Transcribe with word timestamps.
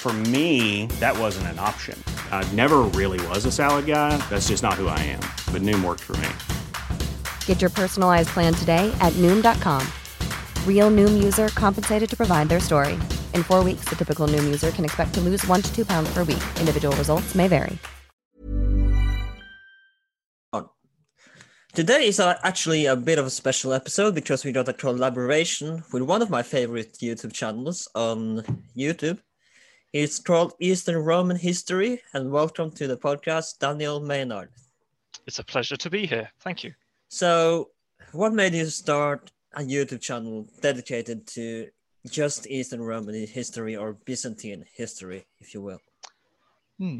For 0.00 0.14
me, 0.32 0.86
that 0.98 1.14
wasn't 1.18 1.48
an 1.48 1.58
option. 1.58 2.02
I 2.32 2.42
never 2.54 2.78
really 2.98 3.20
was 3.28 3.44
a 3.44 3.52
salad 3.52 3.84
guy. 3.84 4.16
That's 4.30 4.48
just 4.48 4.62
not 4.62 4.80
who 4.80 4.88
I 4.88 4.98
am. 5.00 5.20
But 5.52 5.60
Noom 5.60 5.84
worked 5.84 6.00
for 6.00 6.16
me. 6.16 6.30
Get 7.44 7.60
your 7.60 7.68
personalized 7.68 8.30
plan 8.30 8.54
today 8.54 8.90
at 9.02 9.12
Noom.com. 9.18 9.86
Real 10.66 10.90
Noom 10.90 11.22
user 11.22 11.48
compensated 11.48 12.08
to 12.08 12.16
provide 12.16 12.48
their 12.48 12.60
story. 12.60 12.94
In 13.34 13.42
four 13.42 13.62
weeks, 13.62 13.84
the 13.90 13.94
typical 13.94 14.26
Noom 14.26 14.44
user 14.44 14.70
can 14.70 14.86
expect 14.86 15.12
to 15.16 15.20
lose 15.20 15.46
one 15.46 15.60
to 15.60 15.70
two 15.74 15.84
pounds 15.84 16.08
per 16.14 16.24
week. 16.24 16.42
Individual 16.58 16.96
results 16.96 17.34
may 17.34 17.46
vary. 17.46 17.78
Today 21.72 22.08
is 22.08 22.18
uh, 22.18 22.36
actually 22.42 22.86
a 22.86 22.96
bit 22.96 23.18
of 23.18 23.26
a 23.26 23.30
special 23.30 23.72
episode 23.72 24.14
because 24.14 24.44
we 24.44 24.50
got 24.50 24.68
a 24.68 24.72
collaboration 24.72 25.84
with 25.92 26.02
one 26.02 26.20
of 26.20 26.28
my 26.28 26.42
favorite 26.42 26.94
YouTube 27.00 27.32
channels 27.32 27.86
on 27.94 28.42
YouTube. 28.76 29.20
It's 29.92 30.20
called 30.20 30.54
Eastern 30.60 30.98
Roman 30.98 31.36
History, 31.36 32.00
and 32.14 32.30
welcome 32.30 32.70
to 32.72 32.86
the 32.86 32.96
podcast, 32.96 33.58
Daniel 33.58 33.98
Maynard. 33.98 34.50
It's 35.26 35.40
a 35.40 35.44
pleasure 35.44 35.76
to 35.76 35.90
be 35.90 36.06
here. 36.06 36.30
Thank 36.38 36.62
you. 36.62 36.72
So, 37.08 37.70
what 38.12 38.32
made 38.32 38.54
you 38.54 38.66
start 38.66 39.32
a 39.54 39.62
YouTube 39.62 40.00
channel 40.00 40.46
dedicated 40.60 41.26
to 41.34 41.70
just 42.08 42.46
Eastern 42.46 42.80
Roman 42.82 43.26
history 43.26 43.74
or 43.74 43.94
Byzantine 43.94 44.64
history, 44.72 45.26
if 45.40 45.54
you 45.54 45.60
will? 45.60 45.80
Hmm. 46.78 46.98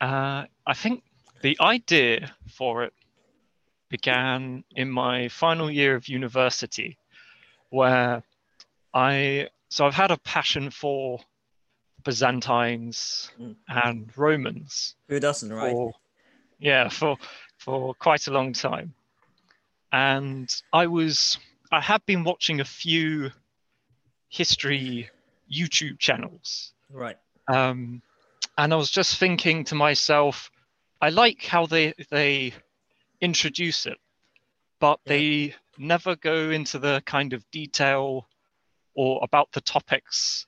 Uh, 0.00 0.46
I 0.66 0.72
think 0.72 1.02
the 1.42 1.54
idea 1.60 2.32
for 2.50 2.84
it 2.84 2.94
began 3.90 4.64
in 4.74 4.90
my 4.90 5.28
final 5.28 5.70
year 5.70 5.96
of 5.96 6.08
university, 6.08 6.96
where 7.68 8.22
I 8.94 9.48
so 9.68 9.86
I've 9.86 9.92
had 9.92 10.10
a 10.10 10.16
passion 10.16 10.70
for 10.70 11.20
Byzantines 12.08 13.30
Mm. 13.38 13.56
and 13.68 14.16
Romans. 14.16 14.96
Who 15.08 15.20
doesn't, 15.20 15.52
right? 15.52 15.72
For, 15.72 15.92
yeah, 16.58 16.88
for 16.88 17.18
for 17.58 17.94
quite 17.96 18.26
a 18.26 18.30
long 18.30 18.54
time, 18.54 18.94
and 19.92 20.48
I 20.72 20.86
was 20.86 21.36
I 21.70 21.82
have 21.82 22.06
been 22.06 22.24
watching 22.24 22.60
a 22.60 22.64
few 22.64 23.30
history 24.30 25.10
YouTube 25.52 25.98
channels, 25.98 26.72
Right. 26.88 27.18
um, 27.46 28.00
and 28.56 28.72
I 28.72 28.76
was 28.76 28.90
just 28.90 29.18
thinking 29.18 29.64
to 29.64 29.74
myself, 29.74 30.50
I 31.02 31.10
like 31.10 31.44
how 31.44 31.66
they 31.66 31.92
they 32.08 32.54
introduce 33.20 33.84
it, 33.84 33.98
but 34.80 34.98
Yeah. 35.04 35.10
they 35.12 35.54
never 35.76 36.16
go 36.16 36.50
into 36.50 36.78
the 36.78 37.02
kind 37.04 37.34
of 37.34 37.44
detail 37.50 38.26
or 38.94 39.20
about 39.22 39.52
the 39.52 39.60
topics 39.60 40.46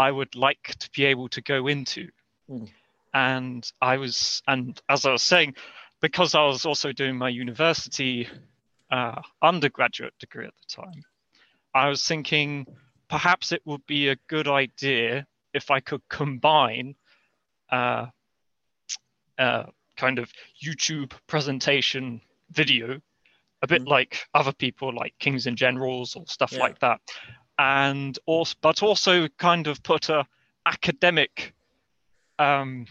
I 0.00 0.10
would 0.10 0.34
like 0.34 0.74
to 0.78 0.90
be 0.96 1.04
able 1.04 1.28
to 1.28 1.42
go 1.42 1.66
into. 1.66 2.08
Mm. 2.48 2.68
And 3.12 3.72
I 3.82 3.98
was, 3.98 4.42
and 4.46 4.80
as 4.88 5.04
I 5.04 5.12
was 5.12 5.22
saying, 5.22 5.54
because 6.00 6.34
I 6.34 6.44
was 6.46 6.64
also 6.64 6.92
doing 6.92 7.16
my 7.16 7.28
university 7.28 8.28
uh, 8.90 9.20
undergraduate 9.42 10.14
degree 10.18 10.46
at 10.46 10.54
the 10.60 10.82
time, 10.82 11.02
I 11.74 11.88
was 11.88 12.04
thinking 12.04 12.66
perhaps 13.08 13.52
it 13.52 13.62
would 13.66 13.84
be 13.86 14.08
a 14.08 14.16
good 14.28 14.48
idea 14.48 15.26
if 15.52 15.70
I 15.70 15.80
could 15.80 16.02
combine 16.08 16.94
uh, 17.70 18.06
uh, 19.38 19.66
kind 19.96 20.18
of 20.18 20.32
YouTube 20.64 21.12
presentation 21.26 22.20
video, 22.50 23.00
a 23.62 23.66
bit 23.66 23.82
Mhm. 23.82 23.88
like 23.88 24.26
other 24.34 24.52
people 24.52 24.94
like 24.94 25.14
Kings 25.18 25.46
and 25.46 25.56
Generals 25.58 26.16
or 26.16 26.24
stuff 26.26 26.52
Yeah. 26.52 26.60
like 26.60 26.78
that, 26.80 27.00
and 27.60 28.18
also 28.24 28.54
but 28.62 28.82
also 28.82 29.28
kind 29.36 29.66
of 29.66 29.82
put 29.82 30.08
a 30.08 30.26
academic 30.64 31.52
um, 32.38 32.86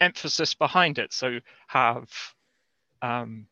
emphasis 0.00 0.54
behind 0.54 0.98
it. 0.98 1.12
So 1.12 1.40
have 1.66 2.08
um, 3.02 3.48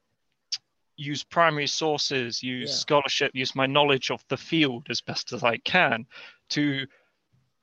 use 0.96 1.24
primary 1.24 1.66
sources, 1.66 2.42
use 2.44 2.70
Yeah. 2.70 2.76
scholarship, 2.76 3.30
use 3.34 3.56
my 3.56 3.66
knowledge 3.66 4.12
of 4.12 4.24
the 4.28 4.36
field 4.36 4.86
as 4.88 5.00
best 5.00 5.32
as 5.32 5.42
I 5.42 5.56
can 5.58 6.06
to 6.50 6.86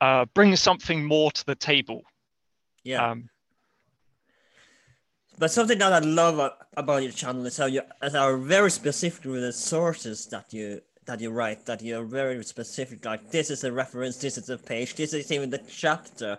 uh, 0.02 0.26
bring 0.34 0.54
something 0.56 1.06
more 1.06 1.32
to 1.32 1.46
the 1.46 1.54
table. 1.54 2.02
Yeah. 2.82 3.10
Um, 3.10 3.30
But 5.38 5.50
something 5.50 5.78
that 5.78 5.92
I 5.92 5.98
love 6.00 6.38
about 6.76 7.02
your 7.02 7.12
channel 7.12 7.46
is 7.46 7.56
how 7.56 7.66
you 7.66 7.82
are 8.02 8.36
very 8.36 8.70
specific 8.70 9.24
with 9.24 9.40
the 9.40 9.52
sources 9.52 10.26
that 10.26 10.52
you 10.52 10.82
that 11.06 11.20
you 11.20 11.30
write. 11.30 11.66
That 11.66 11.82
you're 11.82 12.04
very 12.04 12.42
specific. 12.44 13.04
Like 13.04 13.30
this 13.30 13.50
is 13.50 13.64
a 13.64 13.72
reference. 13.72 14.16
This 14.16 14.38
is 14.38 14.48
a 14.50 14.58
page. 14.58 14.94
This 14.94 15.12
is 15.12 15.30
even 15.30 15.50
the 15.50 15.62
chapter 15.68 16.38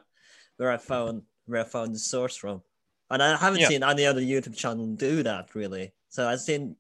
where 0.57 0.71
I 0.71 0.77
found 0.77 1.23
where 1.45 1.61
I 1.61 1.63
found 1.63 1.93
the 1.93 1.99
source 1.99 2.35
from. 2.35 2.61
And 3.09 3.21
I 3.21 3.37
haven't 3.37 3.61
Yeah. 3.61 3.67
seen 3.67 3.83
any 3.83 4.05
other 4.05 4.21
YouTube 4.21 4.57
channel 4.57 4.87
do 4.87 5.23
that 5.23 5.53
really. 5.53 5.93
So 6.09 6.27
I've 6.27 6.39
seen, 6.39 6.75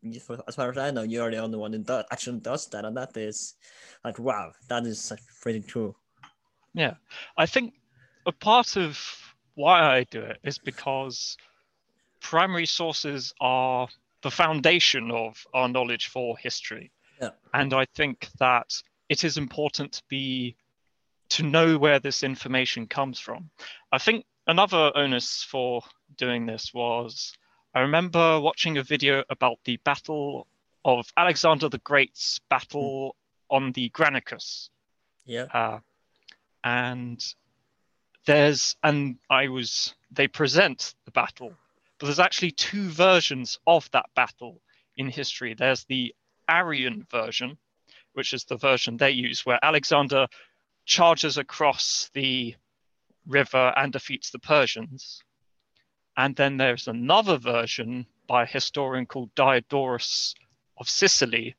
as 0.47 0.55
far 0.55 0.71
as 0.71 0.77
I 0.77 0.91
know, 0.91 1.03
you're 1.03 1.29
the 1.29 1.37
only 1.37 1.57
one 1.57 1.73
who 1.73 1.79
does, 1.79 2.05
actually 2.09 2.39
does 2.39 2.67
that, 2.69 2.85
and 2.85 2.95
that 2.95 3.15
is 3.17 3.55
like 4.03 4.17
wow, 4.17 4.53
that 4.69 4.85
is 4.85 5.11
pretty 5.41 5.61
cool. 5.61 5.97
Yeah, 6.73 6.95
I 7.37 7.45
think 7.45 7.73
a 8.25 8.31
part 8.31 8.75
of 8.77 8.97
why 9.55 9.81
I 9.81 10.03
do 10.05 10.21
it 10.21 10.39
is 10.43 10.57
because 10.57 11.37
primary 12.21 12.65
sources 12.65 13.33
are 13.39 13.87
the 14.23 14.31
foundation 14.31 15.11
of 15.11 15.45
our 15.53 15.69
knowledge 15.69 16.07
for 16.07 16.37
history. 16.37 16.91
Yeah. 17.21 17.29
And 17.53 17.73
I 17.73 17.85
think 17.85 18.29
that 18.39 18.81
it 19.09 19.23
is 19.23 19.37
important 19.37 19.93
to 19.93 20.03
be 20.09 20.55
to 21.29 21.43
know 21.43 21.77
where 21.77 21.99
this 21.99 22.23
information 22.23 22.87
comes 22.87 23.19
from. 23.19 23.49
I 23.91 23.97
think 23.97 24.25
another 24.47 24.91
onus 24.95 25.43
for 25.43 25.81
doing 26.17 26.45
this 26.45 26.73
was 26.73 27.33
I 27.73 27.81
remember 27.81 28.39
watching 28.39 28.77
a 28.77 28.83
video 28.83 29.23
about 29.29 29.57
the 29.65 29.77
battle 29.77 30.47
of 30.83 31.07
Alexander 31.17 31.67
the 31.67 31.79
Great's 31.79 32.39
battle 32.49 33.15
on 33.49 33.71
the 33.73 33.89
Granicus 33.89 34.69
Yeah. 35.25 35.45
uh, 35.53 35.79
and 36.63 37.23
there's 38.25 38.75
and 38.83 39.17
I 39.29 39.47
was 39.49 39.93
they 40.11 40.27
present 40.27 40.95
the 41.05 41.11
battle, 41.11 41.53
but 41.99 42.05
there's 42.07 42.19
actually 42.19 42.51
two 42.51 42.89
versions 42.89 43.59
of 43.67 43.89
that 43.91 44.05
battle 44.15 44.61
in 44.97 45.09
history. 45.09 45.53
There's 45.53 45.83
the 45.85 46.13
Arrian 46.49 47.05
version, 47.09 47.57
which 48.13 48.33
is 48.33 48.45
the 48.45 48.57
version 48.57 48.97
they 48.97 49.11
use, 49.11 49.45
where 49.45 49.59
Alexander 49.63 50.27
charges 50.85 51.37
across 51.37 52.09
the 52.13 52.55
river 53.25 53.73
and 53.75 53.91
defeats 53.91 54.29
the 54.29 54.39
Persians. 54.39 55.23
And 56.17 56.35
then 56.35 56.57
there's 56.57 56.87
another 56.87 57.37
version 57.37 58.05
by 58.27 58.43
a 58.43 58.47
historian 58.47 59.05
called 59.05 59.33
Diodorus 59.35 60.33
of 60.77 60.87
Sicily, 60.87 61.55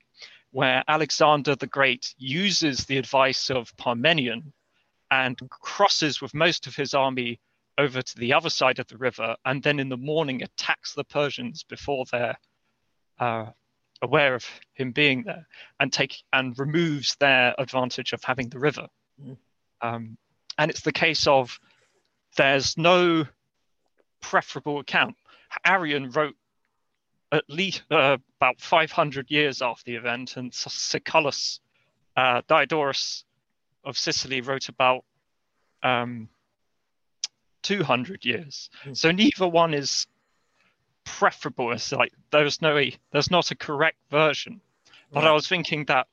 where 0.51 0.83
Alexander 0.89 1.55
the 1.57 1.67
Great 1.67 2.15
uses 2.19 2.87
the 2.87 2.97
advice 2.97 3.51
of 3.51 3.77
Parmenion 3.77 4.53
and 5.11 5.39
crosses 5.51 6.21
with 6.21 6.35
most 6.35 6.67
of 6.67 6.77
his 6.77 6.95
army 6.95 7.39
over 7.79 8.01
to 8.01 8.19
the 8.19 8.33
other 8.33 8.49
side 8.49 8.79
of 8.79 8.87
the 8.87 8.97
river, 8.97 9.37
and 9.45 9.63
then 9.63 9.79
in 9.79 9.89
the 9.89 9.97
morning 9.97 10.43
attacks 10.43 10.95
the 10.95 11.05
Persians 11.05 11.63
before 11.63 12.07
they're 12.11 12.39
uh, 13.19 13.47
aware 14.03 14.35
of 14.35 14.45
him 14.75 14.93
being 14.93 15.25
there, 15.25 15.47
and 15.81 15.93
take 15.93 16.23
and 16.33 16.59
removes 16.59 17.17
their 17.17 17.55
advantage 17.59 18.13
of 18.13 18.23
having 18.23 18.49
the 18.49 18.59
river. 18.59 18.89
Mm. 19.23 19.37
Um, 19.81 20.19
and 20.59 20.71
it's 20.71 20.83
the 20.83 20.93
case 20.93 21.27
of 21.27 21.59
there's 22.37 22.77
no 22.77 23.27
preferable 24.21 24.79
account. 24.79 25.17
Arrian 25.65 26.11
wrote 26.11 26.37
at 27.33 27.45
least 27.49 27.83
uh, 27.91 28.19
about 28.41 28.61
500 28.61 29.31
years 29.31 29.63
after 29.63 29.85
the 29.85 29.97
event, 29.97 30.37
and 30.37 30.53
Siculus, 30.53 31.61
uh, 32.17 32.43
Diodorus 32.47 33.25
of 33.85 33.99
Sicily, 33.99 34.41
wrote 34.41 34.69
about 34.69 35.05
um, 35.83 36.29
200 37.63 38.25
years. 38.25 38.71
Mm. 38.85 38.97
So 38.97 39.11
neither 39.11 39.49
one 39.49 39.75
is 39.75 40.07
preferable. 41.07 41.73
It's 41.73 41.91
like 41.93 42.13
there's 42.31 42.61
no 42.61 42.79
there's 43.13 43.31
not 43.31 43.51
a 43.51 43.55
correct 43.57 43.97
version. 44.11 44.61
But 45.13 45.25
I 45.25 45.33
was 45.33 45.49
thinking 45.49 45.87
that 45.87 46.09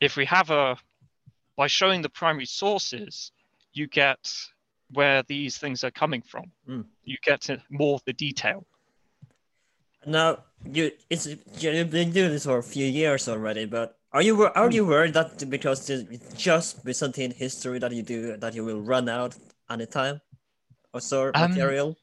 if 0.00 0.16
we 0.16 0.24
have 0.24 0.50
a 0.50 0.76
by 1.56 1.68
showing 1.68 2.02
the 2.02 2.08
primary 2.08 2.46
sources, 2.46 3.30
you 3.72 3.86
get 3.86 4.32
where 4.92 5.22
these 5.24 5.58
things 5.58 5.84
are 5.84 5.90
coming 5.90 6.22
from. 6.22 6.50
Mm. 6.68 6.84
You 7.04 7.16
get 7.22 7.48
more 7.70 7.94
of 7.94 8.04
the 8.04 8.12
detail. 8.12 8.66
Now 10.06 10.38
you 10.64 10.90
it's 11.10 11.26
you've 11.58 11.90
been 11.90 12.10
doing 12.10 12.30
this 12.30 12.44
for 12.44 12.58
a 12.58 12.62
few 12.62 12.86
years 12.86 13.28
already, 13.28 13.66
but 13.66 13.98
are 14.12 14.22
you 14.22 14.42
are 14.44 14.70
you 14.70 14.86
worried 14.86 15.14
that 15.14 15.48
because 15.50 15.90
it's 15.90 16.32
just 16.34 16.84
Byzantine 16.84 17.32
history 17.32 17.78
that 17.78 17.92
you 17.92 18.02
do 18.02 18.36
that 18.36 18.54
you 18.54 18.64
will 18.64 18.80
run 18.80 19.08
out 19.08 19.36
anytime 19.70 20.20
of 20.94 21.02
sort 21.02 21.36
Um, 21.36 21.50
material? 21.50 21.96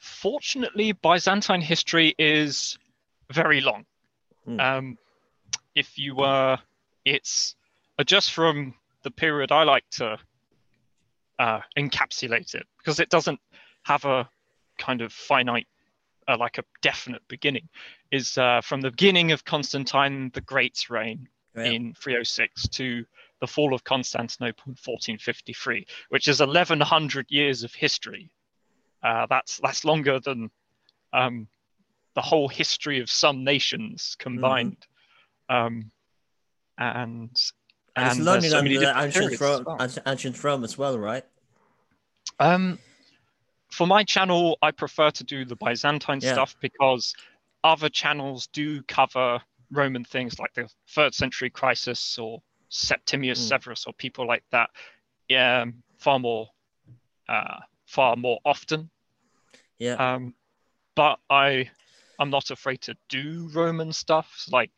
Fortunately, 0.00 0.92
Byzantine 0.92 1.60
history 1.60 2.14
is 2.18 2.78
very 3.30 3.60
long. 3.60 3.84
Hmm. 4.46 4.60
Um, 4.60 4.98
if 5.74 5.98
you 5.98 6.14
were, 6.16 6.58
it's 7.04 7.54
uh, 7.98 8.04
just 8.04 8.32
from 8.32 8.74
the 9.02 9.10
period 9.10 9.52
I 9.52 9.64
like 9.64 9.84
to 9.92 10.18
uh, 11.38 11.60
encapsulate 11.76 12.54
it 12.54 12.66
because 12.78 12.98
it 12.98 13.10
doesn't 13.10 13.40
have 13.82 14.04
a 14.06 14.28
kind 14.78 15.02
of 15.02 15.12
finite, 15.12 15.66
uh, 16.26 16.36
like 16.38 16.56
a 16.58 16.64
definite 16.80 17.22
beginning. 17.28 17.68
Is 18.10 18.38
uh, 18.38 18.62
from 18.62 18.80
the 18.80 18.90
beginning 18.90 19.32
of 19.32 19.44
Constantine 19.44 20.30
the 20.32 20.40
Great's 20.40 20.90
reign 20.90 21.28
Yeah. 21.54 21.64
in 21.64 21.94
306 21.94 22.68
to 22.68 23.04
the 23.40 23.46
fall 23.46 23.74
of 23.74 23.84
Constantinople 23.84 24.64
in 24.66 24.72
1453, 24.72 25.86
which 26.08 26.26
is 26.26 26.40
1100 26.40 27.26
years 27.30 27.64
of 27.64 27.74
history. 27.74 28.30
Uh, 29.02 29.26
that's 29.28 29.58
that's 29.58 29.84
longer 29.84 30.20
than 30.20 30.50
um, 31.12 31.48
the 32.14 32.20
whole 32.20 32.48
history 32.48 33.00
of 33.00 33.10
some 33.10 33.44
nations 33.44 34.16
combined. 34.18 34.86
Um, 35.48 35.90
and 36.78 37.30
And 37.96 38.06
it's 38.06 38.18
longer 38.18 38.48
so 38.48 38.56
than 38.56 38.64
the 38.66 38.98
ancient 38.98 39.40
Rome, 39.40 39.64
well. 39.66 39.76
ancient- 39.80 40.06
ancient 40.06 40.44
Rome 40.44 40.64
as 40.64 40.78
well, 40.78 40.98
right? 40.98 41.24
Um, 42.38 42.78
for 43.72 43.86
my 43.86 44.04
channel, 44.04 44.58
I 44.62 44.70
prefer 44.70 45.10
to 45.10 45.24
do 45.24 45.44
the 45.44 45.56
Byzantine 45.56 46.20
Yeah. 46.20 46.32
stuff 46.32 46.56
because 46.60 47.14
other 47.64 47.88
channels 47.88 48.46
do 48.48 48.82
cover 48.84 49.40
Roman 49.70 50.04
things 50.04 50.38
like 50.38 50.52
the 50.54 50.68
third 50.88 51.14
century 51.14 51.50
crisis 51.50 52.18
or 52.18 52.42
Septimius 52.68 53.38
Mm. 53.44 53.48
Severus 53.48 53.86
or 53.86 53.92
people 53.94 54.26
like 54.26 54.44
that. 54.50 54.70
Um, 55.34 55.82
far 55.98 56.18
more, 56.18 56.50
uh, 57.28 57.60
far 57.90 58.14
more 58.16 58.38
often. 58.44 58.88
Yeah. 59.78 59.94
Um, 59.94 60.34
but 60.94 61.18
I, 61.28 61.68
I'm 62.18 62.30
not 62.30 62.50
afraid 62.50 62.80
to 62.82 62.96
do 63.08 63.50
Roman 63.52 63.92
stuff. 63.92 64.46
Like 64.50 64.70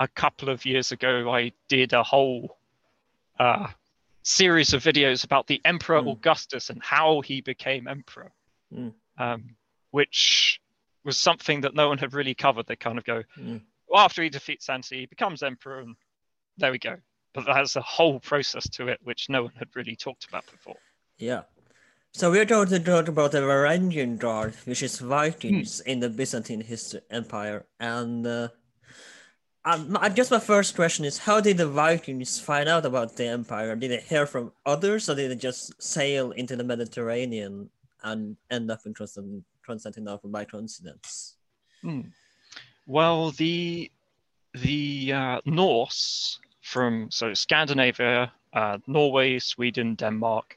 a 0.00 0.08
couple 0.08 0.48
of 0.48 0.64
years 0.66 0.90
ago, 0.92 1.30
I 1.32 1.52
did 1.68 1.92
a 1.92 2.02
whole 2.02 2.58
uh, 3.38 3.68
series 4.22 4.72
of 4.74 4.82
videos 4.82 5.24
about 5.24 5.46
the 5.46 5.60
Emperor 5.64 6.02
Mm. 6.02 6.12
Augustus 6.12 6.70
and 6.70 6.82
how 6.82 7.20
he 7.20 7.40
became 7.40 7.86
emperor, 7.86 8.32
Mm. 8.74 8.94
um, 9.18 9.56
which 9.92 10.60
was 11.04 11.16
something 11.16 11.60
that 11.60 11.74
no 11.74 11.88
one 11.88 11.98
had 11.98 12.14
really 12.14 12.34
covered. 12.34 12.66
They 12.66 12.76
kind 12.76 12.98
of 12.98 13.04
go, 13.04 13.22
Mm. 13.36 13.60
well, 13.86 14.04
after 14.04 14.22
he 14.24 14.28
defeats 14.28 14.66
Santi, 14.66 15.00
he 15.00 15.06
becomes 15.06 15.42
emperor, 15.44 15.80
and 15.80 15.94
there 16.56 16.72
we 16.72 16.78
go. 16.78 16.96
But 17.32 17.44
there's 17.44 17.76
a 17.76 17.82
whole 17.82 18.18
process 18.18 18.68
to 18.70 18.88
it 18.88 18.98
which 19.04 19.28
no 19.28 19.42
one 19.44 19.54
had 19.56 19.68
really 19.76 19.94
talked 19.94 20.24
about 20.24 20.44
before. 20.50 20.80
Yeah. 21.18 21.42
So 22.16 22.30
we're 22.30 22.46
going 22.46 22.68
to 22.68 22.80
talk 22.80 23.08
about 23.08 23.32
the 23.32 23.42
Varangian 23.42 24.16
Guard, 24.16 24.54
which 24.64 24.82
is 24.82 25.00
Vikings 25.00 25.82
Hmm. 25.84 25.90
in 25.90 26.00
the 26.00 26.08
Byzantine 26.08 26.62
history 26.62 27.02
empire. 27.10 27.66
And 27.78 28.26
uh, 28.26 28.48
um, 29.66 29.98
I 30.00 30.08
guess 30.08 30.30
my 30.30 30.40
first 30.40 30.74
question 30.74 31.04
is, 31.04 31.18
how 31.18 31.42
did 31.42 31.58
the 31.58 31.68
Vikings 31.68 32.40
find 32.40 32.70
out 32.70 32.86
about 32.86 33.16
the 33.16 33.26
empire? 33.26 33.76
Did 33.76 33.90
they 33.90 34.00
hear 34.00 34.24
from 34.24 34.52
others, 34.64 35.10
or 35.10 35.14
did 35.14 35.30
they 35.30 35.36
just 35.36 35.76
sail 35.82 36.30
into 36.30 36.56
the 36.56 36.64
Mediterranean 36.64 37.68
and 38.02 38.38
end 38.50 38.70
up 38.70 38.80
in 38.86 38.94
Constantinople 39.66 40.30
by 40.30 40.46
coincidence? 40.46 41.36
Hmm. 41.82 42.16
Well, 42.86 43.32
the 43.32 43.92
the 44.54 45.12
uh, 45.12 45.40
Norse 45.44 46.40
from 46.62 47.10
so 47.10 47.34
Scandinavia, 47.34 48.32
uh, 48.54 48.78
Norway, 48.86 49.38
Sweden, 49.38 49.96
Denmark, 49.96 50.56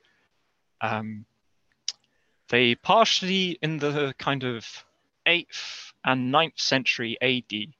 um, 0.79 1.25
they 2.50 2.75
partially 2.75 3.57
in 3.62 3.78
the 3.78 4.13
kind 4.18 4.44
of 4.44 4.66
eighth 5.25 5.94
and 6.04 6.34
9th 6.34 6.60
century 6.60 7.18
AD, 7.22 7.74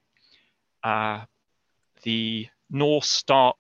uh, 0.84 1.26
the 2.04 2.48
Norse 2.70 3.10
start 3.10 3.58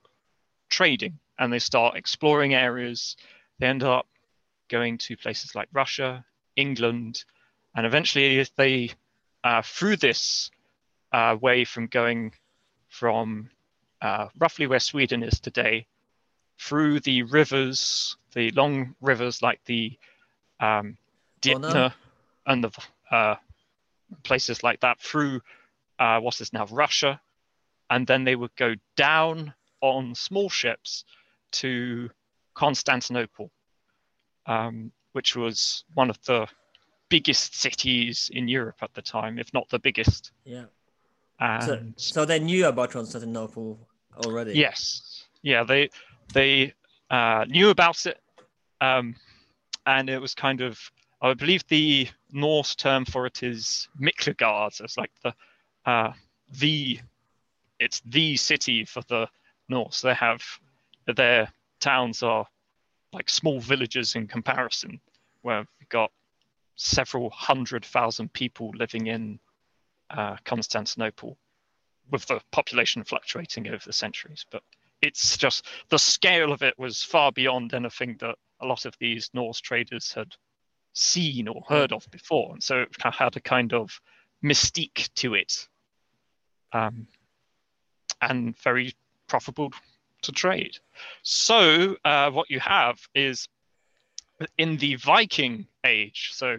trading 0.69 1.19
and 1.37 1.51
they 1.51 1.59
start 1.59 1.95
exploring 1.95 2.53
areas. 2.53 3.17
They 3.59 3.67
end 3.67 3.83
up 3.83 4.07
going 4.69 4.97
to 4.99 5.17
places 5.17 5.55
like 5.55 5.67
Russia, 5.73 6.23
England, 6.55 7.23
and 7.75 7.85
eventually 7.85 8.45
they 8.55 8.91
uh, 9.43 9.61
through 9.63 9.97
this 9.97 10.51
uh, 11.11 11.35
way 11.41 11.65
from 11.65 11.87
going 11.87 12.33
from 12.87 13.49
uh, 14.01 14.27
roughly 14.37 14.67
where 14.67 14.79
Sweden 14.79 15.23
is 15.23 15.39
today, 15.39 15.87
through 16.59 16.99
the 16.99 17.23
rivers, 17.23 18.17
the 18.33 18.51
long 18.51 18.95
rivers 19.01 19.41
like 19.41 19.59
the 19.65 19.97
um? 20.59 20.97
Dnipro 21.41 21.93
and 22.45 22.63
the 22.63 22.71
uh, 23.11 23.35
places 24.23 24.63
like 24.63 24.79
that, 24.81 24.99
through 24.99 25.41
uh, 25.99 26.19
what 26.19 26.41
is 26.41 26.51
now 26.53 26.65
Russia, 26.71 27.21
and 27.89 28.05
then 28.05 28.23
they 28.23 28.35
would 28.35 28.55
go 28.55 28.75
down 28.95 29.53
on 29.81 30.15
small 30.15 30.49
ships 30.49 31.05
to 31.51 32.09
Constantinople, 32.53 33.51
um, 34.45 34.91
which 35.13 35.35
was 35.35 35.83
one 35.93 36.09
of 36.09 36.17
the 36.25 36.47
biggest 37.09 37.55
cities 37.55 38.29
in 38.33 38.47
Europe 38.47 38.77
at 38.81 38.93
the 38.93 39.01
time, 39.01 39.39
if 39.39 39.53
not 39.53 39.69
the 39.69 39.79
biggest. 39.79 40.31
Yeah. 40.43 40.65
And 41.39 41.63
So, 41.63 42.19
so 42.19 42.25
they 42.25 42.39
knew 42.39 42.67
about 42.67 42.91
Constantinople 42.91 43.87
already. 44.25 44.53
yes, 44.53 45.23
yeah, 45.41 45.63
they 45.63 45.89
they 46.33 46.73
uh, 47.09 47.45
knew 47.47 47.69
about 47.69 48.05
it, 48.05 48.19
um, 48.81 49.15
and 49.89 50.09
it 50.09 50.21
was 50.21 50.35
kind 50.35 50.61
of 50.61 50.79
I 51.21 51.33
believe 51.33 51.67
the 51.67 52.07
Norse 52.31 52.75
term 52.75 53.03
for 53.03 53.25
it 53.25 53.43
is 53.43 53.89
Miklagard. 53.99 54.79
It's 54.79 54.97
like 54.97 55.11
the 55.23 55.33
uh, 55.85 56.13
the 56.59 56.99
it's 57.79 58.01
the 58.05 58.37
city 58.37 58.85
for 58.85 59.01
the 59.09 59.27
Norse. 59.67 60.01
They 60.01 60.13
have 60.13 60.41
their 61.07 61.51
towns 61.79 62.23
are 62.23 62.45
like 63.11 63.29
small 63.29 63.59
villages 63.59 64.15
in 64.15 64.27
comparison, 64.27 65.01
where 65.41 65.65
we've 65.79 65.89
got 65.89 66.11
several 66.75 67.29
hundred 67.31 67.83
thousand 67.83 68.31
people 68.31 68.71
living 68.75 69.07
in 69.07 69.39
uh, 70.11 70.37
Constantinople, 70.45 71.37
with 72.11 72.25
the 72.27 72.39
population 72.51 73.03
fluctuating 73.03 73.67
over 73.67 73.83
the 73.85 73.93
centuries. 73.93 74.45
But 74.51 74.61
it's 75.01 75.35
just 75.35 75.65
the 75.89 75.99
scale 75.99 76.51
of 76.51 76.61
it 76.61 76.77
was 76.77 77.03
far 77.03 77.31
beyond 77.31 77.73
anything 77.73 78.15
that 78.19 78.35
a 78.61 78.65
lot 78.65 78.85
of 78.85 78.95
these 78.99 79.29
Norse 79.33 79.61
traders 79.61 80.13
had 80.13 80.35
seen 80.93 81.47
or 81.47 81.63
heard 81.67 81.91
of 81.91 82.09
before, 82.11 82.53
and 82.53 82.63
so 82.63 82.81
it 82.81 82.89
had 82.99 83.35
a 83.37 83.41
kind 83.41 83.73
of 83.73 83.99
mystique 84.43 85.09
to 85.15 85.35
it, 85.35 85.67
um, 86.73 87.07
and 88.21 88.57
very 88.59 88.93
profitable 89.27 89.71
to 90.21 90.31
trade. 90.31 90.77
So 91.23 91.95
uh, 92.03 92.31
what 92.31 92.49
you 92.49 92.59
have 92.59 92.99
is 93.15 93.47
in 94.57 94.77
the 94.77 94.95
Viking 94.95 95.67
age. 95.85 96.31
So 96.33 96.57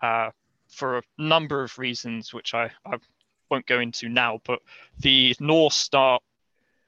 uh, 0.00 0.30
for 0.68 0.98
a 0.98 1.02
number 1.18 1.62
of 1.62 1.78
reasons, 1.78 2.32
which 2.32 2.54
I, 2.54 2.70
I 2.84 2.96
won't 3.50 3.66
go 3.66 3.80
into 3.80 4.08
now, 4.08 4.40
but 4.44 4.60
the 4.98 5.36
Norse 5.40 5.76
start 5.76 6.22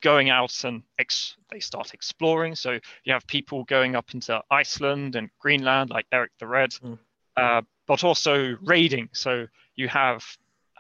going 0.02 0.28
out 0.30 0.64
and 0.64 0.82
ex- 0.98 1.36
they 1.50 1.60
start 1.60 1.94
exploring. 1.94 2.54
So 2.54 2.78
you 3.04 3.12
have 3.12 3.26
people 3.26 3.64
going 3.64 3.96
up 3.96 4.12
into 4.14 4.40
Iceland 4.50 5.16
and 5.16 5.30
Greenland, 5.38 5.90
like 5.90 6.06
Eric 6.12 6.32
the 6.38 6.46
Red, 6.46 6.70
Mm. 6.72 6.98
uh, 7.36 7.62
but 7.86 8.04
also 8.04 8.56
raiding. 8.62 9.08
So 9.12 9.46
you 9.76 9.88
have 9.88 10.24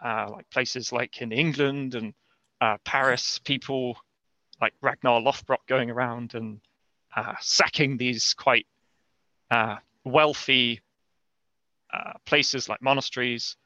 uh, 0.04 0.28
like 0.30 0.48
places 0.50 0.92
like 0.92 1.22
in 1.22 1.32
England 1.32 1.94
and 1.94 2.12
uh, 2.60 2.76
Paris, 2.84 3.38
people 3.38 3.96
like 4.60 4.74
Ragnar 4.80 5.20
Lothbrok 5.20 5.66
going 5.66 5.90
around 5.90 6.34
and 6.34 6.60
uh, 7.16 7.34
sacking 7.40 7.96
these 7.96 8.34
quite 8.34 8.66
uh, 9.50 9.76
wealthy 10.04 10.80
uh, 11.92 12.12
places 12.24 12.68
like 12.68 12.80
monasteries 12.82 13.56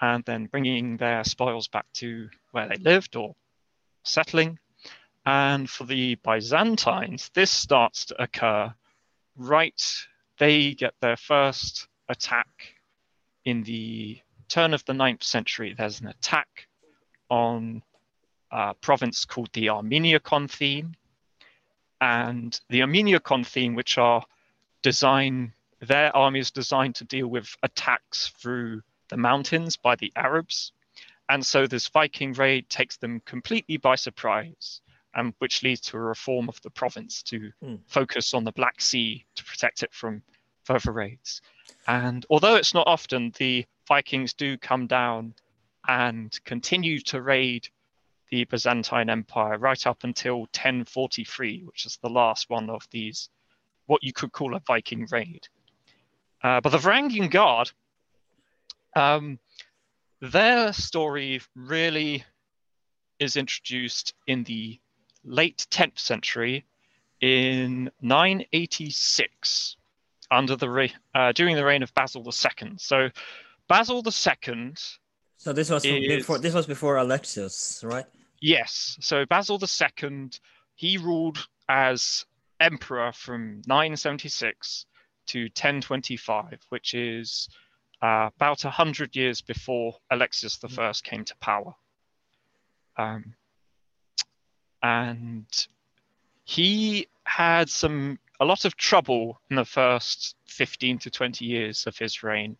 and 0.00 0.24
then 0.24 0.46
bringing 0.46 0.96
their 0.96 1.24
spoils 1.24 1.68
back 1.68 1.86
to 1.94 2.28
where 2.52 2.68
they 2.68 2.76
lived 2.76 3.16
or 3.16 3.34
settling. 4.04 4.58
And 5.26 5.68
for 5.68 5.84
the 5.84 6.16
Byzantines, 6.16 7.30
this 7.34 7.50
starts 7.50 8.06
to 8.06 8.22
occur 8.22 8.74
right, 9.36 9.96
they 10.38 10.74
get 10.74 10.94
their 11.00 11.16
first 11.16 11.88
attack 12.08 12.74
in 13.44 13.62
the 13.62 14.20
turn 14.48 14.74
of 14.74 14.84
the 14.84 14.94
ninth 14.94 15.22
century. 15.22 15.74
There's 15.76 16.00
an 16.00 16.08
attack 16.08 16.68
on 17.30 17.82
a 18.50 18.74
province 18.74 19.24
called 19.24 19.50
the 19.52 19.70
Armenia 19.70 20.20
Theme. 20.48 20.94
And 22.00 22.58
the 22.68 22.82
Armenia 22.82 23.20
Theme, 23.44 23.74
which 23.74 23.98
are 23.98 24.24
design 24.82 25.54
their 25.80 26.14
army 26.16 26.40
is 26.40 26.50
designed 26.50 26.94
to 26.96 27.04
deal 27.04 27.26
with 27.26 27.56
attacks 27.62 28.28
through 28.38 28.82
the 29.08 29.16
mountains 29.16 29.76
by 29.76 29.96
the 29.96 30.12
Arabs. 30.16 30.72
And 31.28 31.44
so 31.44 31.66
this 31.66 31.88
Viking 31.88 32.32
raid 32.34 32.68
takes 32.68 32.96
them 32.96 33.20
completely 33.24 33.76
by 33.78 33.96
surprise, 33.96 34.80
and 35.14 35.34
which 35.38 35.62
leads 35.62 35.80
to 35.80 35.96
a 35.96 36.00
reform 36.00 36.48
of 36.48 36.60
the 36.62 36.70
province 36.70 37.22
to 37.24 37.52
Hmm. 37.60 37.76
focus 37.86 38.34
on 38.34 38.44
the 38.44 38.52
Black 38.52 38.80
Sea 38.80 39.24
to 39.36 39.44
protect 39.44 39.82
it 39.82 39.92
from 39.92 40.22
further 40.64 40.92
raids. 40.92 41.40
And 41.86 42.24
although 42.30 42.56
it's 42.56 42.74
not 42.74 42.86
often, 42.86 43.32
the 43.38 43.66
Vikings 43.86 44.32
do 44.32 44.56
come 44.56 44.86
down 44.86 45.34
and 45.86 46.38
continue 46.44 46.98
to 47.00 47.20
raid 47.20 47.68
the 48.30 48.44
Byzantine 48.44 49.10
Empire 49.10 49.58
right 49.58 49.86
up 49.86 50.02
until 50.02 50.40
1043, 50.52 51.62
which 51.64 51.86
is 51.86 51.98
the 51.98 52.08
last 52.08 52.48
one 52.50 52.70
of 52.70 52.88
these, 52.90 53.28
what 53.86 54.02
you 54.02 54.12
could 54.12 54.32
call 54.32 54.54
a 54.56 54.60
Viking 54.60 55.06
raid. 55.10 55.46
Uh, 56.42 56.60
but 56.60 56.70
the 56.70 56.78
Varangian 56.78 57.30
Guard, 57.30 57.70
um, 58.96 59.38
their 60.20 60.72
story 60.72 61.40
really 61.54 62.24
is 63.18 63.36
introduced 63.36 64.14
in 64.26 64.42
the 64.44 64.80
late 65.24 65.66
10th 65.70 65.98
century 65.98 66.64
in 67.20 67.90
986 68.02 69.76
under 70.30 70.56
the 70.56 70.68
re- 70.68 70.94
uh, 71.14 71.32
during 71.32 71.56
the 71.56 71.64
reign 71.64 71.82
of 71.82 71.92
Basil 71.94 72.24
II. 72.24 72.72
So 72.76 73.08
Basil 73.68 74.02
II 74.06 74.74
So 75.36 75.52
this 75.52 75.70
was 75.70 75.84
Is- 75.84 76.06
before 76.18 76.38
this 76.38 76.54
was 76.54 76.66
before 76.66 76.96
Alexius, 76.96 77.82
right? 77.84 78.06
Yes. 78.40 78.96
So 79.00 79.24
Basil 79.26 79.58
II, 79.62 80.30
he 80.74 80.98
ruled 80.98 81.46
as 81.68 82.26
emperor 82.60 83.12
from 83.12 83.62
976 83.66 84.86
to 85.26 85.44
1025, 85.44 86.60
which 86.68 86.94
is 86.94 87.48
uh, 88.02 88.28
about 88.36 88.64
100 88.64 89.16
years 89.16 89.40
before 89.40 89.96
Alexius 90.10 90.58
I 90.78 90.92
came 91.02 91.24
to 91.24 91.36
power. 91.36 91.74
Um, 92.96 93.34
and 94.84 95.46
he 96.44 97.08
had 97.24 97.70
some 97.70 98.18
a 98.38 98.44
lot 98.44 98.66
of 98.66 98.76
trouble 98.76 99.40
in 99.48 99.56
the 99.56 99.64
first 99.64 100.36
15 100.46 100.98
to 100.98 101.10
20 101.10 101.44
years 101.44 101.86
of 101.86 101.96
his 101.96 102.22
reign. 102.22 102.58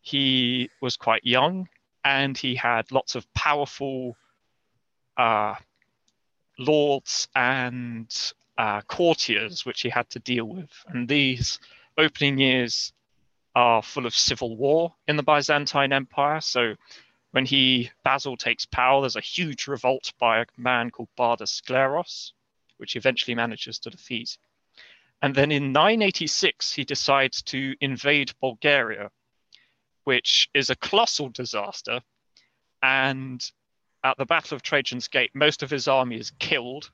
He 0.00 0.70
was 0.80 0.96
quite 0.96 1.24
young 1.24 1.68
and 2.04 2.36
he 2.36 2.56
had 2.56 2.90
lots 2.90 3.14
of 3.14 3.32
powerful 3.32 4.16
uh, 5.16 5.54
lords 6.58 7.28
and 7.36 8.12
uh, 8.58 8.80
courtiers 8.82 9.64
which 9.64 9.82
he 9.82 9.88
had 9.88 10.10
to 10.10 10.18
deal 10.18 10.46
with. 10.46 10.70
And 10.88 11.08
these 11.08 11.60
opening 11.96 12.38
years 12.38 12.92
are 13.54 13.82
full 13.82 14.06
of 14.06 14.16
civil 14.16 14.56
war 14.56 14.94
in 15.06 15.16
the 15.16 15.22
Byzantine 15.22 15.92
Empire. 15.92 16.40
So 16.40 16.74
when 17.36 17.44
he 17.44 17.90
Basil 18.02 18.34
takes 18.38 18.64
power, 18.64 19.02
there's 19.02 19.14
a 19.14 19.20
huge 19.20 19.66
revolt 19.66 20.10
by 20.18 20.40
a 20.40 20.46
man 20.56 20.90
called 20.90 21.10
Bardas 21.18 21.60
Skleros, 21.60 22.32
which 22.78 22.92
he 22.94 22.98
eventually 22.98 23.34
manages 23.34 23.78
to 23.80 23.90
defeat. 23.90 24.38
And 25.20 25.34
then 25.34 25.52
in 25.52 25.70
986, 25.70 26.72
he 26.72 26.84
decides 26.84 27.42
to 27.42 27.74
invade 27.82 28.32
Bulgaria, 28.40 29.10
which 30.04 30.48
is 30.54 30.70
a 30.70 30.76
colossal 30.76 31.28
disaster. 31.28 32.00
And 32.82 33.44
at 34.02 34.16
the 34.16 34.24
Battle 34.24 34.54
of 34.54 34.62
Trajan's 34.62 35.08
Gate, 35.08 35.32
most 35.34 35.62
of 35.62 35.68
his 35.68 35.88
army 35.88 36.16
is 36.16 36.32
killed, 36.38 36.90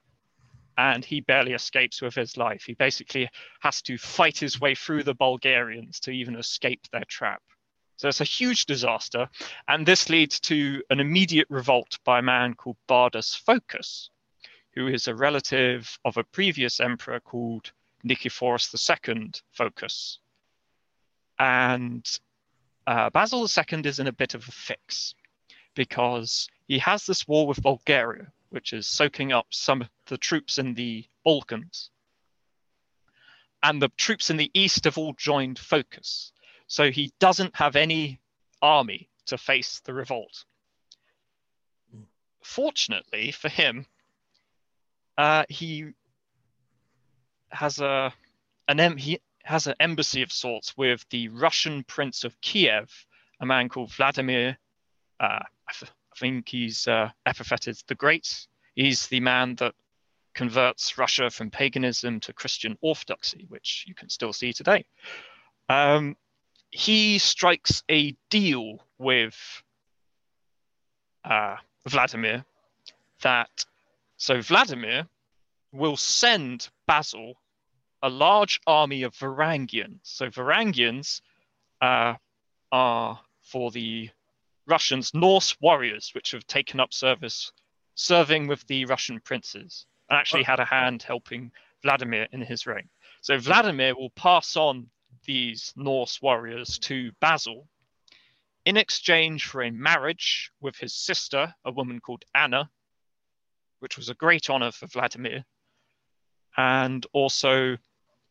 and 0.77 1.05
he 1.05 1.21
barely 1.21 1.53
escapes 1.53 2.03
with 2.03 2.17
his 2.17 2.37
life. 2.37 2.65
He 2.65 2.75
basically 2.75 3.31
has 3.61 3.81
to 3.83 3.97
fight 3.97 4.39
his 4.39 4.61
way 4.61 4.75
through 4.75 5.05
the 5.05 5.15
Bulgarians 5.15 6.01
to 6.01 6.11
even 6.11 6.35
escape 6.35 6.81
their 6.91 7.05
trap. 7.07 7.43
So 7.97 8.09
it's 8.09 8.21
a 8.21 8.25
huge 8.25 8.67
disaster, 8.67 9.29
and 9.69 9.87
this 9.87 10.09
leads 10.09 10.41
to 10.41 10.83
an 10.91 10.99
immediate 10.99 11.47
revolt 11.51 11.99
by 12.05 12.19
a 12.19 12.23
man 12.23 12.55
called 12.55 12.77
Bardas 12.89 13.41
Phocas, 13.41 14.09
who 14.75 14.89
is 14.89 15.07
a 15.07 15.15
relative 15.15 15.99
of 16.05 16.17
a 16.17 16.25
previous 16.25 16.81
emperor 16.81 17.21
called 17.21 17.73
Nicephorus 18.05 18.75
II 18.75 19.33
Phocas. 19.57 20.19
And 21.39 22.05
uh, 22.87 23.11
Basil 23.11 23.47
II 23.47 23.81
is 23.85 24.01
in 24.01 24.07
a 24.07 24.13
bit 24.13 24.35
of 24.35 24.49
a 24.49 24.53
fix 24.53 25.15
because 25.75 26.49
he 26.67 26.79
has 26.79 27.07
this 27.07 27.27
war 27.29 27.47
with 27.47 27.63
Bulgaria, 27.63 28.33
which 28.51 28.73
is 28.73 28.87
soaking 28.87 29.33
up 29.33 29.47
some 29.51 29.83
of 29.83 29.89
the 30.07 30.19
troops 30.19 30.59
in 30.59 30.75
the 30.75 31.05
Balkans. 31.25 31.91
And 33.63 33.81
the 33.81 33.91
troops 33.97 34.31
in 34.31 34.37
the 34.37 34.51
east 34.55 34.85
have 34.85 34.99
all 34.99 35.15
joined 35.15 35.59
Phocas. 35.59 36.33
So 36.73 36.91
he 36.91 37.12
doesn't 37.19 37.55
have 37.55 37.76
any 37.76 38.19
army 38.62 39.11
to 39.26 39.37
face 39.37 39.81
the 39.81 39.93
revolt. 39.93 40.47
Fortunately 42.43 43.31
for 43.31 43.50
him, 43.50 43.85
uh, 45.19 45.45
he 45.50 45.93
has 47.50 47.79
a 47.79 48.14
an 48.69 48.81
em- 48.81 48.97
he 48.97 49.21
has 49.45 49.67
an 49.67 49.75
embassy 49.81 50.23
of 50.23 50.33
sorts 50.33 50.75
with 50.75 51.07
the 51.11 51.29
Russian 51.29 51.85
Prince 51.85 52.25
of 52.25 52.41
Kiev, 52.41 52.91
a 53.38 53.45
man 53.45 53.69
called 53.69 53.93
Vladimir 53.93 54.57
uh, 55.21 55.41
I, 55.69 55.87
think 56.17 56.49
he's 56.49 56.88
uh, 56.88 57.11
the 57.26 57.95
Great. 57.95 58.47
He's 58.75 59.09
the 59.09 59.21
man 59.21 59.57
that 59.57 59.75
converts 60.33 60.97
Russia 60.97 61.29
from 61.29 61.50
paganism 61.50 62.19
to 62.21 62.33
Christian 62.33 62.79
orthodoxy, 62.81 63.45
which 63.50 63.85
you 63.87 63.95
can 63.95 64.09
still 64.09 64.33
see 64.33 64.55
today. 64.55 64.87
Um, 65.69 66.17
he 66.73 67.19
strikes 67.19 67.85
a 67.91 68.17
deal 68.31 68.79
with 68.99 69.37
uh, 71.25 71.57
Vladimir 71.87 72.45
that 73.21 73.64
so 74.17 74.41
Vladimir 74.41 75.07
will 75.73 75.97
send 75.97 76.69
Basil 76.87 77.35
a 78.02 78.09
large 78.09 78.61
army 78.67 79.02
of 79.02 79.14
Varangians. 79.14 80.00
So 80.02 80.29
Varangians 80.29 81.21
uh, 81.81 82.14
are 82.73 83.21
for 83.43 83.71
the 83.71 84.11
Russians 84.67 85.12
Norse 85.14 85.57
warriors, 85.61 86.11
which 86.14 86.31
have 86.33 86.47
taken 86.47 86.81
up 86.81 86.93
service 86.93 87.52
serving 87.95 88.47
with 88.47 88.67
the 88.67 88.87
Russian 88.87 89.21
princes 89.21 89.87
and 90.09 90.19
actually 90.19 90.43
had 90.43 90.61
a 90.61 90.64
hand 90.64 91.02
helping 91.02 91.52
Vladimir 91.83 92.29
in 92.33 92.41
his 92.41 92.67
reign. 92.67 92.88
So 93.21 93.38
Vladimir 93.38 93.95
will 93.95 94.11
pass 94.11 94.57
on 94.57 94.88
these 95.25 95.73
Norse 95.76 96.21
warriors 96.21 96.79
to 96.81 97.12
Basil 97.21 97.69
in 98.64 98.76
exchange 98.76 99.47
for 99.47 99.62
a 99.62 99.71
marriage 99.71 100.50
with 100.61 100.76
his 100.76 100.95
sister, 100.95 101.55
a 101.64 101.73
woman 101.73 102.00
called 102.00 102.25
Anna, 102.35 102.71
which 103.81 103.97
was 103.97 104.09
a 104.09 104.14
great 104.14 104.49
honor 104.49 104.71
for 104.71 104.87
Vladimir. 104.87 105.45
And 106.57 107.05
also, 107.12 107.76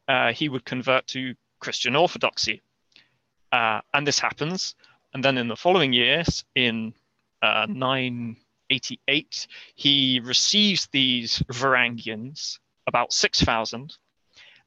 uh, 0.07 0.31
he 0.31 0.47
would 0.47 0.63
convert 0.63 1.07
to 1.07 1.35
Christian 1.59 1.95
Orthodoxy. 1.95 2.61
Uh, 3.51 3.81
and 3.93 4.07
this 4.07 4.19
happens. 4.19 4.75
And 5.13 5.23
then 5.23 5.37
in 5.37 5.49
the 5.49 5.57
following 5.57 5.91
years, 5.91 6.45
in 6.55 6.93
uh, 7.41 7.65
988, 7.67 9.47
he 9.75 10.21
receives 10.23 10.87
these 10.91 11.39
Varangians, 11.51 12.59
about 12.87 13.11
6,000. 13.11 13.97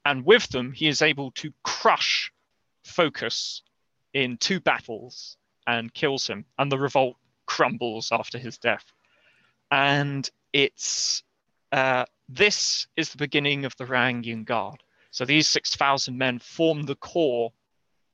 And 0.05 0.23
with 0.23 0.47
them, 0.49 0.71
he 0.71 0.87
is 0.87 1.01
able 1.01 1.31
to 1.31 1.51
crush 1.63 2.31
Phocas 2.85 3.61
in 4.13 4.37
two 4.37 4.59
battles 4.59 5.37
and 5.67 5.93
kills 5.93 6.27
him. 6.27 6.45
And 6.57 6.71
the 6.71 6.77
revolt 6.77 7.17
crumbles 7.47 8.09
after 8.11 8.37
his 8.37 8.57
death. 8.57 8.85
And 9.71 10.29
it's 10.53 11.23
uh, 11.71 12.05
this 12.29 12.87
is 12.95 13.09
the 13.09 13.17
beginning 13.17 13.65
of 13.65 13.75
the 13.77 13.85
Varangian 13.85 14.45
Guard. 14.45 14.81
So 15.11 15.25
these 15.25 15.47
6,000 15.47 16.17
men 16.17 16.39
form 16.39 16.83
the 16.83 16.95
core 16.95 17.51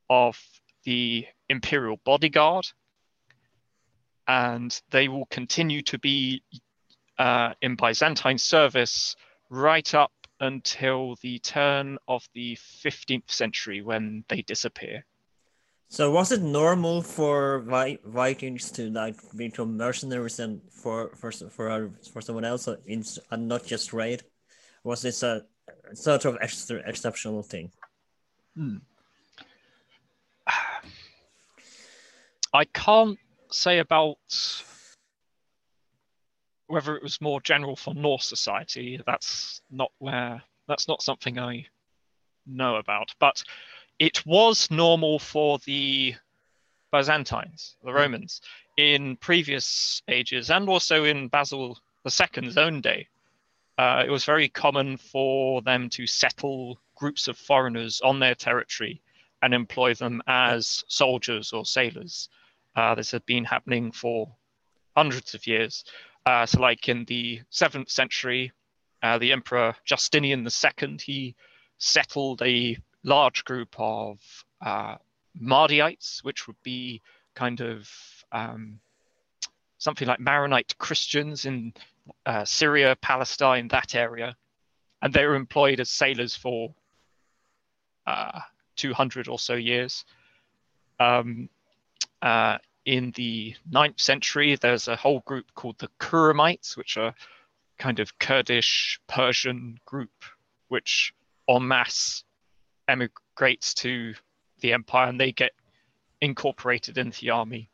of 0.10 0.40
the 0.84 1.26
imperial 1.50 1.98
bodyguard, 2.04 2.68
and 4.28 4.80
they 4.90 5.08
will 5.08 5.26
continue 5.28 5.82
to 5.84 6.00
be 6.00 6.44
uh, 7.18 7.54
in 7.62 7.76
Byzantine 7.76 8.38
service 8.38 9.16
right 9.50 9.94
up 9.94 10.12
until 10.42 11.16
the 11.22 11.40
turn 11.40 11.98
of 12.08 12.28
the 12.34 12.56
15th 12.56 13.32
century 13.32 13.82
when 13.82 14.26
they 14.28 14.42
disappear. 14.42 15.06
So 15.88 16.12
was 16.12 16.32
it 16.32 16.42
normal 16.42 17.02
for 17.02 17.60
Vi- 17.60 18.00
Vikings 18.06 18.72
to 18.72 18.90
like 18.90 19.16
become 19.36 19.78
mercenaries 19.78 20.40
and 20.40 20.62
for 20.72 21.12
for 21.16 21.32
for 21.32 21.70
uh, 21.70 21.90
for 22.12 22.22
someone 22.22 22.46
else 22.46 22.68
uh, 22.68 22.78
in, 22.86 23.04
and 23.30 23.48
not 23.48 23.66
just 23.66 23.94
raid? 23.94 24.24
Was 24.84 25.02
this 25.02 25.22
a 25.22 25.46
sort 25.94 26.26
of 26.26 26.38
extra, 26.42 26.82
exceptional 26.88 27.44
thing? 27.44 27.72
I 32.54 32.66
can't 32.74 33.20
say 33.52 33.80
about 33.80 34.18
whether 36.72 36.96
it 36.96 37.04
was 37.04 37.22
more 37.22 37.42
general 37.42 37.76
for 37.76 37.94
Norse 37.94 38.26
society. 38.26 39.00
That's 39.06 39.62
not 39.70 39.92
where. 40.00 40.42
That's 40.68 40.88
not 40.88 41.02
something 41.02 41.38
I 41.38 41.66
know 42.46 42.78
about. 42.78 43.14
But 43.20 43.44
it 44.00 44.26
was 44.26 44.72
normal 44.72 45.20
for 45.20 45.60
the 45.66 46.16
Byzantines, 46.92 47.78
the 47.84 47.94
Romans, 47.94 48.42
in 48.78 49.16
previous 49.18 50.02
ages, 50.08 50.50
and 50.50 50.68
also 50.68 51.04
in 51.04 51.28
Basil 51.28 51.78
II's 52.06 52.58
own 52.58 52.82
day. 52.82 53.08
Uh, 53.78 54.04
it 54.06 54.10
was 54.10 54.26
very 54.26 54.50
common 54.50 54.98
for 54.98 55.62
them 55.62 55.90
to 55.90 56.06
settle 56.06 56.80
groups 56.96 57.28
of 57.28 57.38
foreigners 57.38 58.02
on 58.02 58.20
their 58.20 58.36
territory 58.36 59.02
and 59.42 59.54
employ 59.54 59.94
them 59.94 60.22
as 60.28 60.84
soldiers 60.88 61.54
or 61.54 61.66
sailors. 61.66 62.30
Uh, 62.76 62.96
this 62.96 63.12
had 63.12 63.26
been 63.26 63.44
happening 63.44 63.92
for 63.92 64.36
hundreds 64.96 65.34
of 65.34 65.48
years. 65.48 65.84
Uh, 66.26 66.46
so, 66.46 66.60
like 66.60 66.88
in 66.88 67.06
the 67.06 67.42
seventh 67.50 67.90
century, 67.90 68.52
uh, 69.02 69.18
the 69.18 69.32
Emperor 69.32 69.76
Justinian 69.86 70.46
II 70.46 70.98
he 71.02 71.36
settled 71.78 72.42
a 72.44 72.78
large 73.04 73.44
group 73.44 73.76
of 73.80 74.20
uh, 74.64 74.96
Mardaites, 75.40 76.24
which 76.24 76.48
would 76.48 76.62
be 76.64 77.02
kind 77.34 77.62
of 77.62 77.90
um, 78.32 78.80
something 79.80 80.08
like 80.08 80.20
Maronite 80.20 80.78
Christians 80.78 81.46
in 81.46 81.74
uh, 82.26 82.46
Syria, 82.46 82.96
Palestine, 83.02 83.68
that 83.70 83.96
area, 83.96 84.36
and 85.02 85.12
they 85.14 85.26
were 85.26 85.36
employed 85.36 85.80
as 85.80 85.90
sailors 85.90 86.36
for 86.36 86.74
uh, 88.06 88.42
200 88.76 89.28
or 89.28 89.40
so 89.40 89.56
years. 89.56 90.06
Um, 91.00 91.50
uh, 92.22 92.60
in 92.86 93.12
the 93.12 93.56
9th 93.72 94.00
century, 94.00 94.56
there's 94.56 94.88
a 94.88 94.96
whole 94.96 95.22
group 95.22 95.46
called 95.56 95.78
the 95.80 95.90
Khurramites, 96.00 96.76
which 96.76 96.98
are 96.98 97.14
kind 97.78 98.00
of 98.00 98.18
Kurdish 98.20 99.00
Persian 99.08 99.78
group, 99.86 100.26
which 100.68 101.14
en 101.50 101.68
masse 101.68 102.24
emigrates 102.88 103.74
to 103.76 104.14
the 104.62 104.74
empire 104.74 105.08
and 105.08 105.20
they 105.20 105.32
get 105.32 105.52
incorporated 106.22 106.98
into 106.98 107.22
the 107.22 107.32
army. 107.32 107.70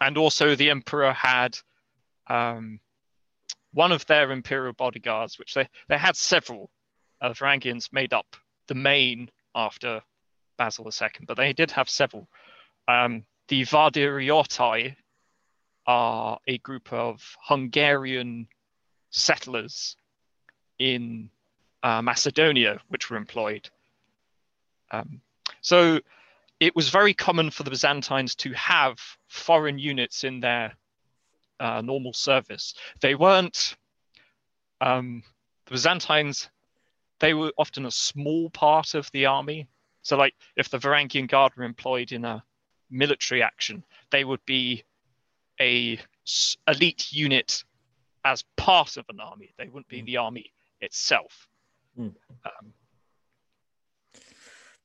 And 0.00 0.18
also, 0.18 0.54
the 0.54 0.70
emperor 0.70 1.12
had 1.12 1.58
um, 2.26 2.80
one 3.72 3.92
of 3.92 4.04
their 4.06 4.30
imperial 4.30 4.74
bodyguards, 4.74 5.38
which 5.38 5.54
they, 5.54 5.68
they 5.88 5.98
had 5.98 6.16
several 6.16 6.70
of 7.20 7.38
Varangians 7.38 7.92
made 7.92 8.12
up 8.12 8.36
the 8.66 8.74
main 8.74 9.30
after 9.54 10.02
Basil 10.58 10.86
II, 10.86 11.08
but 11.26 11.36
they 11.36 11.52
did 11.52 11.70
have 11.70 11.88
several. 11.88 12.28
Um, 12.88 13.24
the 13.48 13.62
Vardariotai 13.62 14.96
are 15.86 16.38
a 16.46 16.58
group 16.58 16.92
of 16.92 17.36
Hungarian 17.42 18.48
settlers 19.10 19.96
in 20.78 21.30
uh, 21.82 22.02
Macedonia, 22.02 22.80
which 22.88 23.08
were 23.08 23.16
employed. 23.16 23.68
Um, 24.90 25.20
so 25.60 26.00
it 26.60 26.74
was 26.74 26.88
very 26.88 27.14
common 27.14 27.50
for 27.50 27.62
the 27.62 27.70
Byzantines 27.70 28.34
to 28.36 28.52
have 28.52 28.98
foreign 29.28 29.78
units 29.78 30.24
in 30.24 30.40
their 30.40 30.72
uh, 31.60 31.80
normal 31.82 32.12
service. 32.12 32.74
They 33.00 33.14
weren't, 33.14 33.76
um, 34.80 35.22
the 35.66 35.72
Byzantines, 35.72 36.50
they 37.20 37.34
were 37.34 37.52
often 37.56 37.86
a 37.86 37.90
small 37.90 38.50
part 38.50 38.94
of 38.94 39.10
the 39.12 39.26
army. 39.26 39.68
So, 40.02 40.16
like, 40.16 40.34
if 40.56 40.68
the 40.68 40.78
Varangian 40.78 41.28
Guard 41.28 41.52
were 41.56 41.64
employed 41.64 42.12
in 42.12 42.24
a 42.24 42.42
military 42.90 43.42
action, 43.42 43.84
they 44.10 44.24
would 44.24 44.44
be 44.46 44.84
a 45.60 45.98
elite 46.68 47.12
unit 47.12 47.64
as 48.24 48.44
part 48.56 48.96
of 48.96 49.04
an 49.08 49.20
army. 49.20 49.54
They 49.58 49.66
wouldn't 49.66 49.88
be 49.88 50.00
hmm. 50.00 50.06
the 50.06 50.16
army 50.18 50.52
itself. 50.80 51.48
Mm. 51.98 52.14
Um, 52.44 52.72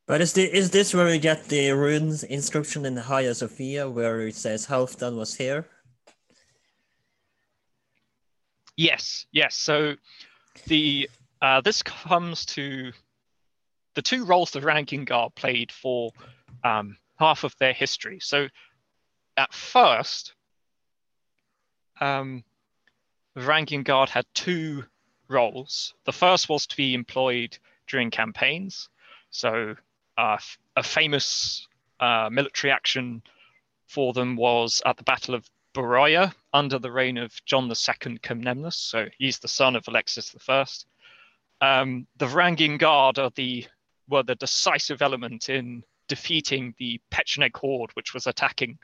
but 0.07 0.21
is, 0.21 0.33
the, 0.33 0.43
is 0.43 0.71
this 0.71 0.93
where 0.93 1.05
we 1.05 1.19
get 1.19 1.45
the 1.45 1.71
runes 1.71 2.23
inscription 2.23 2.85
in 2.85 2.95
the 2.95 3.01
Hagia 3.01 3.35
Sophia 3.35 3.89
where 3.89 4.21
it 4.21 4.35
says 4.35 4.67
Halfdan 4.67 5.15
was 5.17 5.35
here? 5.35 5.67
Yes, 8.77 9.25
yes. 9.31 9.55
So 9.55 9.95
the 10.67 11.09
uh, 11.41 11.61
this 11.61 11.83
comes 11.83 12.45
to 12.47 12.91
the 13.95 14.01
two 14.01 14.25
roles 14.25 14.51
the 14.51 14.59
Varangian 14.59 15.05
Guard 15.05 15.35
played 15.35 15.71
for 15.71 16.11
um, 16.63 16.97
half 17.21 17.43
of 17.43 17.55
their 17.59 17.73
history. 17.73 18.19
So 18.19 18.47
at 19.37 19.53
first, 19.53 20.33
um, 21.99 22.43
the 23.35 23.41
Varangian 23.41 23.83
Guard 23.83 24.09
had 24.09 24.25
two 24.33 24.83
roles. 25.27 25.93
The 26.05 26.13
first 26.13 26.49
was 26.49 26.65
to 26.65 26.75
be 26.75 26.95
employed 26.95 27.55
during 27.87 28.09
campaigns. 28.09 28.89
So 29.29 29.75
uh, 30.17 30.37
a 30.75 30.83
famous 30.83 31.67
uh, 31.99 32.29
military 32.31 32.71
action 32.71 33.21
for 33.85 34.13
them 34.13 34.35
was 34.35 34.81
at 34.83 34.97
the 34.97 35.03
Battle 35.03 35.35
of 35.35 35.47
Beroia 35.75 36.33
under 36.53 36.79
the 36.79 36.91
reign 36.91 37.17
of 37.19 37.45
John 37.45 37.69
II 37.69 38.17
Comnenus. 38.17 38.77
So 38.77 39.05
he's 39.19 39.37
the 39.37 39.47
son 39.47 39.75
of 39.75 39.87
Alexis 39.87 40.35
I. 40.49 40.65
Um, 41.61 42.07
the 42.17 42.25
Varangian 42.25 42.79
Guard 42.79 43.19
are 43.19 43.31
the 43.35 43.67
were 44.09 44.23
the 44.23 44.35
decisive 44.35 45.03
element 45.03 45.47
in 45.47 45.83
defeating 46.11 46.75
the 46.77 46.99
Pecheneg 47.09 47.55
horde, 47.55 47.91
which 47.93 48.13
was 48.13 48.27
attacking 48.27 48.77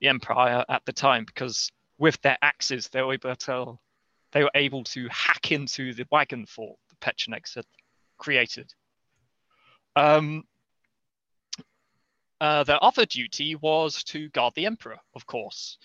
the 0.00 0.08
empire 0.08 0.64
at 0.68 0.84
the 0.84 0.92
time, 0.92 1.24
because 1.24 1.70
with 1.96 2.20
their 2.22 2.36
axes 2.42 2.88
they 2.88 3.00
were 3.00 3.14
able 3.14 3.36
to 3.36 3.78
they 4.32 4.42
were 4.42 4.50
able 4.56 4.82
to 4.82 5.06
hack 5.08 5.52
into 5.52 5.94
the 5.94 6.04
wagon 6.10 6.44
fort 6.44 6.76
the 6.88 6.96
Pechenegs 6.96 7.54
had 7.54 7.66
created. 8.18 8.74
Um, 9.94 10.42
uh, 12.40 12.64
their 12.64 12.82
other 12.82 13.06
duty 13.06 13.54
was 13.54 14.02
to 14.04 14.28
guard 14.30 14.54
the 14.56 14.66
emperor, 14.66 14.98
of 15.14 15.24
course. 15.24 15.78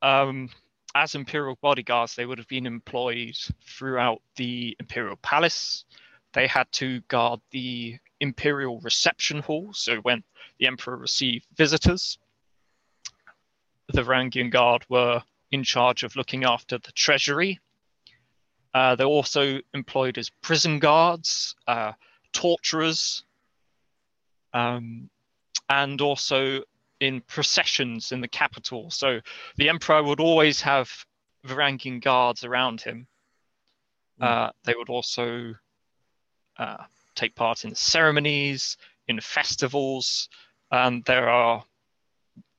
Um, 0.00 0.48
as 0.94 1.14
imperial 1.14 1.58
bodyguards, 1.60 2.14
they 2.14 2.24
would 2.24 2.38
have 2.38 2.48
been 2.48 2.64
employed 2.64 3.36
throughout 3.66 4.22
the 4.36 4.74
imperial 4.80 5.16
palace. 5.16 5.84
They 6.32 6.46
had 6.46 6.72
to 6.72 7.00
guard 7.08 7.40
the 7.50 7.98
imperial 8.20 8.80
reception 8.80 9.40
hall, 9.40 9.72
so 9.72 9.96
when 9.98 10.22
the 10.58 10.66
emperor 10.66 10.96
received 10.96 11.46
visitors, 11.56 12.18
the 13.88 14.02
Varangian 14.02 14.50
Guard 14.50 14.84
were 14.88 15.22
in 15.50 15.64
charge 15.64 16.04
of 16.04 16.16
looking 16.16 16.44
after 16.44 16.78
the 16.78 16.92
treasury. 16.92 17.58
Uh, 18.72 18.94
they're 18.94 19.06
also 19.06 19.58
employed 19.74 20.16
as 20.16 20.30
prison 20.42 20.78
guards, 20.78 21.56
uh, 21.66 21.92
torturers, 22.32 23.24
um, 24.52 25.10
and 25.68 26.00
also 26.00 26.62
in 27.00 27.20
processions 27.22 28.12
in 28.12 28.20
the 28.20 28.28
capital. 28.28 28.90
So 28.90 29.20
the 29.56 29.68
emperor 29.68 30.02
would 30.02 30.20
always 30.20 30.60
have 30.60 30.90
Varangian 31.46 32.00
guards 32.00 32.44
around 32.44 32.82
him. 32.82 33.06
Mm. 34.20 34.26
Uh, 34.26 34.52
they 34.64 34.74
would 34.76 34.90
also 34.90 35.54
uh, 36.58 36.84
take 37.14 37.34
part 37.34 37.64
in 37.64 37.74
ceremonies, 37.74 38.76
in 39.08 39.20
festivals, 39.20 40.28
and 40.70 41.04
there 41.04 41.28
are 41.28 41.64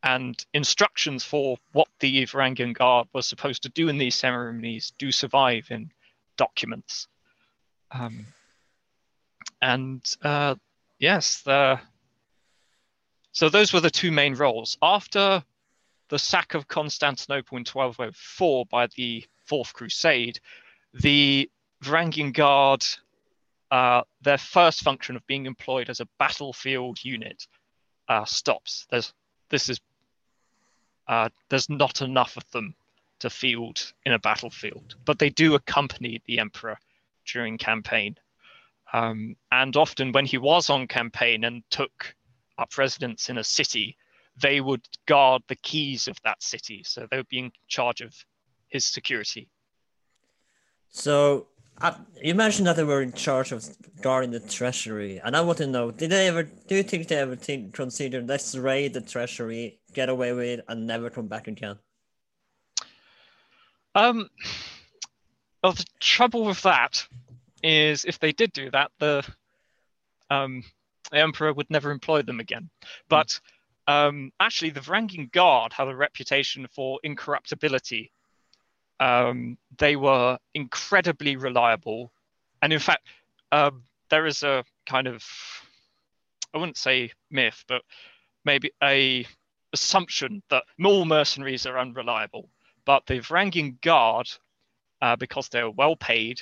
and 0.04 0.44
instructions 0.54 1.24
for 1.24 1.58
what 1.74 1.88
the 2.00 2.26
Varangian 2.26 2.74
guard 2.74 3.08
was 3.14 3.28
supposed 3.28 3.64
to 3.64 3.70
do 3.70 3.88
in 3.88 3.98
these 3.98 4.16
ceremonies 4.16 4.94
do 4.98 5.12
survive 5.12 5.68
in 5.70 5.92
documents. 6.38 7.08
Um, 7.92 8.26
and 9.62 10.04
uh, 10.24 10.56
yes, 10.98 11.42
the 11.42 11.80
so 13.32 13.50
those 13.50 13.74
were 13.74 13.80
the 13.80 13.92
two 13.92 14.12
main 14.12 14.34
roles. 14.34 14.78
After 14.82 15.44
the 16.10 16.20
sack 16.20 16.54
of 16.54 16.68
Constantinople 16.68 17.58
in 17.58 17.62
1204 17.62 18.66
by 18.66 18.88
the 18.96 19.24
Fourth 19.46 19.74
Crusade, 19.74 20.40
the 20.94 21.50
Varangian 21.84 22.34
Guard, 22.34 22.86
uh, 23.72 24.04
their 24.22 24.38
first 24.38 24.82
function 24.82 25.16
of 25.16 25.26
being 25.28 25.46
employed 25.46 25.90
as 25.90 26.02
a 26.02 26.08
battlefield 26.20 27.04
unit, 27.04 27.48
uh, 28.10 28.26
stops. 28.26 28.86
There's 28.92 29.14
this 29.50 29.70
is 29.70 29.80
uh, 31.08 31.30
there's 31.50 31.70
not 31.70 32.02
enough 32.02 32.38
of 32.38 32.50
them 32.52 32.76
to 33.20 33.30
field 33.30 33.94
in 34.06 34.14
a 34.14 34.20
battlefield, 34.20 34.96
but 35.06 35.20
they 35.20 35.30
do 35.30 35.56
accompany 35.56 36.22
the 36.26 36.40
emperor 36.40 36.78
during 37.26 37.58
campaign. 37.58 38.18
Um, 38.94 39.36
and 39.52 39.76
often, 39.78 40.12
when 40.12 40.26
he 40.26 40.38
was 40.38 40.70
on 40.70 40.88
campaign 40.88 41.46
and 41.46 41.64
took 41.70 42.16
up 42.58 42.78
residence 42.78 43.30
in 43.30 43.38
a 43.38 43.44
city, 43.44 43.96
they 44.38 44.60
would 44.60 44.86
guard 45.06 45.44
the 45.48 45.56
keys 45.56 46.08
of 46.08 46.18
that 46.24 46.44
city. 46.44 46.84
So 46.84 47.08
they 47.10 47.18
would 47.18 47.30
be 47.30 47.40
in 47.40 47.52
charge 47.68 48.02
of 48.02 48.14
his 48.68 48.86
security. 48.86 49.50
So 50.90 51.48
you 52.22 52.36
mentioned 52.36 52.68
that 52.68 52.76
they 52.76 52.84
were 52.84 53.02
in 53.02 53.14
charge 53.14 53.52
of 53.52 53.66
guarding 54.02 54.32
the 54.32 54.40
treasury, 54.40 55.20
and 55.24 55.36
I 55.36 55.42
want 55.42 55.58
to 55.60 55.68
know: 55.68 55.92
Did 55.92 56.12
they 56.12 56.28
ever? 56.28 56.44
Do 56.44 56.76
you 56.76 56.84
think 56.84 57.08
they 57.08 57.18
ever 57.18 57.36
think, 57.36 57.74
consider 57.74 58.22
let's 58.22 58.56
raid 58.56 58.94
the 58.94 59.02
treasury, 59.02 59.80
get 59.94 60.10
away 60.10 60.34
with 60.34 60.46
it, 60.46 60.66
and 60.68 60.86
never 60.86 61.10
come 61.10 61.28
back 61.28 61.48
again? 61.48 61.78
Um, 63.96 64.30
well, 65.64 65.74
the 65.74 65.86
trouble 66.00 66.46
with 66.46 66.62
that 66.64 67.06
is 67.64 68.06
if 68.06 68.20
they 68.20 68.32
did 68.32 68.54
do 68.54 68.72
that, 68.72 68.92
the 69.00 69.26
um, 70.30 70.64
the 71.12 71.20
emperor 71.20 71.54
would 71.54 71.70
never 71.70 71.92
employ 71.92 72.22
them 72.22 72.40
again. 72.40 72.70
But 73.10 73.40
um, 73.88 74.32
actually, 74.40 74.72
the 74.72 74.80
Varangian 74.80 75.32
Guard 75.32 75.74
had 75.74 75.88
a 75.88 75.96
reputation 75.96 76.68
for 76.74 77.00
incorruptibility. 77.04 78.12
Um, 79.02 79.58
they 79.80 79.96
were 79.98 80.38
incredibly 80.54 81.36
reliable, 81.36 82.14
and 82.62 82.72
in 82.72 82.80
fact, 82.80 83.08
um, 83.52 83.84
there 84.10 84.28
is 84.28 84.44
a 84.44 84.64
kind 84.86 85.08
of 85.08 85.26
I 86.54 86.58
wouldn't 86.58 86.78
say 86.78 87.12
myth, 87.30 87.64
but 87.68 87.82
maybe 88.46 88.72
a 88.84 89.26
assumption 89.74 90.44
that 90.50 90.64
all 90.84 91.06
mercenaries 91.06 91.66
are 91.66 91.80
unreliable. 91.80 92.50
But 92.86 93.06
the 93.06 93.20
Varangian 93.20 93.80
Guard, 93.82 94.30
uh, 95.02 95.16
because 95.16 95.50
they're 95.50 95.70
well 95.70 95.96
paid, 95.96 96.42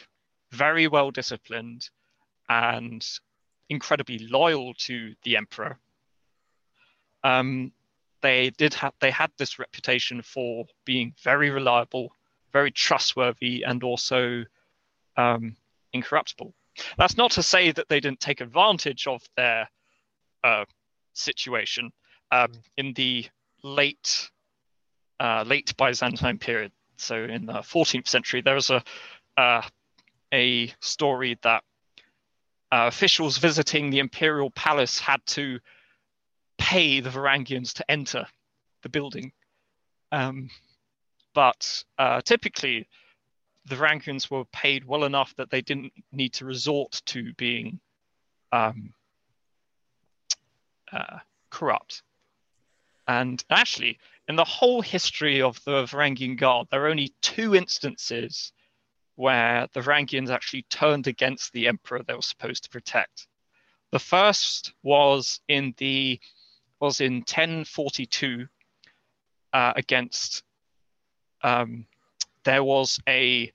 very 0.52 0.88
well 0.88 1.12
disciplined, 1.12 1.90
and 2.50 3.08
incredibly 3.70 4.20
loyal 4.20 4.74
to 4.74 5.14
the 5.24 5.38
emperor, 5.38 5.80
um, 7.24 7.72
they 8.22 8.50
did 8.52 8.74
have 8.74 8.94
they 9.00 9.12
had 9.12 9.32
this 9.38 9.60
reputation 9.60 10.22
for 10.22 10.66
being 10.86 11.14
very 11.24 11.50
reliable, 11.50 12.12
very 12.52 12.72
trustworthy, 12.72 13.64
and 13.64 13.84
also 13.84 14.44
um, 15.18 15.56
incorruptible. 15.94 16.54
That's 16.98 17.18
not 17.18 17.32
to 17.32 17.44
say 17.44 17.72
that 17.72 17.90
they 17.90 18.00
didn't 18.00 18.20
take 18.20 18.42
advantage 18.42 19.08
of 19.08 19.22
their 19.36 19.70
uh, 20.44 20.66
situation 21.14 21.92
um, 22.32 22.52
in 22.78 22.94
the 22.94 23.26
late 23.64 24.30
uh, 25.20 25.44
late 25.46 25.76
Byzantine 25.76 26.38
period. 26.38 26.72
So 26.96 27.24
in 27.24 27.46
the 27.46 27.54
14th 27.54 28.08
century, 28.08 28.42
there 28.42 28.56
was 28.56 28.70
a 28.70 28.84
uh, 29.38 29.62
a 30.34 30.72
story 30.80 31.38
that 31.42 31.64
uh, 32.72 32.86
officials 32.88 33.38
visiting 33.38 33.90
the 33.90 34.00
imperial 34.00 34.52
palace 34.52 35.00
had 35.00 35.26
to 35.26 35.60
pay 36.58 37.00
the 37.00 37.10
Varangians 37.10 37.74
to 37.74 37.90
enter 37.90 38.28
the 38.84 38.90
building. 38.90 39.32
Um, 40.12 40.50
but 41.34 41.84
uh, 41.98 42.22
typically, 42.22 42.88
the 43.66 43.76
Varangians 43.76 44.30
were 44.30 44.46
paid 44.46 44.86
well 44.86 45.04
enough 45.04 45.36
that 45.36 45.50
they 45.50 45.62
didn't 45.62 45.94
need 46.12 46.34
to 46.34 46.46
resort 46.46 47.02
to 47.06 47.34
being 47.34 47.80
um, 48.52 48.94
uh, 50.92 51.20
corrupt. 51.50 52.04
And 53.08 53.44
actually, 53.50 54.00
in 54.28 54.36
the 54.36 54.44
whole 54.44 54.82
history 54.82 55.42
of 55.42 55.64
the 55.64 55.86
Varangian 55.86 56.38
Guard, 56.38 56.68
there 56.70 56.86
are 56.86 56.90
only 56.90 57.14
two 57.22 57.56
instances 57.56 58.54
where 59.16 59.68
the 59.74 59.82
Varangians 59.82 60.30
actually 60.30 60.62
turned 60.70 61.08
against 61.08 61.52
the 61.52 61.68
emperor 61.68 62.04
they 62.04 62.14
were 62.14 62.22
supposed 62.22 62.64
to 62.64 62.70
protect. 62.70 63.28
The 63.92 64.00
first 64.00 64.74
was 64.84 65.42
in 65.48 65.74
the 65.78 66.20
was 66.80 67.02
in 67.02 67.16
1042 67.16 68.48
uh, 69.52 69.74
against. 69.76 70.44
Um, 71.44 71.86
there 72.44 72.64
was 72.64 73.00
a 73.08 73.52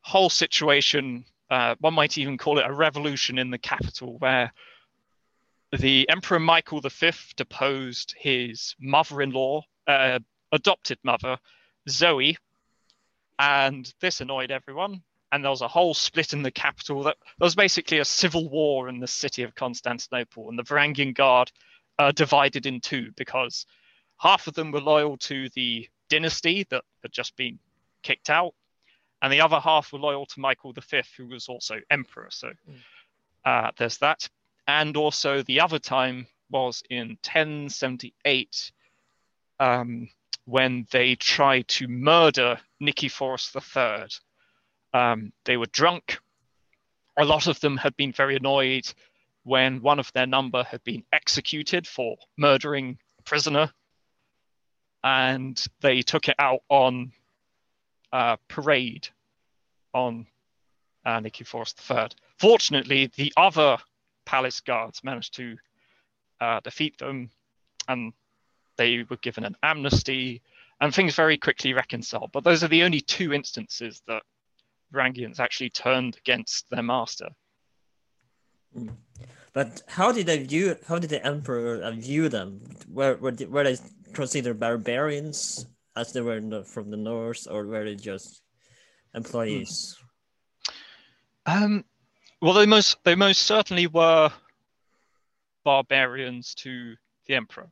whole 0.00 0.30
situation. 0.30 1.24
Uh, 1.50 1.74
one 1.80 1.94
might 1.94 2.18
even 2.18 2.38
call 2.38 2.58
it 2.58 2.66
a 2.66 2.72
revolution 2.72 3.38
in 3.38 3.50
the 3.50 3.58
capital, 3.58 4.18
where 4.18 4.52
the 5.78 6.08
Emperor 6.08 6.38
Michael 6.38 6.80
V 6.80 7.10
deposed 7.36 8.14
his 8.16 8.74
mother-in-law, 8.80 9.62
uh, 9.86 10.18
adopted 10.52 10.98
mother, 11.02 11.38
Zoe, 11.88 12.36
and 13.38 13.92
this 14.00 14.20
annoyed 14.20 14.50
everyone. 14.50 15.02
And 15.32 15.42
there 15.42 15.50
was 15.50 15.62
a 15.62 15.68
whole 15.68 15.94
split 15.94 16.32
in 16.32 16.42
the 16.42 16.50
capital. 16.52 17.02
That 17.02 17.16
there 17.38 17.46
was 17.46 17.56
basically 17.56 17.98
a 17.98 18.04
civil 18.04 18.48
war 18.48 18.88
in 18.88 19.00
the 19.00 19.08
city 19.08 19.42
of 19.42 19.54
Constantinople, 19.56 20.48
and 20.48 20.58
the 20.58 20.62
Varangian 20.62 21.14
Guard 21.14 21.50
uh, 21.98 22.12
divided 22.12 22.66
in 22.66 22.80
two 22.80 23.10
because 23.16 23.66
half 24.18 24.46
of 24.46 24.54
them 24.54 24.70
were 24.70 24.80
loyal 24.80 25.16
to 25.16 25.48
the 25.50 25.88
dynasty 26.08 26.66
that 26.70 26.84
had 27.04 27.12
just 27.12 27.36
been 27.36 27.60
kicked 28.02 28.30
out, 28.30 28.54
and 29.22 29.32
the 29.32 29.40
other 29.40 29.60
half 29.60 29.92
were 29.92 29.98
loyal 30.00 30.26
to 30.26 30.40
Michael 30.40 30.72
V, 30.72 31.02
who 31.16 31.28
was 31.28 31.48
also 31.48 31.76
emperor. 31.90 32.28
So 32.30 32.50
uh, 33.44 33.70
there's 33.78 33.98
that. 33.98 34.28
And 34.66 34.96
also 34.96 35.42
the 35.42 35.60
other 35.60 35.78
time 35.78 36.26
was 36.50 36.82
in 36.90 37.18
1078 37.24 38.72
um, 39.60 40.08
when 40.44 40.86
they 40.90 41.14
tried 41.14 41.68
to 41.68 41.88
murder 41.88 42.58
Nicephorus 42.82 43.54
III. 43.54 44.08
Um, 44.92 45.32
they 45.44 45.56
were 45.56 45.66
drunk. 45.66 46.18
A 47.16 47.24
lot 47.24 47.46
of 47.46 47.60
them 47.60 47.76
had 47.76 47.96
been 47.96 48.12
very 48.12 48.36
annoyed 48.36 48.92
when 49.44 49.82
one 49.82 49.98
of 49.98 50.12
their 50.12 50.26
number 50.26 50.64
had 50.64 50.82
been 50.84 51.04
executed 51.12 51.86
for 51.86 52.16
murdering 52.36 52.98
a 53.18 53.22
prisoner. 53.22 53.70
And 55.04 55.62
they 55.80 56.02
took 56.02 56.28
it 56.28 56.36
out 56.38 56.62
on 56.68 57.12
a 58.12 58.38
parade 58.48 59.06
on 59.92 60.26
uh, 61.04 61.20
Nicephorus 61.20 61.74
III. 61.88 62.08
Fortunately, 62.38 63.10
the 63.14 63.32
other 63.36 63.76
palace 64.24 64.60
guards 64.60 65.04
managed 65.04 65.34
to 65.36 65.56
uh, 66.40 66.60
defeat 66.60 66.98
them 66.98 67.30
and 67.86 68.12
they 68.76 69.04
were 69.08 69.16
given 69.18 69.44
an 69.44 69.56
amnesty 69.62 70.42
and 70.80 70.94
things 70.94 71.14
very 71.14 71.36
quickly 71.36 71.72
reconciled. 71.72 72.30
But 72.32 72.44
those 72.44 72.64
are 72.64 72.68
the 72.68 72.82
only 72.82 73.00
two 73.00 73.32
instances 73.32 74.02
that 74.08 74.22
Varangians 74.92 75.40
actually 75.40 75.70
turned 75.70 76.16
against 76.16 76.68
their 76.70 76.82
master. 76.82 77.28
Mm. 78.76 78.94
But 79.52 79.82
how 79.86 80.10
did 80.10 80.26
they 80.26 80.42
view? 80.42 80.76
How 80.88 80.98
did 80.98 81.10
the 81.10 81.24
emperor 81.24 81.88
view 81.92 82.28
them? 82.28 82.60
Were 82.88 83.16
were 83.16 83.32
were 83.48 83.62
they 83.62 83.76
considered 84.14 84.58
barbarians 84.58 85.66
as 85.96 86.12
they 86.12 86.20
were 86.20 86.40
the, 86.40 86.64
from 86.64 86.90
the 86.90 86.96
north, 86.96 87.46
or 87.50 87.66
were 87.66 87.84
they 87.84 87.94
just 87.94 88.42
employees? 89.14 89.96
Um, 91.46 91.84
well, 92.40 92.54
they 92.54 92.66
most 92.66 92.98
they 93.04 93.14
most 93.14 93.42
certainly 93.42 93.86
were 93.86 94.30
barbarians 95.64 96.54
to 96.56 96.94
the 97.26 97.34
emperor, 97.34 97.70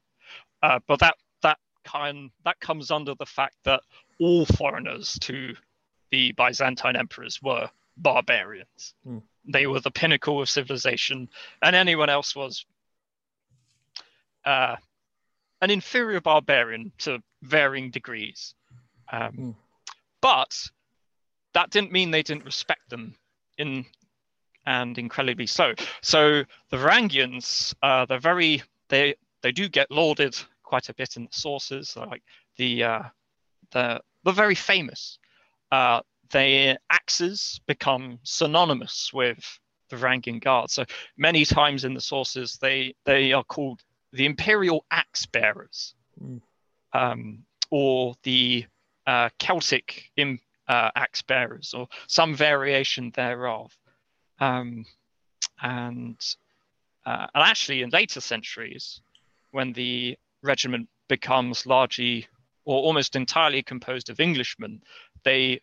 uh, 0.63 0.79
but 0.87 1.01
that 1.01 1.17
that 1.43 1.59
kind 1.85 2.31
that 2.45 2.61
comes 2.61 2.91
under 2.91 3.15
the 3.15 3.27
fact 3.27 3.57
that 3.65 3.81
all 4.21 4.47
foreigners 4.47 5.19
to 5.21 5.55
the 6.11 6.33
Byzantine 6.33 6.97
emperors 6.97 7.41
were 7.43 7.69
barbarians. 7.97 8.95
Mm. 9.07 9.23
They 9.47 9.67
were 9.67 9.81
the 9.81 9.91
pinnacle 9.91 10.41
of 10.41 10.49
civilization, 10.49 11.29
and 11.63 11.75
anyone 11.75 12.11
else 12.11 12.37
was 12.37 12.65
uh, 14.45 14.77
an 15.63 15.71
inferior 15.71 16.21
barbarian 16.21 16.93
to 16.99 17.23
varying 17.41 17.91
degrees. 17.91 18.55
Um, 19.11 19.33
mm. 19.33 19.55
But 20.21 20.71
that 21.55 21.71
didn't 21.71 21.93
mean 21.93 22.11
they 22.11 22.23
didn't 22.23 22.45
respect 22.45 22.91
them 22.91 23.15
in 23.57 23.87
and 24.67 24.99
incredibly 24.99 25.47
so. 25.47 25.75
So 26.03 26.45
the 26.71 26.77
Varangians, 26.77 27.75
uh, 27.83 28.05
they're 28.07 28.19
very 28.19 28.63
they 28.89 29.15
they 29.43 29.53
do 29.53 29.69
get 29.69 29.91
lauded 29.91 30.37
quite 30.63 30.89
a 30.89 30.95
bit 30.95 31.17
in 31.17 31.25
the 31.25 31.33
sources. 31.33 31.97
Like 31.97 32.23
the 32.57 32.85
uh, 32.85 33.03
the 33.71 34.01
they're 34.25 34.35
very 34.35 34.55
famous. 34.55 35.19
Uh, 35.71 36.01
their 36.31 36.79
axes 36.91 37.61
become 37.67 38.19
synonymous 38.23 39.11
with 39.13 39.59
the 39.91 39.97
Varangian 39.97 40.41
Guard. 40.41 40.71
So 40.71 40.85
many 41.17 41.45
times 41.45 41.85
in 41.85 41.95
the 41.95 42.01
sources, 42.01 42.59
they 42.61 42.95
they 43.05 43.33
are 43.33 43.45
called 43.45 43.83
the 44.13 44.27
Imperial 44.27 44.85
Axe 44.91 45.27
Bearers, 45.27 45.95
mm. 46.23 46.41
um, 46.93 47.45
or 47.71 48.15
the 48.23 48.67
uh, 49.07 49.31
Celtic 49.39 50.11
in, 50.17 50.39
uh, 50.69 50.91
Axe 50.95 51.23
Bearers, 51.23 51.75
or 51.75 51.89
some 52.07 52.35
variation 52.35 53.11
thereof. 53.15 53.77
Um, 54.41 54.85
and 55.63 56.17
uh, 57.05 57.27
and 57.35 57.43
actually, 57.43 57.83
in 57.83 57.91
later 57.91 58.21
centuries, 58.21 59.01
when 59.51 59.73
the 59.73 60.17
regiment 60.43 60.89
becomes 61.09 61.67
largely 61.67 62.27
or 62.65 62.81
almost 62.83 63.17
entirely 63.17 63.63
composed 63.63 64.09
of 64.11 64.21
Englishmen, 64.21 64.83
they 65.25 65.61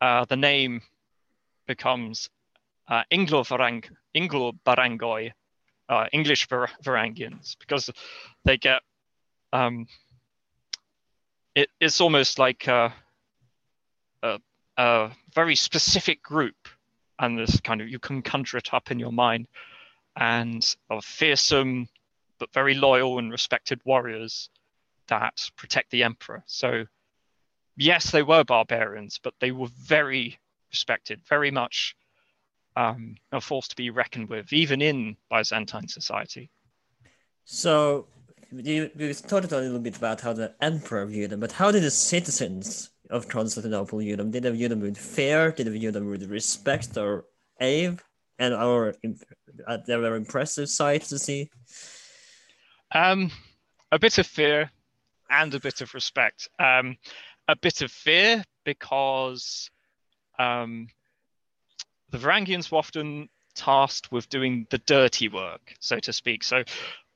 uh, 0.00 0.24
the 0.26 0.36
name 0.36 0.82
becomes 1.66 2.28
uh, 2.88 3.02
Inglo-Varang, 3.10 3.84
Inglo-Barangoi, 4.14 5.32
uh, 5.88 6.06
English 6.12 6.48
Varangians, 6.48 7.56
because 7.58 7.90
they 8.44 8.56
get 8.56 8.82
um, 9.52 9.86
it, 11.54 11.68
it's 11.80 12.00
almost 12.00 12.38
like 12.38 12.66
a, 12.66 12.92
a, 14.22 14.40
a, 14.76 15.10
very 15.34 15.54
specific 15.54 16.22
group, 16.22 16.68
and 17.18 17.38
this 17.38 17.60
kind 17.60 17.80
of 17.80 17.88
you 17.88 17.98
can 17.98 18.22
conjure 18.22 18.58
it 18.58 18.74
up 18.74 18.90
in 18.90 18.98
your 18.98 19.12
mind, 19.12 19.46
and 20.16 20.74
of 20.90 21.04
fearsome 21.04 21.88
but 22.38 22.52
very 22.52 22.74
loyal 22.74 23.18
and 23.18 23.30
respected 23.30 23.80
warriors 23.84 24.50
that 25.06 25.50
protect 25.56 25.90
the 25.90 26.02
emperor. 26.02 26.42
So 26.46 26.86
yes, 27.76 28.10
they 28.10 28.22
were 28.22 28.44
barbarians, 28.44 29.20
but 29.22 29.34
they 29.40 29.52
were 29.52 29.68
very 29.68 30.38
respected, 30.72 31.20
very 31.28 31.50
much 31.50 31.94
um, 32.76 33.16
a 33.32 33.40
force 33.40 33.68
to 33.68 33.76
be 33.76 33.90
reckoned 33.90 34.28
with, 34.28 34.52
even 34.52 34.82
in 34.82 35.16
Byzantine 35.30 35.88
society. 35.88 36.50
So 37.44 38.06
you, 38.52 38.90
you 38.96 39.14
talked 39.14 39.52
a 39.52 39.58
little 39.58 39.78
bit 39.78 39.96
about 39.96 40.20
how 40.20 40.32
the 40.32 40.54
emperor 40.60 41.06
viewed 41.06 41.30
them, 41.30 41.40
but 41.40 41.52
how 41.52 41.70
did 41.70 41.82
the 41.82 41.90
citizens 41.90 42.90
of 43.10 43.28
Constantinople 43.28 43.98
view 43.98 44.16
them? 44.16 44.30
Did 44.30 44.44
they 44.44 44.50
view 44.50 44.68
them 44.68 44.80
with 44.80 44.96
fear? 44.96 45.52
Did 45.52 45.66
they 45.66 45.78
view 45.78 45.90
them 45.90 46.08
with 46.08 46.30
respect 46.30 46.96
or 46.96 47.26
awe? 47.60 47.96
And 48.38 48.54
our 48.54 48.94
uh, 49.66 49.78
they 49.86 49.96
were 49.96 50.16
impressive 50.16 50.68
sights 50.68 51.08
to 51.10 51.18
see. 51.18 51.50
Um, 52.92 53.30
a 53.92 53.98
bit 53.98 54.18
of 54.18 54.26
fear 54.26 54.70
and 55.30 55.54
a 55.54 55.60
bit 55.60 55.80
of 55.80 55.94
respect. 55.94 56.48
Um, 56.58 56.96
a 57.46 57.54
bit 57.54 57.82
of 57.82 57.92
fear 57.92 58.42
because 58.64 59.70
um, 60.38 60.88
the 62.14 62.20
Varangians 62.20 62.70
were 62.70 62.78
often 62.78 63.28
tasked 63.56 64.12
with 64.12 64.28
doing 64.28 64.68
the 64.70 64.78
dirty 64.78 65.28
work, 65.28 65.74
so 65.80 65.98
to 65.98 66.12
speak. 66.12 66.44
So, 66.44 66.62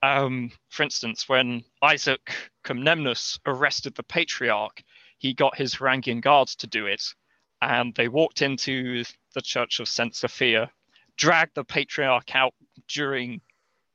um, 0.02 0.50
for 0.70 0.82
instance, 0.82 1.28
when 1.28 1.62
Isaac 1.80 2.32
Comnenus 2.64 3.38
arrested 3.46 3.94
the 3.94 4.02
patriarch, 4.02 4.82
he 5.18 5.34
got 5.34 5.56
his 5.56 5.76
Varangian 5.76 6.20
guards 6.20 6.56
to 6.56 6.66
do 6.66 6.86
it, 6.86 7.14
and 7.62 7.94
they 7.94 8.08
walked 8.08 8.42
into 8.42 9.04
the 9.34 9.40
church 9.40 9.78
of 9.78 9.86
St. 9.86 10.16
Sophia, 10.16 10.68
dragged 11.16 11.54
the 11.54 11.62
patriarch 11.62 12.34
out 12.34 12.54
during 12.88 13.40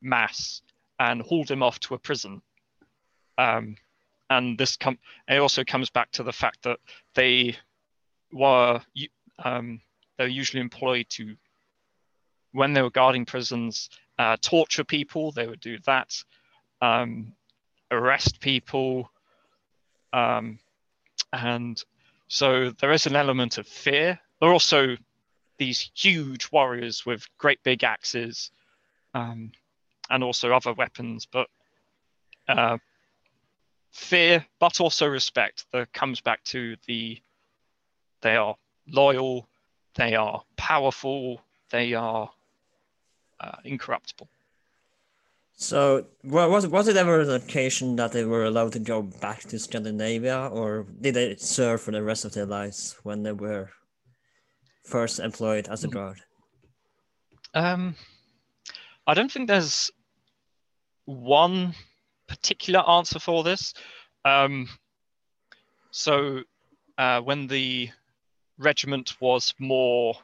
mass, 0.01 0.61
and 0.99 1.21
hauled 1.21 1.51
him 1.51 1.63
off 1.63 1.81
to 1.81 1.95
a 1.95 1.99
prison. 1.99 2.41
Um, 3.37 3.75
and 4.29 4.57
this 4.57 4.77
com- 4.77 4.99
it 5.27 5.39
also 5.39 5.65
comes 5.65 5.89
back 5.89 6.11
to 6.11 6.23
the 6.23 6.31
fact 6.31 6.63
that 6.63 6.79
they 7.13 7.57
were 8.31 8.81
um, 9.43 9.81
they're 10.17 10.27
usually 10.27 10.61
employed 10.61 11.05
to 11.09 11.35
when 12.51 12.73
they 12.73 12.81
were 12.81 12.91
guarding 12.91 13.25
prisons 13.25 13.89
uh, 14.19 14.37
torture 14.41 14.83
people 14.83 15.31
they 15.31 15.47
would 15.47 15.59
do 15.59 15.77
that 15.85 16.13
um, 16.81 17.33
arrest 17.91 18.39
people 18.39 19.09
um, 20.13 20.59
and 21.31 21.83
so 22.27 22.71
there 22.79 22.91
is 22.91 23.05
an 23.05 23.15
element 23.15 23.57
of 23.57 23.67
fear. 23.67 24.19
There 24.39 24.49
are 24.49 24.53
also 24.53 24.95
these 25.57 25.91
huge 25.95 26.51
warriors 26.51 27.05
with 27.05 27.27
great 27.37 27.61
big 27.63 27.83
axes 27.83 28.51
um, 29.13 29.51
and 30.09 30.23
also 30.23 30.51
other 30.51 30.73
weapons 30.73 31.27
but 31.31 31.47
uh, 32.47 32.77
fear 33.91 34.45
but 34.59 34.81
also 34.81 35.07
respect 35.07 35.65
that 35.71 35.93
comes 35.93 36.21
back 36.21 36.43
to 36.45 36.75
the 36.87 37.21
they 38.21 38.35
are 38.35 38.55
loyal 38.87 39.47
they 39.95 40.15
are 40.15 40.43
powerful 40.57 41.41
they 41.69 41.93
are 41.93 42.29
uh, 43.39 43.57
incorruptible 43.63 44.27
so 45.55 46.05
was 46.23 46.67
was 46.67 46.87
it 46.87 46.97
ever 46.97 47.21
an 47.21 47.29
occasion 47.29 47.95
that 47.95 48.11
they 48.11 48.25
were 48.25 48.45
allowed 48.45 48.73
to 48.73 48.79
go 48.79 49.01
back 49.01 49.41
to 49.41 49.59
Scandinavia, 49.59 50.47
or 50.47 50.85
did 50.99 51.13
they 51.13 51.35
serve 51.35 51.79
for 51.81 51.91
the 51.91 52.03
rest 52.03 52.25
of 52.25 52.33
their 52.33 52.45
lives 52.45 52.97
when 53.03 53.23
they 53.23 53.31
were 53.31 53.69
first 54.83 55.19
employed 55.19 55.69
as 55.69 55.83
a 55.83 55.87
Hmm. 55.87 55.93
guard? 55.93 56.21
Um, 57.53 57.95
I 59.05 59.13
don't 59.13 59.31
think 59.31 59.47
there's 59.47 59.91
one 61.05 61.75
particular 62.27 62.87
answer 62.89 63.19
for 63.19 63.43
this. 63.43 63.73
Um, 64.25 64.67
so, 65.91 66.41
uh, 66.97 67.21
when 67.21 67.47
the 67.47 67.89
regiment 68.57 69.15
was 69.19 69.53
more 69.59 70.15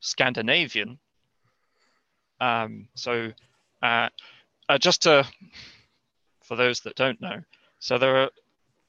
Scandinavian, 0.00 0.98
um, 2.40 2.88
so 2.94 3.32
uh, 3.82 4.08
uh, 4.68 4.78
just 4.78 5.02
to, 5.02 5.26
for 6.42 6.56
those 6.56 6.80
that 6.80 6.96
don't 6.96 7.20
know, 7.20 7.42
so 7.78 7.98
there 7.98 8.16
are 8.16 8.30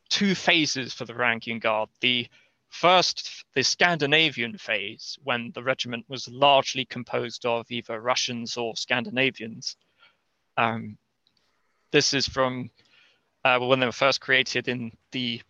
two 0.10 0.36
phases 0.36 0.94
for 0.94 1.06
the 1.06 1.14
Varangian 1.14 1.60
Guard. 1.60 1.90
The 2.02 2.28
first, 2.70 3.46
the 3.54 3.64
Scandinavian 3.64 4.58
phase, 4.58 5.18
when 5.24 5.52
the 5.54 5.64
regiment 5.64 6.06
was 6.10 6.28
largely 6.28 6.86
composed 6.86 7.46
of 7.46 7.70
either 7.70 8.00
Russians 8.00 8.58
or 8.58 8.76
Scandinavians. 8.76 9.78
Um, 10.58 10.98
this 11.92 12.14
is 12.14 12.28
from 12.28 12.72
uh, 13.46 13.60
when 13.60 13.80
they 13.80 13.86
were 13.86 13.92
first 13.92 14.22
created 14.22 14.68
in 14.68 14.92
the 15.12 15.42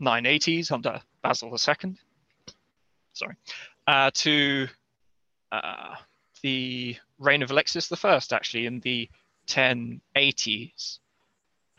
980s 0.00 0.72
under 0.72 1.00
Basil 1.22 1.50
II. 1.50 1.96
Sorry, 3.18 3.34
uh, 3.88 4.12
to 4.14 4.68
uh, 5.50 5.96
the 6.42 6.96
reign 7.18 7.42
of 7.42 7.50
Alexius 7.50 7.92
I, 8.04 8.20
actually, 8.30 8.66
in 8.66 8.78
the 8.78 9.10
1080s. 9.48 11.00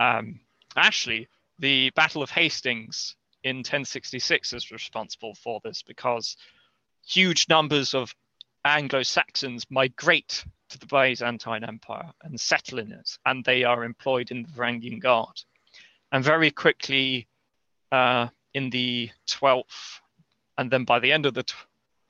Um, 0.02 0.42
actually, 0.76 1.30
the 1.58 1.92
Battle 1.92 2.22
of 2.22 2.30
Hastings 2.30 3.16
in 3.46 3.60
1066 3.60 4.52
is 4.52 4.70
responsible 4.70 5.34
for 5.34 5.62
this 5.64 5.82
because 5.82 6.36
huge 7.08 7.48
numbers 7.48 7.94
of 7.94 8.14
Anglo 8.66 9.02
Saxons 9.04 9.66
migrate 9.70 10.44
to 10.72 10.78
the 10.78 10.88
Byzantine 10.88 11.64
Empire 11.64 12.12
and 12.22 12.38
settle 12.38 12.80
in 12.80 12.92
it, 12.92 13.18
and 13.26 13.46
they 13.46 13.64
are 13.64 13.86
employed 13.86 14.32
in 14.32 14.44
the 14.44 14.50
Varangian 14.50 15.00
Guard. 15.00 15.42
And 16.12 16.22
very 16.22 16.52
quickly, 16.52 17.30
uh, 17.94 18.28
in 18.54 18.70
the 18.72 19.10
12th, 19.28 20.02
and 20.60 20.70
then 20.70 20.84
by 20.84 21.00
the 21.00 21.14
end 21.14 21.26
of 21.26 21.34
the 21.34 21.46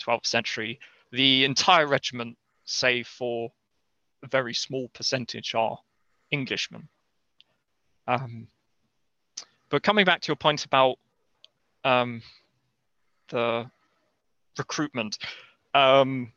12th 0.01 0.25
century, 0.25 0.79
the 1.12 1.45
entire 1.45 1.85
regiment, 1.85 2.35
save 2.65 3.07
for 3.07 3.51
a 4.23 4.27
very 4.27 4.55
small 4.55 4.89
percentage, 4.89 5.53
are 5.53 5.77
Englishmen. 6.31 6.89
Um, 8.07 8.47
but 9.69 9.83
coming 9.83 10.03
back 10.03 10.21
to 10.21 10.29
your 10.29 10.35
point 10.35 10.65
about 10.65 10.97
um, 11.83 12.23
the 13.27 13.69
recruitment, 14.57 15.19
um, 15.75 16.33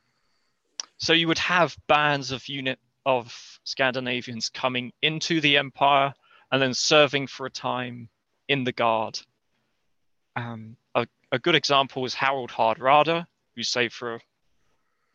so 0.98 1.14
you 1.14 1.28
would 1.28 1.38
have 1.38 1.74
bands 1.86 2.30
of 2.30 2.46
unit 2.46 2.78
of 3.06 3.34
Scandinavians 3.64 4.50
coming 4.50 4.92
into 5.00 5.40
the 5.40 5.56
empire 5.56 6.12
and 6.50 6.60
then 6.60 6.74
serving 6.74 7.28
for 7.28 7.46
a 7.46 7.50
time 7.50 8.10
in 8.48 8.64
the 8.64 8.72
guard. 8.72 9.18
Um, 10.36 10.76
a, 11.32 11.38
good 11.38 11.54
example 11.54 12.04
is 12.04 12.14
Harold 12.14 12.50
Hardrada, 12.50 13.26
who 13.56 13.62
saved 13.62 13.94
for 13.94 14.14
a, 14.16 14.20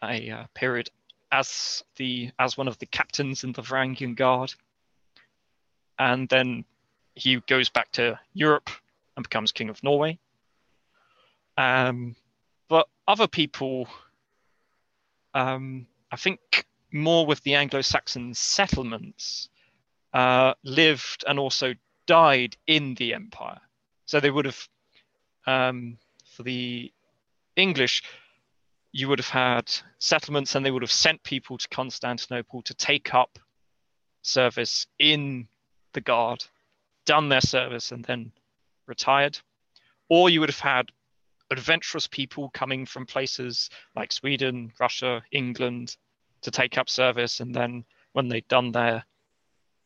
a 0.03 0.31
uh, 0.31 0.45
period 0.53 0.89
as 1.31 1.83
the 1.97 2.31
as 2.39 2.57
one 2.57 2.67
of 2.67 2.77
the 2.79 2.85
captains 2.85 3.43
in 3.43 3.51
the 3.51 3.61
Varangian 3.61 4.15
Guard, 4.15 4.53
and 5.99 6.27
then 6.29 6.65
he 7.15 7.37
goes 7.47 7.69
back 7.69 7.91
to 7.93 8.19
Europe 8.33 8.69
and 9.15 9.23
becomes 9.23 9.51
king 9.51 9.69
of 9.69 9.83
Norway. 9.83 10.19
Um, 11.57 12.15
but 12.69 12.87
other 13.07 13.27
people, 13.27 13.87
um, 15.33 15.87
I 16.11 16.15
think, 16.15 16.65
more 16.91 17.25
with 17.25 17.41
the 17.43 17.55
Anglo-Saxon 17.55 18.35
settlements, 18.35 19.49
uh, 20.13 20.53
lived 20.63 21.23
and 21.27 21.39
also 21.39 21.73
died 22.05 22.55
in 22.67 22.93
the 22.95 23.13
empire. 23.13 23.59
So 24.05 24.19
they 24.19 24.29
would 24.29 24.45
have, 24.45 24.69
um, 25.47 25.97
for 26.37 26.43
the 26.43 26.93
English, 27.55 28.03
you 28.91 29.09
would 29.09 29.17
have 29.17 29.27
had 29.29 29.71
settlements 29.97 30.53
and 30.53 30.63
they 30.63 30.69
would 30.69 30.83
have 30.83 30.91
sent 30.91 31.23
people 31.23 31.57
to 31.57 31.67
Constantinople 31.69 32.61
to 32.61 32.75
take 32.75 33.13
up 33.15 33.39
service 34.21 34.85
in 34.99 35.47
the 35.93 36.01
guard, 36.01 36.45
done 37.05 37.27
their 37.27 37.41
service, 37.41 37.91
and 37.91 38.05
then 38.05 38.31
retired. 38.85 39.39
Or 40.09 40.29
you 40.29 40.39
would 40.39 40.49
have 40.49 40.59
had 40.59 40.89
adventurous 41.49 42.05
people 42.05 42.51
coming 42.53 42.85
from 42.85 43.07
places 43.07 43.71
like 43.95 44.11
Sweden, 44.11 44.71
Russia, 44.79 45.23
England 45.31 45.97
to 46.41 46.51
take 46.51 46.77
up 46.77 46.87
service, 46.87 47.39
and 47.39 47.53
then 47.53 47.83
when 48.13 48.27
they'd 48.27 48.47
done 48.47 48.71
their 48.71 49.03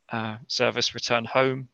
uh, 0.09 0.35
service, 0.47 0.93
return 0.93 1.23
home. 1.23 1.69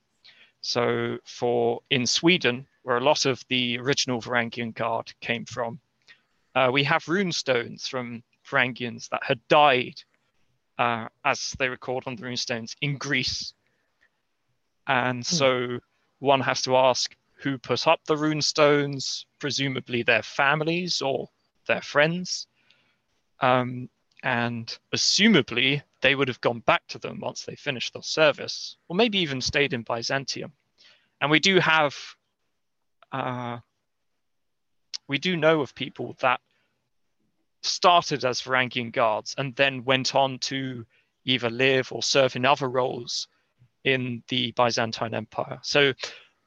So, 0.62 1.18
for 1.26 1.82
in 1.90 2.06
Sweden, 2.06 2.68
where 2.88 2.96
a 2.96 3.04
lot 3.04 3.26
of 3.26 3.44
the 3.50 3.78
original 3.80 4.22
Varangian 4.22 4.74
Guard 4.74 5.12
came 5.20 5.44
from, 5.44 5.78
uh, 6.56 6.70
we 6.72 6.86
have 6.86 7.06
rune 7.10 7.34
stones 7.34 7.86
from 7.86 8.24
Varangians 8.50 9.10
that 9.10 9.22
had 9.24 9.46
died, 9.50 10.02
uh, 10.80 11.08
as 11.26 11.54
they 11.60 11.68
record 11.68 12.06
on 12.08 12.16
the 12.16 12.24
rune 12.24 12.38
stones, 12.38 12.78
in 12.80 12.96
Greece. 12.98 13.54
And 14.88 15.26
so 15.26 15.80
one 16.20 16.40
has 16.40 16.62
to 16.62 16.78
ask 16.78 17.14
who 17.34 17.58
put 17.58 17.88
up 17.88 18.00
the 18.06 18.16
rune 18.16 18.42
stones, 18.42 19.26
presumably 19.38 20.04
their 20.04 20.24
families 20.24 21.02
or 21.02 21.28
their 21.68 21.82
friends. 21.82 22.48
Um, 23.42 23.90
and 24.24 24.78
assumably 24.96 25.82
they 26.00 26.16
would 26.16 26.30
have 26.30 26.40
gone 26.40 26.60
back 26.60 26.88
to 26.88 27.00
them 27.00 27.20
once 27.20 27.44
they 27.44 27.56
finished 27.56 27.92
their 27.92 28.02
service, 28.02 28.78
or 28.88 28.96
maybe 28.96 29.18
even 29.18 29.42
stayed 29.42 29.74
in 29.74 29.82
Byzantium. 29.82 30.54
And 31.20 31.30
we 31.30 31.42
do 31.42 31.60
have, 31.60 31.94
uh, 33.12 33.60
we 35.08 35.18
do 35.18 35.38
know 35.38 35.62
of 35.62 35.74
people 35.76 36.16
that 36.20 36.40
started 37.64 38.26
as 38.26 38.42
Varangian 38.42 38.92
guards 38.92 39.36
and 39.38 39.56
then 39.56 39.84
went 39.84 40.16
on 40.16 40.40
to 40.40 40.86
either 41.26 41.50
live 41.50 41.92
or 41.92 42.02
serve 42.04 42.36
in 42.36 42.46
other 42.46 42.70
roles 42.70 43.28
in 43.84 44.24
the 44.30 44.52
Byzantine 44.52 45.14
Empire. 45.14 45.60
So, 45.62 45.94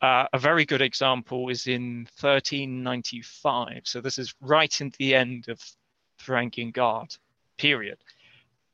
uh, 0.03 0.27
a 0.33 0.39
very 0.39 0.65
good 0.65 0.81
example 0.81 1.51
is 1.51 1.67
in 1.67 2.09
1395. 2.21 3.83
So, 3.85 4.01
this 4.01 4.19
is 4.19 4.35
right 4.41 4.81
in 4.81 4.93
the 4.99 5.15
end 5.15 5.49
of 5.49 5.61
Varangian 6.23 6.73
Guard 6.73 7.15
period, 7.59 7.99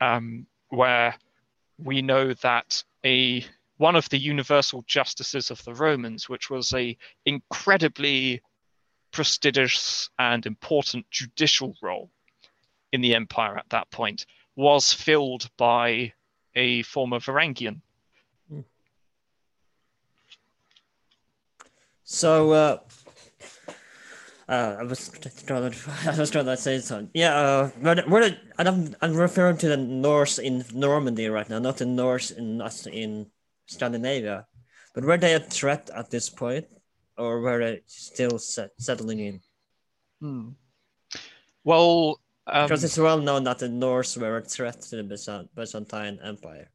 um, 0.01 0.47
where 0.69 1.17
we 1.79 2.03
know 2.03 2.33
that 2.35 2.83
a 3.05 3.45
one 3.79 3.97
of 3.97 4.09
the 4.09 4.19
universal 4.19 4.85
justices 4.87 5.51
of 5.51 5.63
the 5.65 5.75
Romans, 5.75 6.29
which 6.29 6.51
was 6.51 6.73
a 6.73 6.97
incredibly 7.25 8.41
prestigious 9.13 10.11
and 10.19 10.47
important 10.47 11.09
judicial 11.11 11.75
role 11.83 12.11
in 12.93 13.01
the 13.01 13.15
empire 13.15 13.57
at 13.57 13.69
that 13.71 13.91
point, 13.91 14.27
was 14.55 14.93
filled 14.93 15.49
by 15.57 16.13
a 16.55 16.83
former 16.83 17.19
Varangian. 17.19 17.81
So, 22.09 22.53
uh, 22.53 22.79
uh, 24.49 24.77
I 24.79 24.83
was 24.85 25.11
trying 25.45 25.71
to, 25.71 25.77
I 26.07 26.17
was 26.17 26.31
trying 26.31 26.45
to 26.45 26.57
say 26.57 26.79
something. 26.79 27.11
Yeah, 27.15 27.35
uh, 27.35 27.71
but 27.83 28.09
where 28.09 28.39
I'm, 28.59 28.95
I'm 29.03 29.17
referring 29.17 29.59
to 29.59 29.69
the 29.69 29.77
Norse 29.77 30.39
in 30.39 30.65
Normandy 30.73 31.29
right 31.29 31.49
now, 31.51 31.59
not 31.59 31.79
the 31.79 31.87
Norse 31.87 32.31
in 32.31 32.61
us 32.61 32.87
in 32.87 33.27
Scandinavia. 33.67 34.47
But 34.95 35.05
were 35.05 35.19
they 35.19 35.35
a 35.35 35.41
threat 35.41 35.91
at 35.95 36.11
this 36.11 36.31
point, 36.31 36.67
or 37.19 37.41
were 37.41 37.59
they 37.59 37.83
still 37.87 38.39
set, 38.39 38.71
settling 38.79 39.21
in? 39.21 39.41
Hmm. 40.21 40.49
Well, 41.65 42.21
um, 42.47 42.67
because 42.67 42.85
it's 42.85 42.99
well 42.99 43.19
known 43.19 43.45
that 43.45 43.59
the 43.59 43.69
Norse 43.69 44.17
were 44.17 44.39
a 44.39 44.43
threat 44.43 44.81
to 44.83 44.97
the 44.97 45.49
Byzantine 45.55 46.19
Empire. 46.23 46.71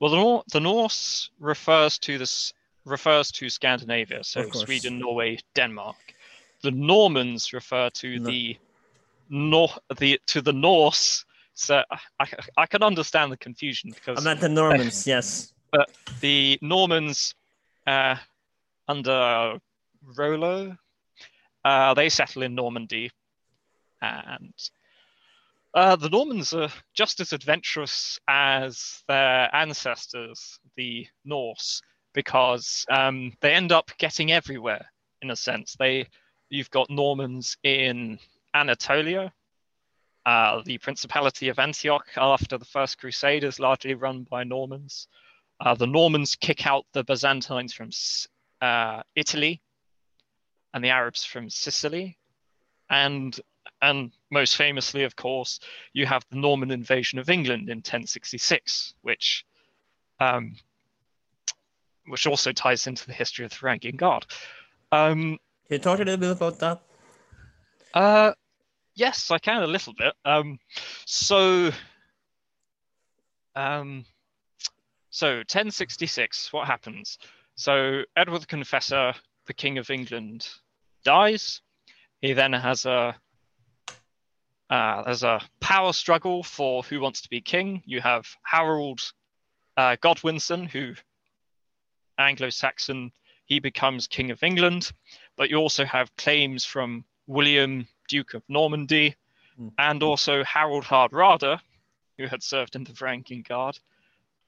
Well, 0.00 0.10
the, 0.10 0.16
Nor- 0.16 0.44
the 0.52 0.60
Norse 0.60 1.30
refers 1.38 1.98
to 2.00 2.18
this 2.18 2.52
refers 2.84 3.32
to 3.32 3.48
Scandinavia, 3.48 4.22
so 4.22 4.48
Sweden, 4.50 4.98
Norway, 4.98 5.38
Denmark. 5.54 5.96
The 6.62 6.70
Normans 6.70 7.52
refer 7.52 7.90
to 7.90 8.18
no. 8.18 8.30
the 8.30 8.56
nor 9.28 9.68
the 9.98 10.20
to 10.26 10.40
the 10.40 10.52
Norse. 10.52 11.24
So 11.54 11.82
I, 12.20 12.26
I 12.56 12.66
can 12.66 12.82
understand 12.82 13.32
the 13.32 13.36
confusion 13.36 13.90
because 13.90 14.18
I 14.18 14.28
meant 14.28 14.40
the 14.40 14.48
Normans, 14.48 15.06
yes. 15.14 15.52
But 15.76 15.90
the 16.22 16.58
Normans 16.62 17.34
uh, 17.86 18.16
under 18.88 19.58
Rollo, 20.16 20.74
uh, 21.66 21.92
they 21.92 22.08
settle 22.08 22.44
in 22.44 22.54
Normandy, 22.54 23.10
and 24.00 24.54
uh, 25.74 25.96
the 25.96 26.08
Normans 26.08 26.54
are 26.54 26.70
just 26.94 27.20
as 27.20 27.34
adventurous 27.34 28.18
as 28.26 29.02
their 29.06 29.54
ancestors, 29.54 30.58
the 30.78 31.06
Norse, 31.26 31.82
because 32.14 32.86
um, 32.88 33.34
they 33.42 33.52
end 33.52 33.70
up 33.70 33.90
getting 33.98 34.32
everywhere 34.32 34.86
in 35.20 35.30
a 35.30 35.36
sense. 35.36 35.76
They, 35.78 36.06
you've 36.48 36.70
got 36.70 36.88
Normans 36.88 37.58
in 37.64 38.18
Anatolia, 38.54 39.30
uh, 40.24 40.62
the 40.64 40.78
Principality 40.78 41.50
of 41.50 41.58
Antioch 41.58 42.06
after 42.16 42.56
the 42.56 42.64
First 42.64 42.96
Crusade 42.96 43.44
is 43.44 43.60
largely 43.60 43.92
run 43.92 44.26
by 44.30 44.42
Normans. 44.42 45.08
Uh, 45.60 45.74
the 45.74 45.86
Normans 45.86 46.36
kick 46.36 46.66
out 46.66 46.84
the 46.92 47.04
Byzantines 47.04 47.72
from 47.72 47.90
uh, 48.60 49.02
Italy 49.14 49.60
and 50.74 50.84
the 50.84 50.90
Arabs 50.90 51.24
from 51.24 51.48
Sicily. 51.48 52.18
And 52.90 53.38
and 53.82 54.12
most 54.30 54.56
famously, 54.56 55.04
of 55.04 55.16
course, 55.16 55.60
you 55.92 56.06
have 56.06 56.24
the 56.30 56.36
Norman 56.36 56.70
invasion 56.70 57.18
of 57.18 57.28
England 57.28 57.68
in 57.68 57.78
1066, 57.78 58.94
which 59.02 59.44
um, 60.20 60.54
which 62.06 62.26
also 62.26 62.52
ties 62.52 62.86
into 62.86 63.06
the 63.06 63.12
history 63.12 63.44
of 63.44 63.50
the 63.50 63.56
Varangian 63.56 63.96
Guard. 63.96 64.26
Um, 64.92 65.38
can 65.68 65.74
you 65.74 65.78
talk 65.78 65.98
a 65.98 66.04
little 66.04 66.16
bit 66.16 66.30
about 66.30 66.58
that? 66.60 66.82
Uh, 67.92 68.32
yes, 68.94 69.30
I 69.30 69.38
can 69.38 69.62
a 69.62 69.66
little 69.66 69.94
bit. 69.94 70.14
Um, 70.24 70.58
so, 71.04 71.70
um, 73.56 74.04
so 75.16 75.36
1066, 75.36 76.52
what 76.52 76.66
happens? 76.66 77.16
So 77.54 78.02
Edward 78.14 78.42
the 78.42 78.46
Confessor, 78.46 79.14
the 79.46 79.54
King 79.54 79.78
of 79.78 79.88
England, 79.88 80.46
dies. 81.04 81.62
He 82.20 82.34
then 82.34 82.52
has 82.52 82.84
a 82.84 83.16
uh, 84.68 85.02
there's 85.04 85.22
a 85.22 85.40
power 85.58 85.94
struggle 85.94 86.42
for 86.42 86.82
who 86.82 87.00
wants 87.00 87.22
to 87.22 87.30
be 87.30 87.40
king. 87.40 87.82
You 87.86 88.02
have 88.02 88.26
Harold 88.42 89.00
uh, 89.78 89.96
Godwinson, 90.02 90.66
who 90.66 90.92
Anglo-Saxon, 92.18 93.10
he 93.46 93.58
becomes 93.58 94.08
king 94.08 94.30
of 94.30 94.42
England. 94.42 94.92
But 95.38 95.48
you 95.48 95.56
also 95.56 95.86
have 95.86 96.14
claims 96.16 96.66
from 96.66 97.06
William, 97.26 97.88
Duke 98.06 98.34
of 98.34 98.42
Normandy, 98.50 99.16
mm. 99.58 99.72
and 99.78 100.02
also 100.02 100.44
Harold 100.44 100.84
Hardrada, 100.84 101.58
who 102.18 102.26
had 102.26 102.42
served 102.42 102.76
in 102.76 102.84
the 102.84 102.92
Varangian 102.92 103.48
Guard, 103.48 103.78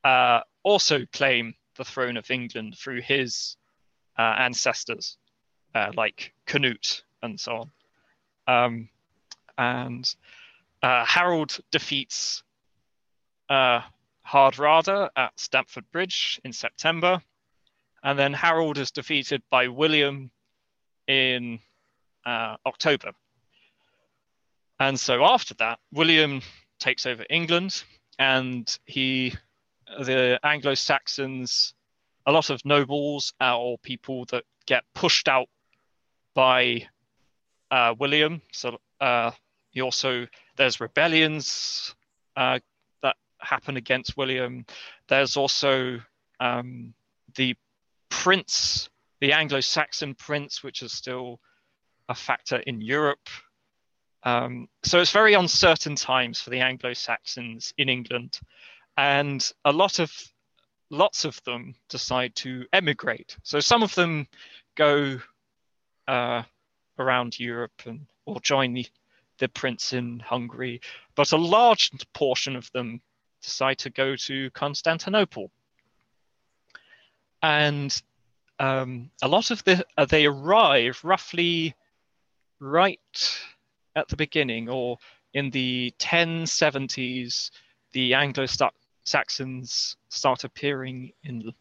uh, 0.04 0.40
also 0.68 1.07
claim 1.12 1.54
the 1.76 1.85
throne 1.85 2.18
of 2.18 2.31
England 2.31 2.76
through 2.76 3.00
his 3.00 3.57
uh, 4.18 4.35
ancestors, 4.38 5.16
uh, 5.74 5.90
like 5.96 6.35
Canute 6.46 7.04
and 7.22 7.40
so 7.40 7.64
on. 8.46 8.64
Um, 8.64 8.88
and 9.57 10.14
uh, 10.83 11.04
Harold 11.07 11.59
defeats 11.70 12.42
uh, 13.48 13.81
Hardrada 14.26 15.09
at 15.16 15.40
Stamford 15.40 15.90
Bridge 15.90 16.38
in 16.44 16.52
September, 16.52 17.22
and 18.02 18.18
then 18.18 18.35
Harold 18.35 18.76
is 18.76 18.90
defeated 18.90 19.42
by 19.50 19.68
William 19.68 20.31
in 21.07 21.61
uh, 22.26 22.57
October. 22.66 23.12
And 24.78 25.00
so 25.00 25.24
after 25.24 25.54
that, 25.54 25.78
William 25.92 26.42
takes 26.78 27.07
over 27.07 27.24
England, 27.31 27.83
and 28.18 28.78
he 28.85 29.35
the 29.98 30.38
Anglo 30.42 30.74
Saxons, 30.74 31.74
a 32.27 32.33
lot 32.33 32.51
of 32.51 32.64
nobles 32.64 33.33
or 33.40 33.79
people 33.79 34.24
that 34.27 34.44
get 34.66 34.85
pushed 34.94 35.29
out 35.29 35.48
by 36.35 36.87
uh, 37.70 37.94
William. 37.98 38.42
So 38.53 38.79
uh, 39.01 39.31
he 39.70 39.81
also 39.81 40.27
there's 40.57 40.81
rebellions 40.81 41.94
uh, 42.37 42.59
that 43.03 43.16
happen 43.40 43.77
against 43.77 44.16
William. 44.16 44.66
There's 45.09 45.37
also 45.37 46.01
um, 46.40 46.94
the 47.37 47.57
prince, 48.09 48.88
the 49.20 49.33
Anglo-Saxon 49.33 50.14
prince, 50.14 50.62
which 50.62 50.83
is 50.83 50.92
still 50.92 51.40
a 52.09 52.14
factor 52.14 52.57
in 52.57 52.81
Europe. 52.81 53.29
Um, 54.24 54.68
so 54.83 55.01
it's 55.01 55.12
very 55.12 55.35
uncertain 55.35 55.94
times 55.94 56.40
for 56.40 56.51
the 56.51 56.61
Anglo-Saxons 56.61 57.72
in 57.79 57.88
England 57.88 58.40
and 58.98 59.52
a 59.64 59.70
lot 59.70 60.00
of 60.00 60.12
lots 60.90 61.24
of 61.24 61.40
them 61.44 61.76
decide 61.88 62.34
to 62.34 62.66
emigrate. 62.72 63.37
So 63.44 63.61
some 63.61 63.84
of 63.84 63.94
them 63.94 64.26
go 64.74 65.20
uh, 66.08 66.42
around 66.98 67.38
Europe 67.38 67.80
and 67.87 68.06
or 68.26 68.40
join 68.40 68.74
the, 68.74 68.87
the 69.38 69.48
prince 69.48 69.92
in 69.92 70.18
Hungary, 70.18 70.80
but 71.14 71.30
a 71.30 71.37
large 71.37 71.90
portion 72.12 72.56
of 72.56 72.70
them 72.72 73.00
decide 73.40 73.78
to 73.78 73.90
go 73.90 74.16
to 74.16 74.50
Constantinople. 74.50 75.52
And 77.40 78.02
um, 78.58 79.11
a 79.22 79.28
lot 79.28 79.52
of 79.52 79.62
the 79.62 79.87
uh, 79.96 80.06
they 80.06 80.26
arrive 80.26 80.98
roughly 81.04 81.76
right 82.58 83.40
at 83.94 84.08
the 84.08 84.16
beginning 84.16 84.68
or 84.68 84.98
in 85.32 85.50
the 85.50 85.94
1070s 86.00 87.53
the 87.92 88.14
anglo 88.14 88.46
Saxons 89.09 89.96
start 90.11 90.44
appearing 90.44 91.12
in 91.24 91.52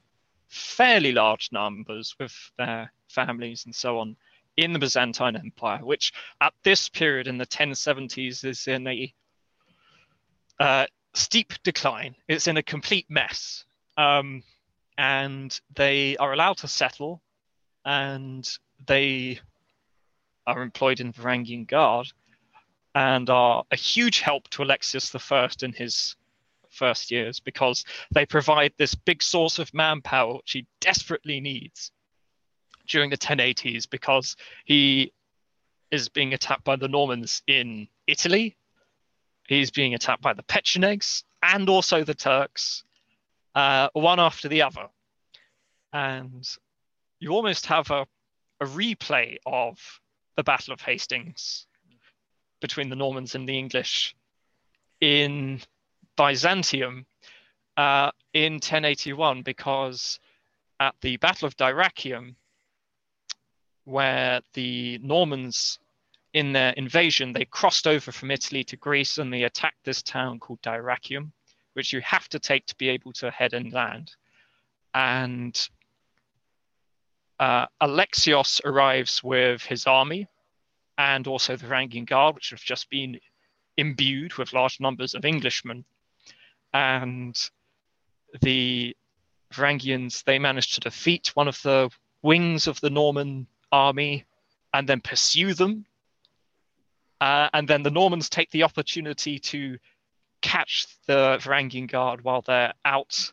fairly 0.50 1.14
large 1.14 1.50
numbers 1.54 2.14
with 2.20 2.36
their 2.58 2.92
families 3.08 3.66
and 3.66 3.74
so 3.74 4.00
on 4.00 4.18
in 4.58 4.74
the 4.74 4.80
Byzantine 4.80 5.38
Empire, 5.38 5.80
which 5.84 6.12
at 6.42 6.54
this 6.64 6.90
period 6.90 7.26
in 7.28 7.38
the 7.38 7.46
1070s 7.46 8.44
is 8.44 8.68
in 8.68 8.86
a 8.88 9.14
uh, 10.60 10.88
steep 11.14 11.54
decline. 11.64 12.16
It's 12.28 12.48
in 12.48 12.58
a 12.58 12.64
complete 12.64 13.06
mess. 13.10 13.64
Um, 13.96 14.44
and 14.98 15.58
they 15.74 16.18
are 16.18 16.34
allowed 16.34 16.58
to 16.58 16.68
settle 16.68 17.22
and 17.86 18.46
they 18.88 19.40
are 20.46 20.62
employed 20.62 21.00
in 21.00 21.12
the 21.12 21.22
Varangian 21.22 21.66
Guard 21.66 22.08
and 22.94 23.30
are 23.30 23.64
a 23.72 23.76
huge 23.78 24.20
help 24.20 24.50
to 24.50 24.64
Alexius 24.64 25.16
I 25.16 25.50
in 25.62 25.72
his 25.72 26.16
first 26.78 27.12
years 27.12 27.40
because 27.40 27.84
they 28.14 28.26
provide 28.26 28.74
this 28.78 28.96
big 28.96 29.22
source 29.22 29.60
of 29.60 29.74
manpower 29.74 30.36
which 30.36 30.52
he 30.52 30.66
desperately 30.80 31.40
needs 31.40 31.92
during 32.88 33.10
the 33.10 33.18
1080s 33.18 33.90
because 33.90 34.36
he 34.66 35.12
is 35.92 36.10
being 36.10 36.34
attacked 36.34 36.64
by 36.64 36.76
the 36.76 36.88
Normans 36.88 37.42
in 37.48 37.88
Italy. 38.08 38.56
He's 39.48 39.72
being 39.72 39.94
attacked 39.94 40.22
by 40.22 40.34
the 40.34 40.44
Pechenegs 40.44 41.24
and 41.42 41.70
also 41.70 42.04
the 42.04 42.14
Turks, 42.14 42.84
uh, 43.56 43.90
one 43.94 44.20
after 44.20 44.48
the 44.48 44.62
other. 44.62 44.88
And 45.94 46.48
you 47.20 47.32
almost 47.32 47.66
have 47.68 47.90
a, 47.92 48.06
a 48.60 48.66
replay 48.66 49.38
of 49.46 49.80
the 50.36 50.44
Battle 50.44 50.74
of 50.74 50.82
Hastings 50.82 51.66
between 52.60 52.90
the 52.90 52.96
Normans 52.96 53.36
and 53.36 53.48
the 53.48 53.58
English 53.58 54.16
in 55.00 55.62
Byzantium 56.18 57.06
uh, 57.78 58.12
in 58.34 58.54
1081 58.54 59.44
because 59.44 60.20
at 60.80 60.96
the 61.02 61.18
Battle 61.18 61.48
of 61.48 61.56
Dyrrhachium, 61.56 62.36
where 63.86 64.42
the 64.54 65.00
Normans 65.02 65.80
in 66.34 66.52
their 66.52 66.72
invasion 66.74 67.34
they 67.34 67.46
crossed 67.46 67.88
over 67.88 68.12
from 68.12 68.32
Italy 68.32 68.64
to 68.66 68.78
Greece 68.78 69.18
and 69.18 69.32
they 69.32 69.44
attacked 69.44 69.84
this 69.86 70.04
town 70.04 70.40
called 70.40 70.62
Dyrrhachium, 70.62 71.32
which 71.74 71.94
you 71.94 72.02
have 72.02 72.28
to 72.30 72.40
take 72.40 72.66
to 72.66 72.76
be 72.76 72.90
able 72.90 73.14
to 73.14 73.32
head 73.32 73.54
inland. 73.54 74.12
And 74.94 75.58
uh, 77.40 77.68
Alexios 77.82 78.62
arrives 78.66 79.24
with 79.24 79.64
his 79.64 79.88
army 79.88 80.28
and 80.98 81.28
also 81.28 81.56
the 81.56 81.68
Varangian 81.68 82.06
Guard, 82.06 82.36
which 82.36 82.50
have 82.50 82.62
just 82.62 82.90
been 82.90 83.20
imbued 83.78 84.34
with 84.36 84.54
large 84.54 84.80
numbers 84.80 85.14
of 85.14 85.24
Englishmen. 85.24 85.86
And 86.78 87.36
the 88.42 88.96
Varangians, 89.52 90.24
they 90.26 90.38
managed 90.38 90.76
to 90.76 90.80
defeat 90.80 91.32
one 91.34 91.48
of 91.48 91.60
the 91.64 91.90
wings 92.22 92.68
of 92.68 92.80
the 92.82 92.92
Norman 92.92 93.48
army 93.72 94.26
and 94.74 94.88
then 94.88 95.02
pursue 95.02 95.56
them. 95.56 95.86
Uh, 97.20 97.50
and 97.52 97.68
then 97.68 97.82
the 97.82 97.90
Normans 97.90 98.30
take 98.30 98.52
the 98.52 98.62
opportunity 98.62 99.40
to 99.40 99.80
catch 100.44 100.86
the 101.08 101.40
Varangian 101.42 101.90
Guard 101.90 102.24
while 102.24 102.44
they're 102.44 102.74
out 102.86 103.32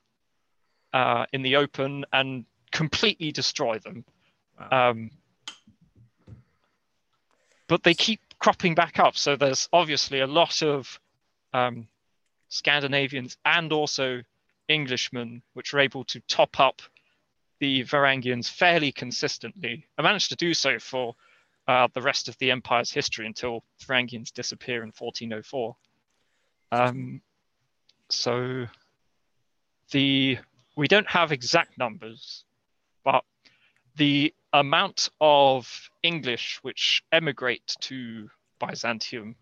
uh, 0.94 1.26
in 1.34 1.42
the 1.42 1.56
open 1.56 2.06
and 2.14 2.46
completely 2.72 3.30
destroy 3.30 3.78
them. 3.78 4.06
Wow. 4.58 4.90
Um, 4.90 5.10
but 7.68 7.82
they 7.82 7.92
keep 7.92 8.20
cropping 8.38 8.74
back 8.74 8.98
up. 8.98 9.18
So 9.18 9.36
there's 9.36 9.68
obviously 9.70 10.20
a 10.20 10.26
lot 10.26 10.62
of 10.62 10.98
um, 11.52 11.88
Scandinavians 12.48 13.36
and 13.44 13.72
also 13.72 14.22
Englishmen 14.68 15.42
which 15.52 15.72
were 15.72 15.80
able 15.80 16.04
to 16.04 16.20
top 16.20 16.58
up 16.60 16.82
the 17.60 17.84
Varangians 17.84 18.48
fairly 18.50 18.92
consistently. 18.92 19.86
I 19.96 20.02
managed 20.02 20.30
to 20.30 20.36
do 20.36 20.54
so 20.54 20.78
for 20.78 21.14
uh, 21.66 21.88
the 21.94 22.02
rest 22.02 22.28
of 22.28 22.36
the 22.38 22.50
empire's 22.50 22.90
history 22.90 23.26
until 23.26 23.64
Varangians 23.86 24.32
disappear 24.32 24.82
in 24.82 24.92
1404. 24.96 25.76
Um, 26.72 27.22
so 28.10 28.66
the 29.90 30.38
we 30.76 30.88
don't 30.88 31.08
have 31.08 31.30
exact 31.30 31.78
numbers, 31.78 32.44
but 33.04 33.24
the 33.96 34.34
amount 34.52 35.08
of 35.20 35.88
English 36.02 36.58
which 36.62 37.02
emigrate 37.12 37.76
to 37.80 38.28
Byzantium 38.58 39.36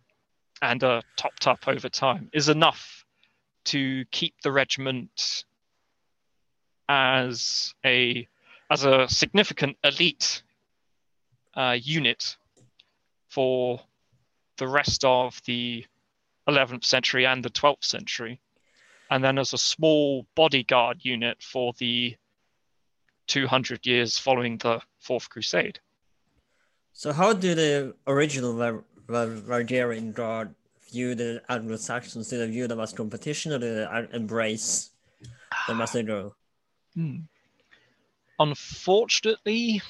and 0.63 0.83
are 0.85 1.03
topped 1.17 1.47
up 1.47 1.67
over 1.67 1.89
time 1.89 2.31
is 2.33 2.49
enough 2.49 3.05
to 3.65 4.05
keep 4.11 4.35
the 4.43 4.53
regiment 4.53 5.45
as 6.89 7.75
a 7.85 8.27
as 8.71 8.85
a 8.85 9.07
significant 9.09 9.77
elite 9.85 10.43
uh, 11.55 11.77
unit 11.79 12.37
for 13.29 13.81
the 14.57 14.67
rest 14.67 15.05
of 15.05 15.41
the 15.45 15.85
11th 16.49 16.85
century 16.85 17.27
and 17.27 17.45
the 17.45 17.51
12th 17.51 17.85
century, 17.85 18.41
and 19.11 19.23
then 19.23 19.39
as 19.39 19.53
a 19.53 19.59
small 19.59 20.27
bodyguard 20.35 20.99
unit 21.03 21.43
for 21.43 21.73
the 21.79 22.17
200 23.27 23.87
years 23.87 24.19
following 24.19 24.59
the 24.59 24.81
Fourth 25.01 25.29
Crusade. 25.29 25.81
So, 26.93 27.13
how 27.13 27.33
do 27.33 27.55
the 27.55 27.95
original 28.07 28.55
Valyrian 29.07 30.13
Guard 30.13 30.55
view 30.91 31.15
the 31.15 31.43
Anglo-Saxons? 31.49 32.29
Did 32.29 32.41
they 32.41 32.51
view 32.51 32.67
them 32.67 32.81
as 32.81 32.93
competition, 32.93 33.53
or 33.53 34.09
embrace 34.13 34.91
them 35.67 35.81
as? 35.81 35.97
Hmm. 36.95 37.17
Unfortunately, 38.39 39.83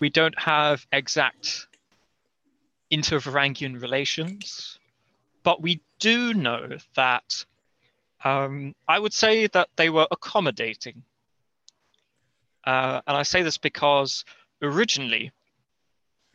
we 0.00 0.10
don't 0.10 0.38
have 0.38 0.86
exact 0.92 1.66
inter-Varangian 2.90 3.80
relations, 3.80 4.78
but 5.42 5.62
we 5.62 5.80
do 5.98 6.34
know 6.34 6.76
that 6.94 7.44
um, 8.24 8.74
I 8.86 8.98
would 8.98 9.12
say 9.12 9.46
that 9.48 9.68
they 9.76 9.90
were 9.90 10.06
accommodating 10.10 11.02
uh, 12.64 13.00
and 13.06 13.16
I 13.16 13.22
say 13.22 13.42
this 13.42 13.58
because 13.58 14.24
originally, 14.60 15.32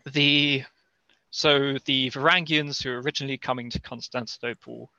the 0.05 0.63
so 1.31 1.77
the 1.85 2.09
Varangians 2.11 2.81
who 2.81 2.89
were 2.89 3.01
originally 3.01 3.37
coming 3.37 3.69
to 3.71 3.79
Constantinople, 3.79 4.89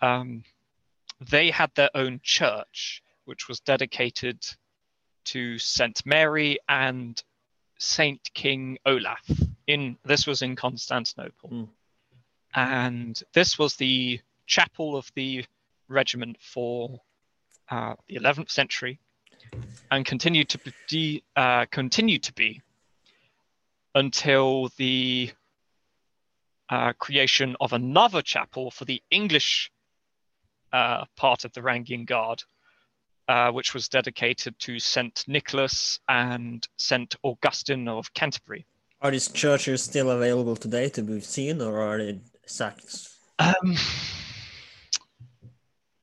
um, 0.00 0.44
they 1.20 1.50
had 1.50 1.70
their 1.74 1.90
own 1.94 2.20
church, 2.22 3.02
which 3.24 3.48
was 3.48 3.60
dedicated 3.60 4.38
to 5.26 5.58
Saint 5.58 6.04
Mary 6.06 6.58
and 6.68 7.22
Saint 7.78 8.20
King 8.34 8.78
Olaf. 8.86 9.30
In 9.66 9.98
this 10.04 10.26
was 10.26 10.42
in 10.42 10.56
Constantinople, 10.56 11.50
mm. 11.50 11.68
and 12.54 13.20
this 13.34 13.58
was 13.58 13.76
the 13.76 14.20
chapel 14.46 14.96
of 14.96 15.10
the 15.14 15.44
regiment 15.88 16.38
for 16.40 17.00
uh, 17.70 17.94
the 18.08 18.16
11th 18.16 18.50
century 18.50 18.98
and 19.90 20.06
continued 20.06 20.48
to 20.48 20.58
be 20.88 21.22
uh, 21.36 21.66
continue 21.70 22.18
to 22.18 22.32
be 22.32 22.62
until 23.94 24.70
the 24.76 25.30
uh, 26.70 26.92
creation 26.94 27.56
of 27.60 27.72
another 27.72 28.22
chapel 28.22 28.70
for 28.70 28.84
the 28.84 29.02
English 29.10 29.70
uh, 30.72 31.04
part 31.16 31.44
of 31.44 31.52
the 31.52 31.60
Varangian 31.60 32.06
Guard, 32.06 32.42
uh, 33.28 33.50
which 33.50 33.74
was 33.74 33.88
dedicated 33.88 34.58
to 34.60 34.78
Saint 34.78 35.24
Nicholas 35.26 36.00
and 36.08 36.66
Saint 36.76 37.16
Augustine 37.22 37.88
of 37.88 38.12
Canterbury. 38.14 38.66
Are 39.00 39.10
these 39.10 39.28
churches 39.28 39.82
still 39.82 40.10
available 40.10 40.56
today 40.56 40.88
to 40.90 41.02
be 41.02 41.20
seen, 41.20 41.62
or 41.62 41.80
are 41.80 41.98
they 41.98 42.20
sacked? 42.46 43.08
Um, 43.38 43.76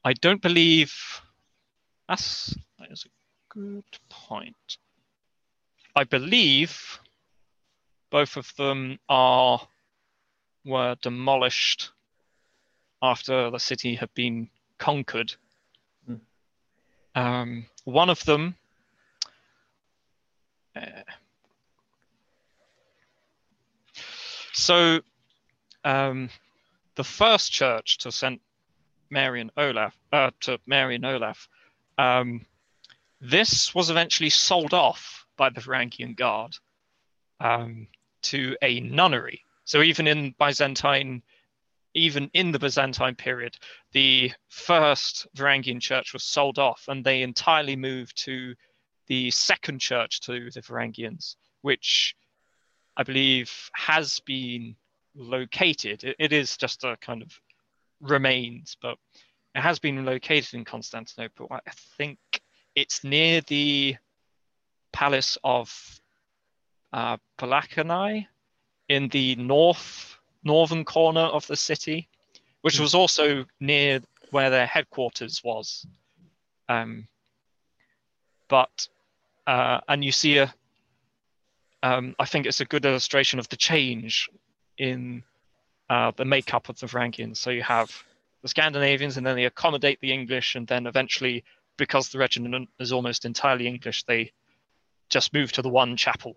I 0.04 0.14
don't 0.14 0.42
believe 0.42 0.94
that's 2.08 2.56
that 2.80 2.92
is 2.92 3.06
a 3.06 3.54
good 3.54 3.84
point. 4.10 4.78
I 5.96 6.04
believe 6.04 7.00
both 8.12 8.38
of 8.38 8.54
them 8.56 9.00
are 9.10 9.68
were 10.66 10.96
demolished 11.02 11.92
after 13.02 13.52
the 13.52 13.60
city 13.60 13.96
had 13.96 14.14
been 14.14 14.50
conquered. 14.78 15.34
Mm. 16.10 16.20
Um, 17.14 17.66
one 17.84 18.10
of 18.10 18.24
them. 18.26 18.56
Uh, 20.76 21.04
so, 24.54 25.00
um, 25.84 26.30
the 26.96 27.04
first 27.04 27.52
church 27.52 28.00
to 28.00 28.12
Saint 28.12 28.42
Mary 29.10 29.40
and 29.40 29.52
Olaf, 29.56 29.96
uh, 30.12 30.32
to 30.42 30.60
Mary 30.66 30.96
and 30.96 31.06
Olaf, 31.06 31.48
um, 31.98 32.46
this 33.22 33.74
was 33.74 33.90
eventually 33.90 34.30
sold 34.30 34.74
off 34.74 35.26
by 35.38 35.50
the 35.50 35.62
Varangian 35.62 36.16
Guard 36.16 36.58
um, 37.40 37.88
to 38.24 38.58
a 38.62 38.80
nunnery. 38.80 39.45
So 39.66 39.82
even 39.82 40.08
in 40.08 40.34
Byzantine, 40.40 41.24
even 41.94 42.30
in 42.34 42.52
the 42.52 42.60
Byzantine 42.60 43.16
period, 43.16 43.58
the 43.92 44.32
first 44.48 45.28
Varangian 45.36 45.82
church 45.82 46.14
was 46.14 46.24
sold 46.24 46.60
off, 46.60 46.86
and 46.88 47.04
they 47.04 47.22
entirely 47.22 47.76
moved 47.76 48.24
to 48.26 48.56
the 49.08 49.32
second 49.32 49.80
church 49.80 50.22
to 50.22 50.50
the 50.52 50.62
Varangians, 50.62 51.36
which 51.62 52.16
I 52.96 53.04
believe 53.04 53.52
has 53.74 54.20
been 54.22 54.76
located. 55.16 56.04
it, 56.04 56.16
it 56.20 56.34
is 56.34 56.58
just 56.58 56.84
a 56.84 56.98
kind 57.02 57.22
of 57.22 57.40
remains, 58.02 58.78
but 58.82 58.98
it 59.56 59.62
has 59.62 59.80
been 59.80 60.06
located 60.06 60.54
in 60.54 60.66
Constantinople. 60.66 61.48
I 61.50 61.60
think 61.98 62.20
it's 62.76 63.04
near 63.04 63.42
the 63.42 63.96
palace 64.92 65.38
of 65.44 66.00
uh, 66.94 67.18
Palatinai 67.38 68.28
in 68.90 69.08
the 69.10 69.36
north 69.36 70.18
northern 70.44 70.86
corner 70.86 71.22
of 71.22 71.48
the 71.48 71.56
city, 71.56 72.08
which 72.62 72.80
was 72.80 72.94
also 72.94 73.46
near 73.60 74.00
where 74.32 74.50
their 74.50 74.68
headquarters 74.68 75.44
was. 75.44 75.86
Um, 76.70 77.08
but 78.48 78.88
uh, 79.48 79.82
and 79.88 80.04
you 80.04 80.12
see 80.12 80.38
a 80.38 80.54
um, 81.84 82.16
I 82.18 82.26
think 82.26 82.48
it's 82.48 82.62
a 82.62 82.66
good 82.66 82.86
illustration 82.86 83.38
of 83.38 83.48
the 83.50 83.58
change 83.58 84.30
in 84.78 85.24
uh, 85.90 86.12
the 86.16 86.26
makeup 86.26 86.68
of 86.68 86.80
the 86.80 86.88
Varangians. 86.88 87.38
So 87.38 87.52
you 87.52 87.62
have 87.62 88.04
the 88.42 88.48
Scandinavians, 88.48 89.18
and 89.18 89.26
then 89.26 89.36
they 89.36 89.46
accommodate 89.46 90.00
the 90.02 90.12
English, 90.12 90.56
and 90.56 90.68
then 90.68 90.88
eventually, 90.88 91.44
because 91.78 92.10
the 92.10 92.18
regiment 92.18 92.70
is 92.80 92.92
almost 92.92 93.26
entirely 93.26 93.68
English, 93.68 94.04
they 94.04 94.32
just 95.10 95.32
move 95.32 95.52
to 95.52 95.62
the 95.62 95.70
one 95.70 95.96
chapel. 95.96 96.36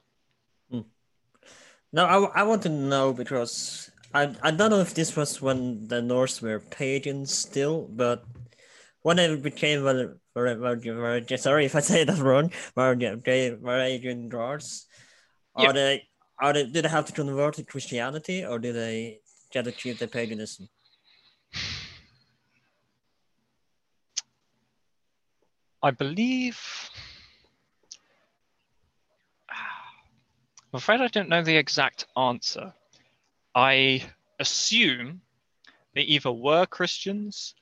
Now, 1.93 2.05
I, 2.05 2.41
I 2.41 2.43
want 2.43 2.63
to 2.63 2.69
know 2.69 3.13
because 3.13 3.91
I, 4.13 4.35
I 4.43 4.51
don't 4.51 4.71
know 4.71 4.81
if 4.81 4.95
this 4.95 5.17
was 5.17 5.41
when 5.41 5.89
the 5.89 6.03
Norse 6.03 6.43
were 6.43 6.61
pagans 6.61 7.33
still, 7.33 7.89
but 7.91 8.25
when 9.03 9.17
they 9.17 9.35
became 9.37 9.85
sorry 11.39 11.65
if 11.65 11.75
I 11.75 11.81
say 11.81 12.05
that 12.05 12.19
wrong, 12.19 12.51
Varangian 12.77 14.29
guards, 14.29 14.87
are 15.55 15.67
Yeah. 15.67 15.73
they 15.73 16.09
are 16.41 16.53
they 16.53 16.65
did 16.67 16.85
they 16.85 16.89
have 16.89 17.07
to 17.07 17.13
convert 17.13 17.55
to 17.55 17.65
Christianity 17.65 18.45
or 18.45 18.59
did 18.59 18.75
they 18.75 19.21
get 19.51 19.65
to 19.65 19.73
keep 19.73 19.99
the 19.99 20.09
paganism? 20.09 20.69
I 25.83 25.91
believe. 25.91 26.61
I'm 30.79 30.81
afraid 30.81 31.01
I 31.01 31.09
don't 31.09 31.29
know 31.29 31.43
the 31.43 31.57
exact 31.57 32.07
answer. 32.17 32.73
I 33.53 34.05
assume 34.39 35.23
they 35.93 36.03
either 36.03 36.31
were 36.31 36.67
Christians 36.67 37.57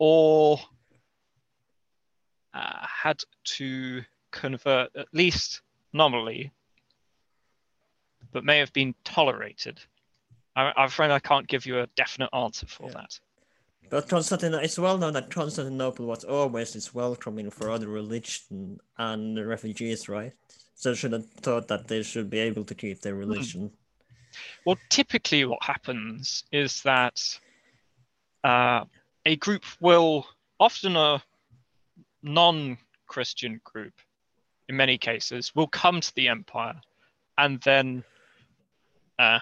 or 0.00 0.58
uh, 2.52 2.86
had 3.02 3.22
to 3.58 4.02
convert, 4.32 4.96
at 4.96 5.06
least 5.12 5.62
nominally, 5.92 6.50
but 8.32 8.42
may 8.42 8.58
have 8.58 8.72
been 8.72 8.96
tolerated. 9.04 9.78
I, 10.56 10.72
I'm 10.76 10.86
afraid 10.86 11.12
I 11.12 11.20
can't 11.20 11.46
give 11.46 11.66
you 11.66 11.78
a 11.78 11.86
definite 11.94 12.30
answer 12.32 12.66
for 12.66 12.88
Yeah. 12.88 12.94
that. 12.94 13.20
But 13.90 14.08
Constantinople, 14.08 14.64
it's 14.64 14.76
well 14.76 14.98
known 14.98 15.12
that 15.12 15.30
Constantinople 15.30 16.04
was 16.04 16.24
always 16.24 16.72
this 16.72 16.92
welcoming 16.92 17.48
for 17.50 17.70
other 17.70 17.86
religion 17.86 18.80
and 18.98 19.46
refugees, 19.46 20.08
right? 20.08 20.32
So 20.80 20.94
should 20.94 21.12
have 21.12 21.28
thought 21.28 21.68
that 21.68 21.88
they 21.88 22.02
should 22.02 22.30
be 22.30 22.38
able 22.38 22.64
to 22.64 22.74
keep 22.74 23.02
their 23.02 23.14
religion. 23.14 23.70
Well, 24.64 24.78
typically, 24.88 25.44
what 25.44 25.62
happens 25.62 26.44
is 26.52 26.80
that 26.84 27.38
uh, 28.42 28.86
a 29.26 29.36
group 29.36 29.64
will, 29.82 30.26
often 30.58 30.96
a 30.96 31.22
non 32.22 32.78
Christian 33.06 33.60
group, 33.62 33.92
in 34.70 34.76
many 34.78 34.96
cases, 34.96 35.54
will 35.54 35.66
come 35.66 36.00
to 36.00 36.14
the 36.14 36.28
empire 36.28 36.80
and 37.36 37.60
then, 37.60 38.02
uh, 39.18 39.40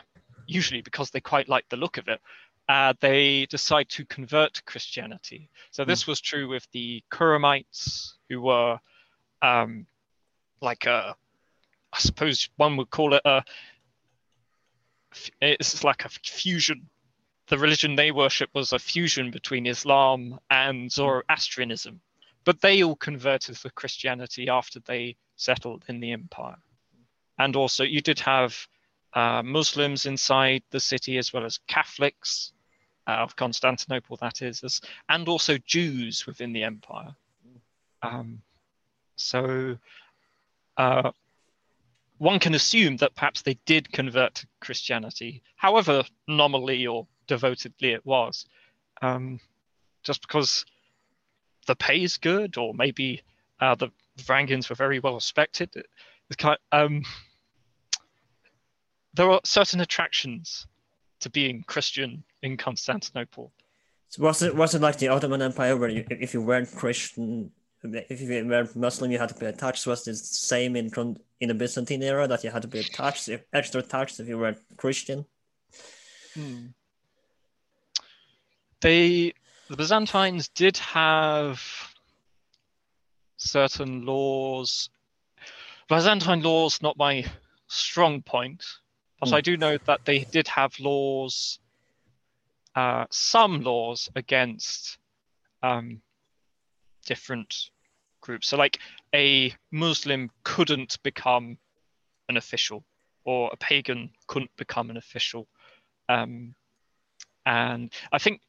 usually 0.48 0.80
because 0.80 1.12
they 1.12 1.20
quite 1.20 1.48
like 1.48 1.68
the 1.68 1.76
look 1.76 1.98
of 1.98 2.08
it, 2.08 2.20
uh, 2.68 2.94
they 2.98 3.46
decide 3.46 3.88
to 3.90 4.04
convert 4.06 4.54
to 4.54 4.64
Christianity. 4.64 5.50
So, 5.70 5.84
this 5.84 6.04
was 6.04 6.20
true 6.20 6.48
with 6.48 6.66
the 6.72 7.04
Khurramites, 7.12 8.14
who 8.28 8.40
were 8.40 8.80
um, 9.40 9.86
like 10.60 10.86
a, 10.86 11.14
I 11.92 11.98
suppose 11.98 12.48
one 12.56 12.76
would 12.76 12.90
call 12.90 13.14
it 13.14 13.22
a 13.24 13.44
it's 15.40 15.84
like 15.84 16.04
a 16.04 16.08
fusion. 16.08 16.88
The 17.48 17.58
religion 17.58 17.96
they 17.96 18.10
worship 18.10 18.50
was 18.54 18.72
a 18.72 18.78
fusion 18.78 19.30
between 19.30 19.66
Islam 19.66 20.38
and 20.50 20.92
Zoroastrianism, 20.92 22.00
but 22.44 22.60
they 22.60 22.82
all 22.82 22.96
converted 22.96 23.56
to 23.56 23.70
Christianity 23.70 24.48
after 24.48 24.80
they 24.80 25.16
settled 25.36 25.84
in 25.88 26.00
the 26.00 26.12
empire. 26.12 26.56
And 27.38 27.56
also, 27.56 27.84
you 27.84 28.00
did 28.02 28.18
have 28.20 28.66
uh, 29.14 29.42
Muslims 29.42 30.04
inside 30.06 30.62
the 30.70 30.80
city 30.80 31.16
as 31.16 31.32
well 31.32 31.44
as 31.46 31.58
Catholics 31.68 32.52
uh, 33.06 33.12
of 33.12 33.36
Constantinople, 33.36 34.18
that 34.20 34.42
is, 34.42 34.80
and 35.08 35.28
also 35.28 35.56
Jews 35.58 36.26
within 36.26 36.52
the 36.52 36.64
empire. 36.64 37.14
Um, 38.02 38.42
so, 39.16 39.78
uh, 40.76 41.10
one 42.18 42.38
can 42.38 42.54
assume 42.54 42.96
that 42.98 43.14
perhaps 43.14 43.42
they 43.42 43.58
did 43.64 43.92
convert 43.92 44.34
to 44.34 44.46
Christianity, 44.60 45.42
however 45.56 46.04
nominally 46.26 46.86
or 46.86 47.06
devotedly 47.26 47.92
it 47.92 48.04
was, 48.04 48.46
um, 49.02 49.40
just 50.02 50.22
because 50.22 50.64
the 51.66 51.76
pay 51.76 52.02
is 52.02 52.16
good, 52.16 52.56
or 52.56 52.74
maybe 52.74 53.22
uh, 53.60 53.74
the 53.74 53.88
Varangians 54.18 54.68
were 54.68 54.76
very 54.76 54.98
well 54.98 55.14
respected. 55.14 55.70
Kind 56.36 56.58
um, 56.72 57.04
there 59.14 59.30
are 59.30 59.40
certain 59.44 59.80
attractions 59.80 60.66
to 61.20 61.30
being 61.30 61.64
Christian 61.66 62.22
in 62.42 62.56
Constantinople. 62.56 63.52
So 64.10 64.22
was 64.22 64.42
it 64.42 64.54
was 64.54 64.74
it 64.74 64.82
like 64.82 64.98
the 64.98 65.08
Ottoman 65.08 65.42
Empire 65.42 65.76
where 65.76 65.88
you, 65.88 66.04
if 66.10 66.34
you 66.34 66.42
weren't 66.42 66.70
Christian, 66.74 67.50
if 67.82 68.20
you 68.20 68.46
weren't 68.46 68.74
Muslim, 68.76 69.10
you 69.10 69.18
had 69.18 69.28
to 69.30 69.34
pay 69.34 69.46
a 69.46 69.52
tax? 69.52 69.86
Was 69.86 70.04
the 70.04 70.14
same 70.14 70.76
in 70.76 70.90
in 71.40 71.48
the 71.48 71.54
Byzantine 71.54 72.02
era 72.02 72.26
that 72.26 72.44
you 72.44 72.50
had 72.50 72.62
to 72.62 72.68
be 72.68 72.82
taxed, 72.82 73.28
if, 73.28 73.44
extra 73.52 73.82
tax 73.82 74.20
if 74.20 74.28
you 74.28 74.38
weren't 74.38 74.58
Christian? 74.76 75.24
They 78.80 79.32
the 79.68 79.76
Byzantines 79.76 80.48
did 80.48 80.76
have 80.78 81.60
certain 83.36 84.04
laws. 84.06 84.90
Byzantine 85.88 86.42
laws 86.42 86.80
not 86.82 86.96
my 86.96 87.24
strong 87.66 88.22
point, 88.22 88.64
but 89.20 89.28
Hmm. 89.28 89.34
I 89.34 89.40
do 89.40 89.56
know 89.56 89.78
that 89.86 90.04
they 90.04 90.20
did 90.20 90.48
have 90.48 90.78
laws, 90.80 91.58
uh, 92.74 93.06
some 93.10 93.62
laws 93.62 94.08
against 94.14 94.98
um, 95.62 96.00
different 97.04 97.70
groups. 98.20 98.48
So, 98.48 98.56
like 98.56 98.78
a 99.14 99.54
Muslim 99.70 100.30
couldn't 100.44 101.02
become 101.02 101.58
an 102.28 102.36
official, 102.36 102.84
or 103.24 103.50
a 103.52 103.56
pagan 103.56 104.10
couldn't 104.26 104.54
become 104.56 104.90
an 104.90 104.96
official. 104.96 105.46
Um, 106.08 106.54
and 107.46 107.92
I 108.12 108.18
think 108.18 108.40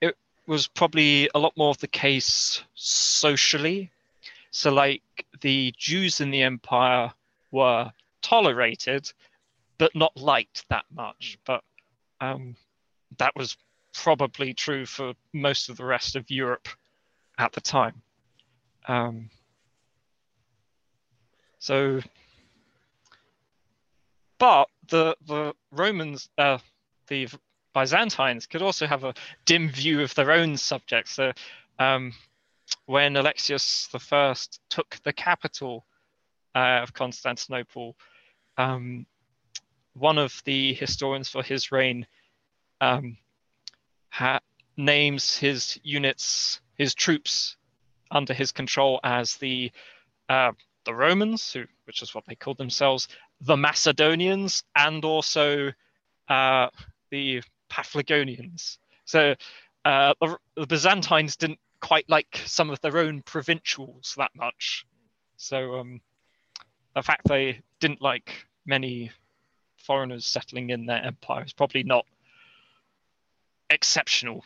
it 0.00 0.16
was 0.46 0.66
probably 0.66 1.28
a 1.34 1.38
lot 1.38 1.56
more 1.56 1.70
of 1.70 1.78
the 1.78 1.88
case 1.88 2.62
socially. 2.74 3.90
So, 4.50 4.72
like 4.72 5.02
the 5.40 5.72
Jews 5.76 6.20
in 6.20 6.30
the 6.30 6.42
empire 6.42 7.12
were 7.50 7.90
tolerated, 8.20 9.12
but 9.78 9.94
not 9.94 10.16
liked 10.16 10.68
that 10.68 10.84
much. 10.92 11.38
But 11.46 11.62
um, 12.20 12.56
that 13.18 13.34
was 13.36 13.56
probably 13.94 14.54
true 14.54 14.86
for 14.86 15.14
most 15.32 15.68
of 15.68 15.76
the 15.76 15.84
rest 15.84 16.16
of 16.16 16.30
Europe 16.30 16.68
at 17.38 17.52
the 17.52 17.60
time. 17.60 18.02
Um, 18.86 19.30
so, 21.58 22.00
but 24.38 24.68
the 24.88 25.16
the 25.26 25.54
Romans, 25.70 26.28
uh, 26.36 26.58
the 27.06 27.28
Byzantines 27.74 28.46
could 28.46 28.62
also 28.62 28.86
have 28.86 29.04
a 29.04 29.14
dim 29.44 29.70
view 29.70 30.02
of 30.02 30.14
their 30.14 30.32
own 30.32 30.56
subjects. 30.56 31.12
So, 31.12 31.32
um, 31.78 32.12
when 32.86 33.16
Alexius 33.16 33.88
I 33.94 34.34
took 34.68 34.98
the 35.04 35.12
capital 35.12 35.86
uh, 36.54 36.80
of 36.82 36.92
Constantinople, 36.92 37.96
um, 38.58 39.06
one 39.94 40.18
of 40.18 40.42
the 40.44 40.74
historians 40.74 41.28
for 41.28 41.42
his 41.42 41.72
reign 41.72 42.06
um, 42.80 43.16
ha- 44.10 44.40
names 44.76 45.36
his 45.36 45.78
units, 45.82 46.60
his 46.76 46.94
troops 46.94 47.56
under 48.12 48.34
his 48.34 48.52
control 48.52 49.00
as 49.02 49.36
the 49.36 49.72
uh, 50.28 50.52
the 50.84 50.94
Romans, 50.94 51.52
who, 51.52 51.64
which 51.84 52.02
is 52.02 52.14
what 52.14 52.24
they 52.26 52.34
called 52.34 52.58
themselves, 52.58 53.08
the 53.40 53.56
Macedonians, 53.56 54.64
and 54.74 55.04
also 55.04 55.72
uh, 56.28 56.68
the 57.10 57.42
Paphlagonians. 57.70 58.78
So 59.04 59.34
uh, 59.84 60.14
the, 60.20 60.36
the 60.56 60.66
Byzantines 60.66 61.36
didn't 61.36 61.60
quite 61.80 62.08
like 62.08 62.40
some 62.46 62.70
of 62.70 62.80
their 62.80 62.98
own 62.98 63.22
provincials 63.22 64.14
that 64.16 64.30
much. 64.34 64.86
So 65.36 65.76
um, 65.76 66.00
the 66.94 67.02
fact 67.02 67.28
they 67.28 67.60
didn't 67.80 68.00
like 68.00 68.46
many 68.66 69.10
foreigners 69.76 70.26
settling 70.26 70.70
in 70.70 70.86
their 70.86 71.04
empire 71.04 71.44
is 71.44 71.52
probably 71.52 71.82
not 71.82 72.06
exceptional. 73.70 74.44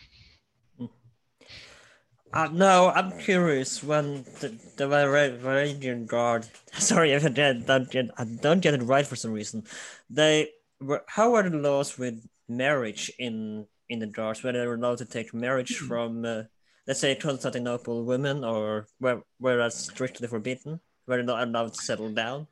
Uh, 2.33 2.49
no, 2.53 2.91
I'm 2.95 3.19
curious 3.19 3.83
when 3.83 4.25
the, 4.41 4.55
the 4.77 4.89
Var- 4.89 5.07
Varangian 5.07 6.07
Guard. 6.07 6.47
Sorry 6.73 7.13
if 7.13 7.25
I 7.27 7.29
did, 7.29 7.67
don't 7.67 7.91
get, 7.91 8.11
I 8.17 8.25
don't 8.25 8.61
get 8.61 8.75
it 8.75 8.83
right 8.83 9.07
for 9.07 9.17
some 9.17 9.33
reason. 9.33 9.65
They 10.11 10.51
were 10.81 11.05
how 11.07 11.35
are 11.35 11.49
the 11.49 11.57
laws 11.57 11.99
with 11.99 12.27
marriage 12.49 13.11
in 13.19 13.67
in 13.89 13.99
the 14.01 14.07
guards? 14.07 14.43
Whether 14.43 14.61
they 14.61 14.67
were 14.67 14.75
allowed 14.75 14.99
to 14.99 15.05
take 15.05 15.33
marriage 15.33 15.77
from, 15.77 16.25
uh, 16.25 16.43
let's 16.87 17.01
say, 17.01 17.15
Constantinople 17.15 18.05
women, 18.05 18.45
or 18.45 18.87
were 19.01 19.23
were 19.41 19.57
that 19.57 19.73
strictly 19.73 20.29
forbidden? 20.29 20.81
Were 21.07 21.19
they 21.19 21.23
not 21.23 21.47
allowed 21.47 21.75
to 21.75 21.81
settle 21.81 22.11
down? 22.11 22.47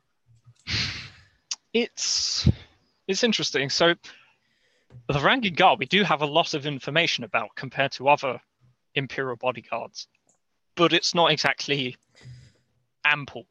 it's 1.73 2.49
it's 3.07 3.23
interesting. 3.23 3.69
So 3.69 3.93
the 5.07 5.19
Varangian 5.19 5.55
Guard, 5.55 5.79
we 5.79 5.85
do 5.85 6.03
have 6.03 6.21
a 6.21 6.25
lot 6.25 6.53
of 6.53 6.65
information 6.65 7.23
about 7.23 7.49
compared 7.55 7.91
to 7.93 8.07
other 8.07 8.39
Imperial 8.95 9.35
bodyguards, 9.35 10.07
but 10.75 10.93
it's 10.93 11.13
not 11.13 11.31
exactly 11.31 11.95
ample. 13.05 13.45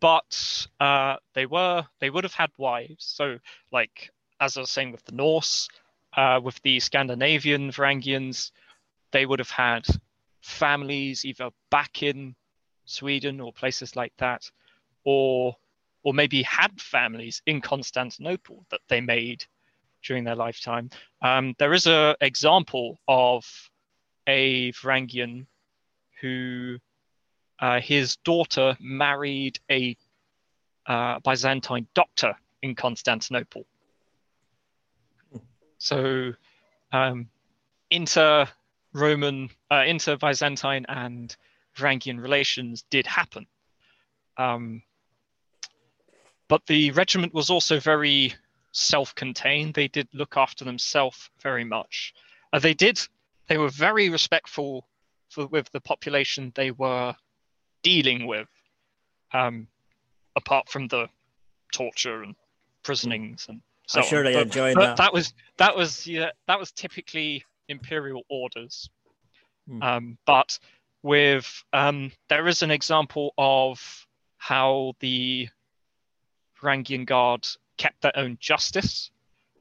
But 0.00 0.66
uh, 0.80 1.16
they 1.34 1.46
were 1.46 1.84
they 2.00 2.10
would 2.10 2.24
have 2.24 2.34
had 2.34 2.50
wives. 2.58 3.04
So 3.04 3.38
like 3.72 4.10
as 4.40 4.56
I 4.56 4.60
was 4.60 4.70
saying 4.70 4.92
with 4.92 5.04
the 5.04 5.12
Norse, 5.12 5.68
uh, 6.16 6.40
with 6.42 6.60
the 6.62 6.80
Scandinavian 6.80 7.70
Varangians, 7.70 8.50
they 9.12 9.26
would 9.26 9.38
have 9.38 9.50
had 9.50 9.86
families 10.42 11.24
either 11.24 11.50
back 11.70 12.02
in 12.02 12.34
Sweden 12.84 13.40
or 13.40 13.52
places 13.52 13.96
like 13.96 14.12
that, 14.18 14.50
or 15.04 15.56
or 16.02 16.12
maybe 16.12 16.42
had 16.42 16.78
families 16.80 17.40
in 17.46 17.60
Constantinople 17.60 18.66
that 18.70 18.80
they 18.88 19.00
made 19.00 19.44
during 20.02 20.24
their 20.24 20.36
lifetime. 20.36 20.90
Um, 21.22 21.54
there 21.58 21.72
is 21.72 21.86
a 21.86 22.14
example 22.20 23.00
of 23.08 23.70
a 24.26 24.72
Varangian 24.72 25.46
who 26.20 26.78
uh, 27.60 27.80
his 27.80 28.16
daughter 28.16 28.76
married 28.80 29.58
a 29.70 29.96
uh, 30.86 31.18
Byzantine 31.20 31.86
doctor 31.94 32.34
in 32.62 32.74
Constantinople. 32.74 33.66
So, 35.78 36.32
um, 36.92 37.28
inter 37.90 38.48
Roman, 38.92 39.50
uh, 39.70 39.84
inter 39.86 40.16
Byzantine 40.16 40.86
and 40.88 41.34
Varangian 41.76 42.20
relations 42.20 42.84
did 42.90 43.06
happen. 43.06 43.46
Um, 44.36 44.82
but 46.48 46.66
the 46.66 46.90
regiment 46.92 47.34
was 47.34 47.50
also 47.50 47.80
very 47.80 48.34
self-contained. 48.72 49.74
They 49.74 49.88
did 49.88 50.08
look 50.12 50.36
after 50.36 50.64
themselves 50.64 51.30
very 51.40 51.64
much. 51.64 52.14
Uh, 52.52 52.58
they 52.58 52.74
did. 52.74 53.00
They 53.48 53.58
were 53.58 53.68
very 53.68 54.08
respectful 54.08 54.86
for, 55.30 55.46
with 55.46 55.70
the 55.72 55.80
population 55.80 56.52
they 56.54 56.70
were 56.70 57.14
dealing 57.82 58.26
with. 58.26 58.48
Um, 59.32 59.68
apart 60.36 60.68
from 60.68 60.88
the 60.88 61.08
torture 61.72 62.22
and 62.22 62.34
prisonings 62.82 63.46
and 63.48 63.60
so 63.86 64.00
I'm 64.00 64.06
sure 64.06 64.18
on. 64.20 64.24
they 64.26 64.32
But- 64.34 64.42
enjoyed 64.46 64.76
that. 64.76 64.96
that 64.96 65.12
was 65.12 65.32
that 65.58 65.76
was 65.76 66.06
yeah 66.06 66.30
that 66.46 66.58
was 66.58 66.70
typically 66.72 67.44
imperial 67.68 68.22
orders. 68.28 68.88
Hmm. 69.68 69.82
Um, 69.82 70.18
but 70.26 70.58
with 71.02 71.64
um, 71.72 72.12
there 72.28 72.46
is 72.48 72.62
an 72.62 72.70
example 72.70 73.34
of 73.38 74.06
how 74.38 74.94
the 75.00 75.48
Varangian 76.60 77.06
Guard 77.06 77.46
kept 77.76 78.02
their 78.02 78.16
own 78.16 78.36
justice. 78.40 79.10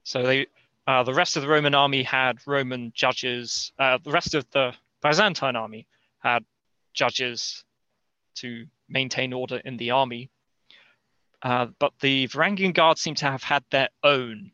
So 0.04 0.24
they 0.24 0.48
uh, 0.88 1.04
the 1.04 1.14
rest 1.14 1.36
of 1.36 1.44
the 1.44 1.50
Roman 1.50 1.76
army 1.76 2.04
had 2.04 2.40
Roman 2.46 2.92
judges. 2.96 3.72
Uh, 3.80 3.98
the 4.04 4.12
rest 4.12 4.36
of 4.36 4.50
the 4.52 4.74
Byzantine 5.02 5.56
army 5.56 5.88
had 6.20 6.44
judges 6.94 7.64
to 8.36 8.66
maintain 8.90 9.34
order 9.34 9.58
in 9.58 9.78
the 9.78 9.92
army. 9.92 10.30
Uh, 11.42 11.68
but 11.80 11.94
the 12.00 12.28
Varangian 12.28 12.74
Guard 12.74 12.98
seem 12.98 13.16
to 13.16 13.26
have 13.26 13.44
had 13.44 13.64
their 13.70 13.90
own. 14.04 14.52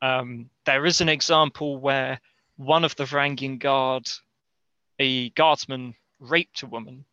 Um, 0.00 0.50
there 0.64 0.84
is 0.84 1.00
an 1.00 1.08
example 1.08 1.78
where 1.78 2.20
one 2.56 2.84
of 2.84 2.96
the 2.96 3.04
Varangian 3.04 3.58
Guard, 3.58 4.08
a 4.98 5.30
guardsman, 5.30 5.94
raped 6.18 6.62
a 6.62 6.66
woman, 6.66 7.04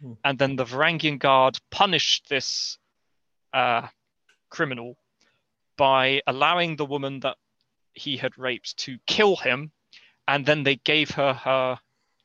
Hmm. 0.00 0.12
and 0.24 0.38
then 0.38 0.56
the 0.56 0.64
Varangian 0.64 1.18
Guard 1.18 1.58
punished 1.70 2.28
this 2.28 2.78
uh, 3.52 3.86
criminal 4.50 4.96
by 5.76 6.20
allowing 6.26 6.76
the 6.76 6.84
woman 6.84 7.20
that 7.20 7.36
he 7.94 8.16
had 8.16 8.36
raped 8.38 8.76
to 8.78 8.98
kill 9.06 9.36
him, 9.36 9.72
and 10.26 10.44
then 10.44 10.62
they 10.62 10.76
gave 10.76 11.10
her 11.12 11.32
her 11.32 11.78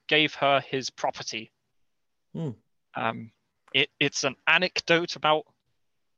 gave 0.08 0.34
her 0.36 0.60
his 0.62 0.90
property. 0.90 1.52
Hmm. 2.34 2.50
Um, 2.96 3.32
it, 3.74 3.90
it's 4.00 4.24
an 4.24 4.36
anecdote 4.48 5.16
about, 5.16 5.46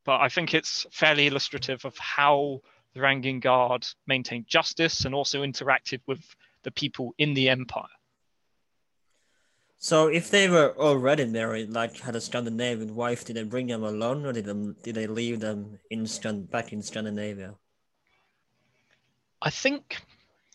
but 0.05 0.21
I 0.21 0.29
think 0.29 0.53
it's 0.53 0.85
fairly 0.91 1.27
illustrative 1.27 1.83
of 1.85 1.97
how 1.97 2.61
the 2.93 3.01
Varangian 3.01 3.41
Guard 3.41 3.85
maintained 4.07 4.47
justice 4.47 5.05
and 5.05 5.13
also 5.13 5.43
interacted 5.43 5.99
with 6.07 6.23
the 6.63 6.71
people 6.71 7.13
in 7.17 7.33
the 7.33 7.49
empire. 7.49 7.83
So 9.77 10.07
if 10.07 10.29
they 10.29 10.47
were 10.47 10.75
already 10.77 11.25
married, 11.25 11.71
like 11.71 11.97
had 11.97 12.15
a 12.15 12.21
Scandinavian 12.21 12.95
wife, 12.95 13.25
did 13.25 13.35
they 13.35 13.43
bring 13.43 13.67
them 13.67 13.83
along, 13.83 14.25
or 14.25 14.31
did 14.31 14.45
them 14.45 14.75
did 14.83 14.93
they 14.93 15.07
leave 15.07 15.39
them 15.39 15.79
in 15.89 16.07
back 16.51 16.71
in 16.71 16.83
Scandinavia? 16.83 17.55
I 19.41 19.49
think, 19.49 19.97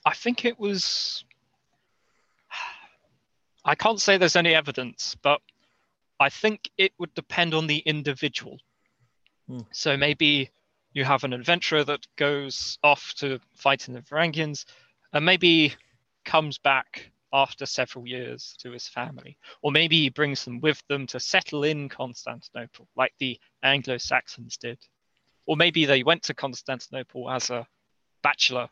I 0.04 0.14
think 0.14 0.44
it 0.44 0.58
was. 0.58 1.24
I 3.64 3.74
can't 3.74 4.00
say 4.00 4.16
there's 4.16 4.36
any 4.36 4.54
evidence, 4.54 5.16
but 5.22 5.40
I 6.20 6.28
think 6.28 6.70
it 6.78 6.92
would 6.98 7.12
depend 7.14 7.52
on 7.52 7.66
the 7.66 7.78
individual. 7.78 8.58
Hmm. 9.48 9.60
So 9.72 9.96
maybe 9.96 10.50
you 10.92 11.04
have 11.04 11.24
an 11.24 11.32
adventurer 11.32 11.84
that 11.84 12.06
goes 12.16 12.78
off 12.82 13.12
to 13.18 13.40
fight 13.54 13.88
in 13.88 13.94
the 13.94 14.00
Varangians, 14.02 14.64
and 15.12 15.24
maybe 15.24 15.74
comes 16.24 16.58
back 16.58 17.10
after 17.32 17.66
several 17.66 18.06
years 18.06 18.56
to 18.60 18.70
his 18.70 18.88
family, 18.88 19.36
or 19.62 19.72
maybe 19.72 19.96
he 19.96 20.10
brings 20.10 20.44
them 20.44 20.60
with 20.60 20.82
them 20.88 21.06
to 21.08 21.20
settle 21.20 21.64
in 21.64 21.88
Constantinople, 21.88 22.88
like 22.96 23.12
the 23.18 23.38
Anglo-Saxons 23.62 24.56
did, 24.56 24.78
or 25.44 25.56
maybe 25.56 25.84
they 25.84 26.02
went 26.02 26.22
to 26.22 26.34
Constantinople 26.34 27.28
as 27.30 27.50
a 27.50 27.66
bachelor 28.22 28.68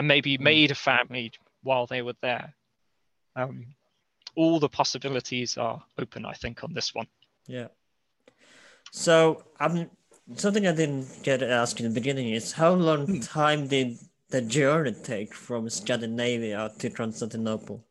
and 0.00 0.08
maybe 0.08 0.38
Hmm. 0.38 0.44
made 0.44 0.70
a 0.70 0.74
family 0.74 1.30
while 1.62 1.86
they 1.86 2.00
were 2.00 2.16
there. 2.22 2.54
Um, 3.36 3.66
all 4.34 4.58
the 4.58 4.68
possibilities 4.70 5.58
are 5.58 5.84
open, 5.98 6.24
I 6.24 6.32
think, 6.32 6.64
on 6.64 6.72
this 6.72 6.94
one. 6.94 7.06
Yeah. 7.46 7.68
So 8.92 9.44
um, 9.60 9.90
something 10.36 10.66
I 10.66 10.72
didn't 10.72 11.22
get 11.22 11.42
asked 11.42 11.80
in 11.80 11.86
the 11.86 12.00
beginning 12.00 12.30
is 12.30 12.52
how 12.52 12.72
long 12.72 13.20
time 13.20 13.66
did 13.68 13.98
the 14.30 14.40
journey 14.40 14.94
take 15.04 15.34
from 15.34 15.68
Scandinavia 15.68 16.72
to 16.78 16.88
Constantinople? 16.88 17.84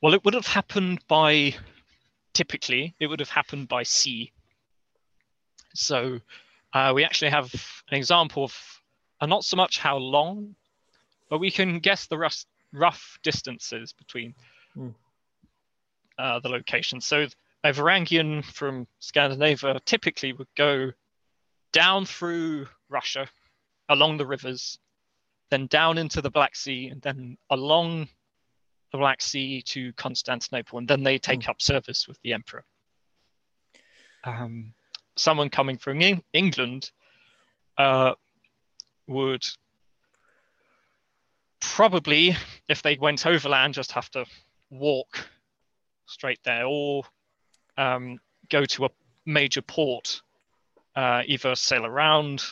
Well, 0.00 0.14
it 0.14 0.24
would 0.24 0.32
have 0.32 0.46
happened 0.46 1.00
by, 1.06 1.54
typically, 2.32 2.94
it 2.98 3.08
would 3.08 3.20
have 3.20 3.28
happened 3.28 3.68
by 3.68 3.82
sea. 3.82 4.32
So 5.74 6.18
uh, 6.72 6.92
we 6.94 7.04
actually 7.04 7.30
have 7.30 7.52
an 7.90 7.98
example 7.98 8.44
of 8.44 8.76
uh, 9.20 9.26
not 9.26 9.44
so 9.44 9.56
much 9.56 9.78
how 9.78 9.96
long, 9.96 10.54
but 11.28 11.38
we 11.38 11.50
can 11.50 11.78
guess 11.80 12.06
the 12.06 12.18
rough, 12.18 12.44
rough 12.72 13.18
distances 13.22 13.92
between 13.92 14.34
Hmm. 14.74 14.90
uh, 16.18 16.40
the 16.40 16.48
locations. 16.48 17.06
So 17.06 17.26
a 17.64 17.72
Varangian 17.72 18.44
from 18.44 18.86
Scandinavia 19.00 19.80
typically 19.84 20.32
would 20.32 20.48
go 20.56 20.92
down 21.72 22.06
through 22.06 22.68
Russia, 22.88 23.26
along 23.88 24.16
the 24.18 24.26
rivers, 24.26 24.78
then 25.50 25.66
down 25.66 25.98
into 25.98 26.20
the 26.20 26.30
Black 26.30 26.56
Sea, 26.56 26.88
and 26.88 27.00
then 27.02 27.36
along 27.50 28.08
the 28.92 28.98
Black 28.98 29.20
Sea 29.20 29.62
to 29.62 29.92
Constantinople, 29.94 30.78
and 30.78 30.88
then 30.88 31.02
they 31.02 31.18
take 31.18 31.48
up 31.48 31.60
service 31.60 32.06
with 32.08 32.20
the 32.22 32.32
emperor. 32.32 32.64
Um, 34.24 34.74
someone 35.16 35.50
coming 35.50 35.78
from 35.78 36.02
Eng- 36.02 36.24
England 36.32 36.90
uh, 37.78 38.14
would 39.06 39.46
probably, 41.60 42.36
if 42.68 42.82
they 42.82 42.96
went 42.96 43.26
overland, 43.26 43.74
just 43.74 43.92
have 43.92 44.10
to 44.10 44.24
walk 44.70 45.28
straight 46.06 46.40
there, 46.44 46.66
or 46.66 47.04
um, 47.76 48.18
go 48.48 48.64
to 48.64 48.86
a 48.86 48.90
major 49.24 49.62
port, 49.62 50.22
uh, 50.94 51.22
either 51.26 51.54
sail 51.54 51.84
around 51.84 52.42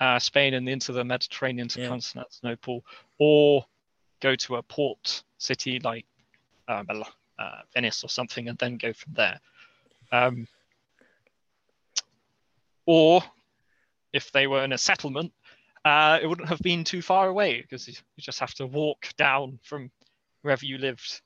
uh, 0.00 0.18
Spain 0.18 0.54
and 0.54 0.68
into 0.68 0.92
the 0.92 1.04
Mediterranean 1.04 1.68
to 1.68 1.80
Yeah. 1.80 1.88
Constantinople, 1.88 2.84
or 3.18 3.64
go 4.20 4.36
to 4.36 4.56
a 4.56 4.62
port 4.62 5.22
city 5.38 5.78
like 5.80 6.06
Mil- 6.68 7.08
uh, 7.38 7.62
Venice 7.72 8.04
or 8.04 8.08
something, 8.08 8.48
and 8.48 8.58
then 8.58 8.76
go 8.76 8.92
from 8.92 9.14
there. 9.14 9.40
Um, 10.12 10.46
or 12.86 13.22
if 14.12 14.32
they 14.32 14.46
were 14.46 14.64
in 14.64 14.72
a 14.72 14.78
settlement, 14.78 15.32
uh, 15.84 16.18
it 16.20 16.26
wouldn't 16.26 16.48
have 16.48 16.60
been 16.60 16.84
too 16.84 17.02
far 17.02 17.28
away 17.28 17.62
because 17.62 17.86
you 17.86 17.94
you 18.16 18.22
just 18.22 18.40
have 18.40 18.54
to 18.54 18.66
walk 18.66 19.08
down 19.16 19.58
from 19.62 19.90
wherever 20.42 20.64
you 20.64 20.78
lived 20.78 21.20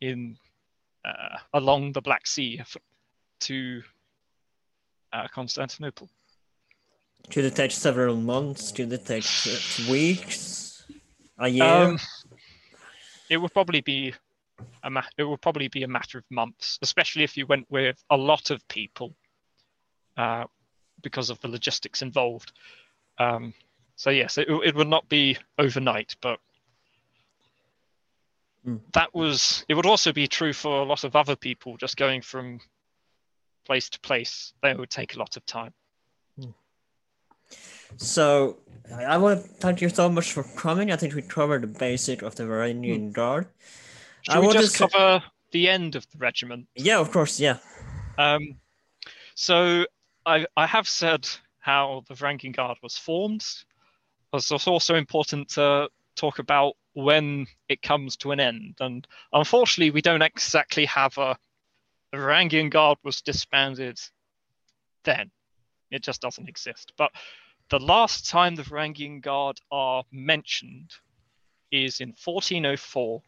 in 0.00 0.36
uh, 1.04 1.38
along 1.52 1.92
the 1.92 2.00
Black 2.00 2.26
Sea 2.26 2.62
to 3.40 3.82
uh, 5.12 5.28
Constantinople. 5.28 6.08
Could 7.30 7.44
it 7.44 7.56
take 7.56 7.70
several 7.70 8.16
months? 8.16 8.72
Could 8.72 8.92
it 8.92 9.06
take 9.06 9.24
weeks? 9.88 10.84
A 11.38 11.48
year? 11.48 11.64
Um, 11.64 11.98
it 13.28 13.38
would 13.38 13.52
probably 13.52 13.80
be 13.80 14.14
a 14.82 14.90
ma- 14.90 15.02
it 15.18 15.24
would 15.24 15.40
probably 15.40 15.68
be 15.68 15.82
a 15.82 15.88
matter 15.88 16.18
of 16.18 16.24
months, 16.30 16.78
especially 16.82 17.24
if 17.24 17.36
you 17.36 17.46
went 17.46 17.66
with 17.70 18.02
a 18.10 18.16
lot 18.16 18.50
of 18.50 18.66
people. 18.68 19.16
Uh, 20.16 20.44
because 21.04 21.30
of 21.30 21.38
the 21.40 21.46
logistics 21.48 22.02
involved. 22.02 22.50
Um, 23.18 23.54
so 23.94 24.10
yes, 24.10 24.38
it, 24.38 24.48
it 24.48 24.74
would 24.74 24.88
not 24.88 25.08
be 25.08 25.38
overnight, 25.58 26.16
but 26.20 26.40
Mm. 28.66 28.80
that 28.94 29.14
was. 29.14 29.62
It 29.68 29.74
would 29.74 29.84
also 29.84 30.10
be 30.10 30.26
true 30.26 30.54
for 30.54 30.80
a 30.80 30.84
lot 30.84 31.04
of 31.04 31.14
other 31.14 31.36
people 31.36 31.76
just 31.76 31.98
going 31.98 32.22
from 32.22 32.60
place 33.66 33.90
to 33.90 34.00
place. 34.00 34.54
They 34.62 34.72
would 34.72 34.88
take 34.88 35.14
a 35.14 35.18
lot 35.18 35.36
of 35.36 35.44
time. 35.44 35.74
So 37.98 38.56
I 38.96 39.18
want 39.18 39.42
to 39.42 39.48
thank 39.48 39.80
you 39.80 39.88
so 39.88 40.08
much 40.08 40.32
for 40.32 40.42
coming. 40.42 40.90
I 40.90 40.96
think 40.96 41.14
we 41.14 41.20
covered 41.22 41.62
the 41.62 41.66
basic 41.78 42.22
of 42.22 42.34
the 42.36 42.44
Varangian 42.44 43.12
Guard. 43.12 43.46
Should 44.22 44.34
I 44.34 44.40
we 44.40 44.52
just 44.52 44.74
say- 44.76 44.88
cover 44.88 45.22
the 45.52 45.68
end 45.68 45.94
of 45.94 46.06
the 46.10 46.18
regiment? 46.18 46.66
Yeah, 46.74 46.98
of 46.98 47.10
course. 47.12 47.38
Yeah. 47.38 47.58
Um, 48.18 48.56
so 49.34 49.84
I, 50.26 50.46
I 50.56 50.66
have 50.66 50.88
said 50.88 51.28
how 51.60 52.04
the 52.08 52.14
Varangian 52.14 52.54
Guard 52.54 52.78
was 52.82 52.96
formed. 52.96 53.44
It's 54.32 54.50
also 54.50 54.94
important 54.94 55.50
to 55.50 55.88
talk 56.16 56.38
about 56.38 56.74
when 56.94 57.46
it 57.68 57.82
comes 57.82 58.16
to 58.18 58.32
an 58.32 58.40
end. 58.40 58.76
And 58.80 59.06
unfortunately, 59.32 59.90
we 59.90 60.02
don't 60.02 60.22
exactly 60.22 60.86
have 60.86 61.16
a 61.18 61.36
the 62.12 62.20
Varangian 62.20 62.70
Guard 62.70 62.98
was 63.02 63.22
disbanded 63.22 63.98
then. 65.02 65.32
It 65.90 66.02
just 66.02 66.20
doesn't 66.20 66.48
exist. 66.48 66.92
But 66.96 67.10
the 67.70 67.80
last 67.80 68.28
time 68.28 68.54
the 68.54 68.62
Varangian 68.62 69.20
Guard 69.20 69.60
are 69.72 70.04
mentioned 70.12 70.92
is 71.72 72.00
in 72.00 72.10
1404 72.10 73.20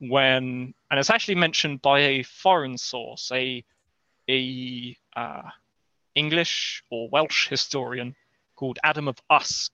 when, 0.00 0.74
and 0.90 1.00
it's 1.00 1.10
actually 1.10 1.36
mentioned 1.36 1.80
by 1.80 2.00
a 2.00 2.22
foreign 2.24 2.76
source, 2.76 3.30
a 3.32 3.64
a 4.28 4.96
uh, 5.14 5.42
English 6.14 6.82
or 6.90 7.08
Welsh 7.08 7.48
historian 7.48 8.14
called 8.56 8.78
Adam 8.84 9.08
of 9.08 9.18
Usk. 9.30 9.72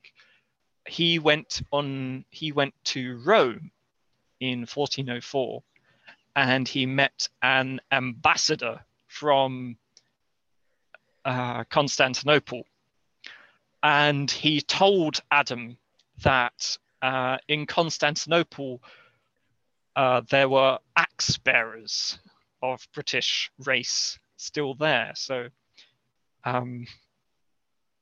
He 0.86 1.18
went 1.18 1.62
on. 1.70 2.24
He 2.30 2.52
went 2.52 2.74
to 2.84 3.20
Rome 3.24 3.70
in 4.40 4.60
1404, 4.60 5.62
and 6.36 6.66
he 6.66 6.86
met 6.86 7.28
an 7.42 7.80
ambassador 7.92 8.80
from 9.06 9.76
uh, 11.24 11.64
Constantinople, 11.64 12.64
and 13.82 14.30
he 14.30 14.60
told 14.60 15.20
Adam 15.30 15.76
that 16.22 16.78
uh, 17.02 17.36
in 17.48 17.66
Constantinople 17.66 18.82
uh, 19.96 20.22
there 20.30 20.48
were 20.48 20.78
axe 20.96 21.36
bearers 21.38 22.18
of 22.62 22.86
British 22.94 23.50
race 23.64 24.18
still 24.36 24.74
there. 24.74 25.12
So 25.14 25.48
um, 26.44 26.86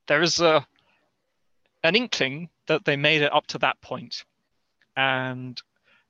there 0.07 0.21
is 0.21 0.39
a 0.39 0.65
an 1.83 1.95
inkling 1.95 2.49
that 2.67 2.83
they 2.83 2.97
made 2.97 3.21
it 3.21 3.33
up 3.33 3.47
to 3.47 3.57
that 3.59 3.79
point, 3.81 4.25
and 4.97 5.61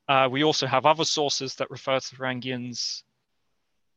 uh, 0.07 0.27
we 0.29 0.43
also 0.43 0.65
have 0.65 0.85
other 0.85 1.05
sources 1.05 1.55
that 1.55 1.69
refer 1.69 1.99
to 1.99 2.09
the 2.09 2.15
Varangians, 2.15 3.03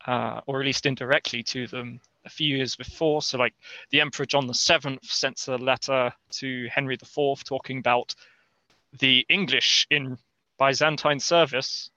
uh, 0.06 0.40
or 0.46 0.60
at 0.60 0.66
least 0.66 0.84
indirectly 0.84 1.42
to 1.42 1.66
them, 1.66 2.00
a 2.24 2.30
few 2.30 2.56
years 2.56 2.76
before. 2.76 3.22
So, 3.22 3.38
like 3.38 3.54
the 3.90 4.00
Emperor 4.00 4.26
John 4.26 4.46
VII 4.46 4.98
sent 5.02 5.48
a 5.48 5.56
letter 5.56 6.12
to 6.32 6.68
Henry 6.68 6.94
IV 6.94 7.44
talking 7.44 7.78
about 7.78 8.14
the 8.98 9.24
English 9.28 9.86
in 9.90 10.18
Byzantine 10.58 11.20
service, 11.20 11.90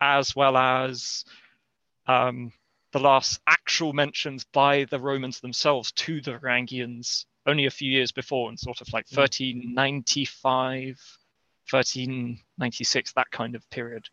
as 0.00 0.36
well 0.36 0.56
as 0.56 1.24
um, 2.06 2.52
the 2.92 3.00
last 3.00 3.40
actual 3.46 3.92
mentions 3.92 4.44
by 4.44 4.84
the 4.84 5.00
Romans 5.00 5.40
themselves 5.40 5.92
to 5.92 6.20
the 6.20 6.32
Varangians 6.32 7.24
only 7.46 7.66
a 7.66 7.70
few 7.70 7.90
years 7.90 8.12
before, 8.12 8.50
in 8.50 8.56
sort 8.56 8.80
of 8.80 8.92
like 8.92 9.06
1395, 9.10 11.00
1396, 11.70 13.12
that 13.14 13.30
kind 13.30 13.54
of 13.54 13.68
period. 13.70 14.06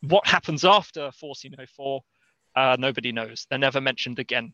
What 0.00 0.26
happens 0.26 0.64
after 0.64 1.02
1404, 1.20 2.02
uh, 2.56 2.76
nobody 2.78 3.12
knows. 3.12 3.46
They're 3.48 3.58
never 3.58 3.80
mentioned 3.80 4.18
again. 4.18 4.52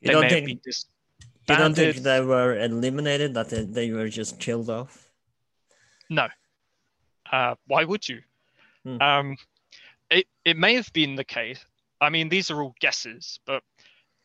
You 0.00 0.08
they 0.08 0.12
don't 0.12 0.28
think 0.28 0.48
you 0.48 1.56
don't 1.56 1.74
think 1.74 1.96
they 1.96 2.20
were 2.20 2.58
eliminated? 2.58 3.34
That 3.34 3.48
they, 3.48 3.64
they 3.64 3.90
were 3.90 4.08
just 4.08 4.38
killed 4.38 4.70
off? 4.70 5.08
No. 6.10 6.28
Uh, 7.30 7.54
why 7.66 7.84
would 7.84 8.08
you? 8.08 8.20
Hmm. 8.84 9.02
Um, 9.02 9.36
it 10.10 10.26
it 10.44 10.56
may 10.56 10.74
have 10.74 10.92
been 10.92 11.16
the 11.16 11.24
case. 11.24 11.64
I 12.00 12.10
mean, 12.10 12.28
these 12.28 12.50
are 12.50 12.62
all 12.62 12.74
guesses, 12.80 13.40
but 13.46 13.62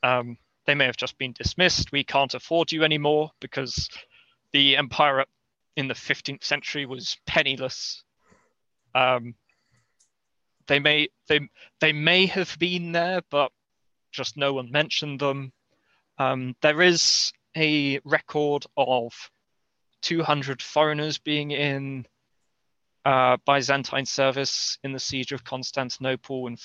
um, 0.03 0.38
they 0.65 0.76
may 0.76 0.86
have 0.86 0.97
just 0.97 1.17
been 1.17 1.34
dismissed. 1.34 1.91
We 1.91 2.03
can't 2.03 2.34
afford 2.34 2.71
you 2.71 2.84
anymore 2.84 3.32
because 3.39 3.89
the 4.51 4.78
empire 4.78 5.26
in 5.76 5.88
the 5.88 5.93
15th 5.93 6.43
century 6.43 6.86
was 6.86 7.17
penniless. 7.26 8.03
Um, 8.93 9.36
they 10.67 10.80
may 10.80 11.09
they 11.28 11.41
they 11.82 11.91
may 11.91 12.26
have 12.28 12.57
been 12.59 12.91
there, 12.91 13.21
but 13.30 13.51
just 14.11 14.38
no 14.38 14.53
one 14.53 14.71
mentioned 14.71 15.19
them. 15.19 15.51
Um, 16.17 16.55
there 16.61 16.82
is 16.82 17.34
a 17.57 17.99
record 18.05 18.65
of 18.78 19.13
200 20.03 20.61
foreigners 20.61 21.17
being 21.17 21.51
in 21.51 22.05
uh, 23.05 23.38
Byzantine 23.45 24.05
service 24.05 24.78
in 24.84 24.93
the 24.93 24.99
siege 24.99 25.32
of 25.32 25.43
Constantinople 25.43 26.47
in 26.47 26.55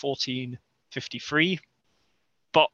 1453. 0.93 1.61
But 2.53 2.71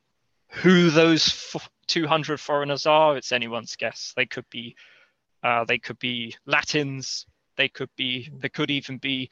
who 0.49 0.91
those 0.91 1.27
f- 1.55 1.69
200 1.89 2.39
foreigners 2.41 2.87
are, 2.87 3.17
it's 3.17 3.33
anyone's 3.33 3.77
guess. 3.77 4.13
They 4.17 4.27
could 4.27 4.49
be, 4.51 4.77
uh, 5.43 5.65
they 5.65 5.79
could 5.79 5.99
be 5.99 6.37
Latins. 6.47 7.27
They 7.57 7.69
could 7.69 7.91
be, 7.97 8.31
they 8.39 8.49
could 8.49 8.71
even 8.71 8.99
be 8.99 9.31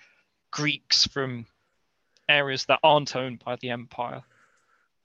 Greeks 0.50 1.06
from 1.06 1.46
areas 2.28 2.64
that 2.66 2.80
aren't 2.82 3.16
owned 3.16 3.42
by 3.44 3.56
the 3.56 3.70
empire. 3.70 4.22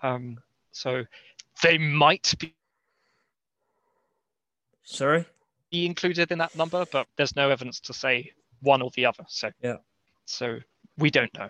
Um, 0.02 0.40
so 0.72 1.04
they 1.64 1.78
might 1.78 2.34
be 2.40 2.54
Sorry? 4.84 5.26
be 5.72 5.86
included 5.86 6.32
in 6.32 6.38
that 6.38 6.56
number, 6.56 6.86
but 6.92 7.08
there's 7.18 7.36
no 7.36 7.50
evidence 7.50 7.80
to 7.82 7.94
say 7.94 8.32
one 8.62 8.82
or 8.82 8.90
the 8.96 9.06
other. 9.06 9.26
So 9.28 9.52
Yeah. 9.62 9.78
so 10.26 10.60
we 10.98 11.10
don't 11.10 11.34
know. 11.34 11.50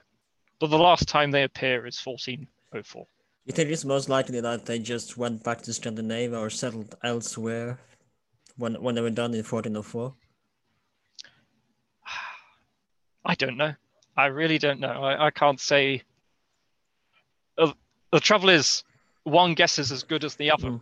But 0.60 0.68
the 0.68 0.78
last 0.78 1.08
time 1.08 1.32
they 1.32 1.44
appear 1.44 1.86
is 1.86 2.00
1404. 2.04 3.06
You 3.46 3.54
think 3.54 3.70
it's 3.70 3.86
most 3.86 4.10
likely 4.10 4.42
that 4.42 4.66
they 4.66 4.80
just 4.80 5.18
went 5.18 5.44
back 5.44 5.62
to 5.64 5.74
Scandinavia 5.74 6.38
or 6.38 6.50
settled 6.50 6.96
elsewhere 7.04 7.80
when 8.58 8.74
when 8.82 8.96
they 8.96 9.02
were 9.02 9.10
done 9.10 9.34
in 9.34 9.44
1404? 9.44 10.14
I 13.26 13.36
don't 13.36 13.58
know. 13.58 13.74
I 14.18 14.26
really 14.26 14.58
don't 14.58 14.80
know. 14.80 15.04
I, 15.04 15.28
I 15.28 15.32
can't 15.32 15.60
say. 15.60 16.02
Uh, 17.58 17.72
the 18.12 18.20
trouble 18.20 18.50
is, 18.50 18.84
one 19.24 19.54
guess 19.54 19.80
is 19.80 19.92
as 19.92 20.04
good 20.04 20.24
as 20.24 20.36
the 20.36 20.52
other. 20.52 20.70
Mm. 20.72 20.82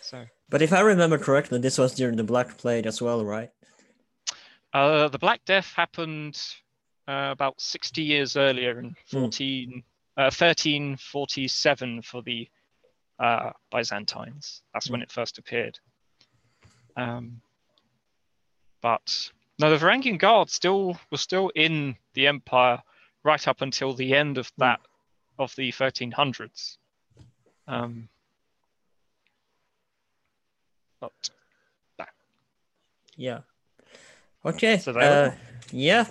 So 0.00 0.24
But 0.48 0.62
if 0.62 0.72
I 0.72 0.80
remember 0.80 1.18
correctly, 1.18 1.58
this 1.58 1.78
was 1.78 1.94
during 1.94 2.16
the 2.16 2.24
Black 2.24 2.58
Plague 2.58 2.86
as 2.86 3.00
well, 3.02 3.24
right? 3.24 3.50
uh, 4.72 5.08
the 5.08 5.18
Black 5.18 5.44
Death 5.44 5.72
happened 5.76 6.40
uh, 7.08 7.30
about 7.32 7.60
60 7.60 8.02
years 8.02 8.36
earlier 8.36 8.78
in 8.78 8.94
14, 9.06 9.82
uh, 10.16 10.30
1347 10.30 12.02
for 12.02 12.22
the 12.22 12.48
uh, 13.18 13.50
Byzantines. 13.70 14.62
That's 14.72 14.90
when 14.90 15.02
it 15.02 15.10
first 15.10 15.38
appeared. 15.38 15.78
Um, 16.96 17.40
but 18.80 19.30
now 19.58 19.70
the 19.70 19.76
Varangian 19.78 20.18
Guard 20.18 20.50
still 20.50 20.98
was 21.10 21.20
still 21.20 21.50
in 21.54 21.96
the 22.14 22.26
empire 22.26 22.82
right 23.24 23.46
up 23.48 23.62
until 23.62 23.94
the 23.94 24.14
end 24.14 24.38
of 24.38 24.50
that 24.58 24.80
of 25.38 25.54
the 25.56 25.70
1300s. 25.72 26.76
Um, 27.68 28.08
but 31.00 31.30
Yeah. 33.16 33.40
Okay. 34.44 34.78
So 34.78 34.92
uh, 34.92 35.32
yeah, 35.70 36.06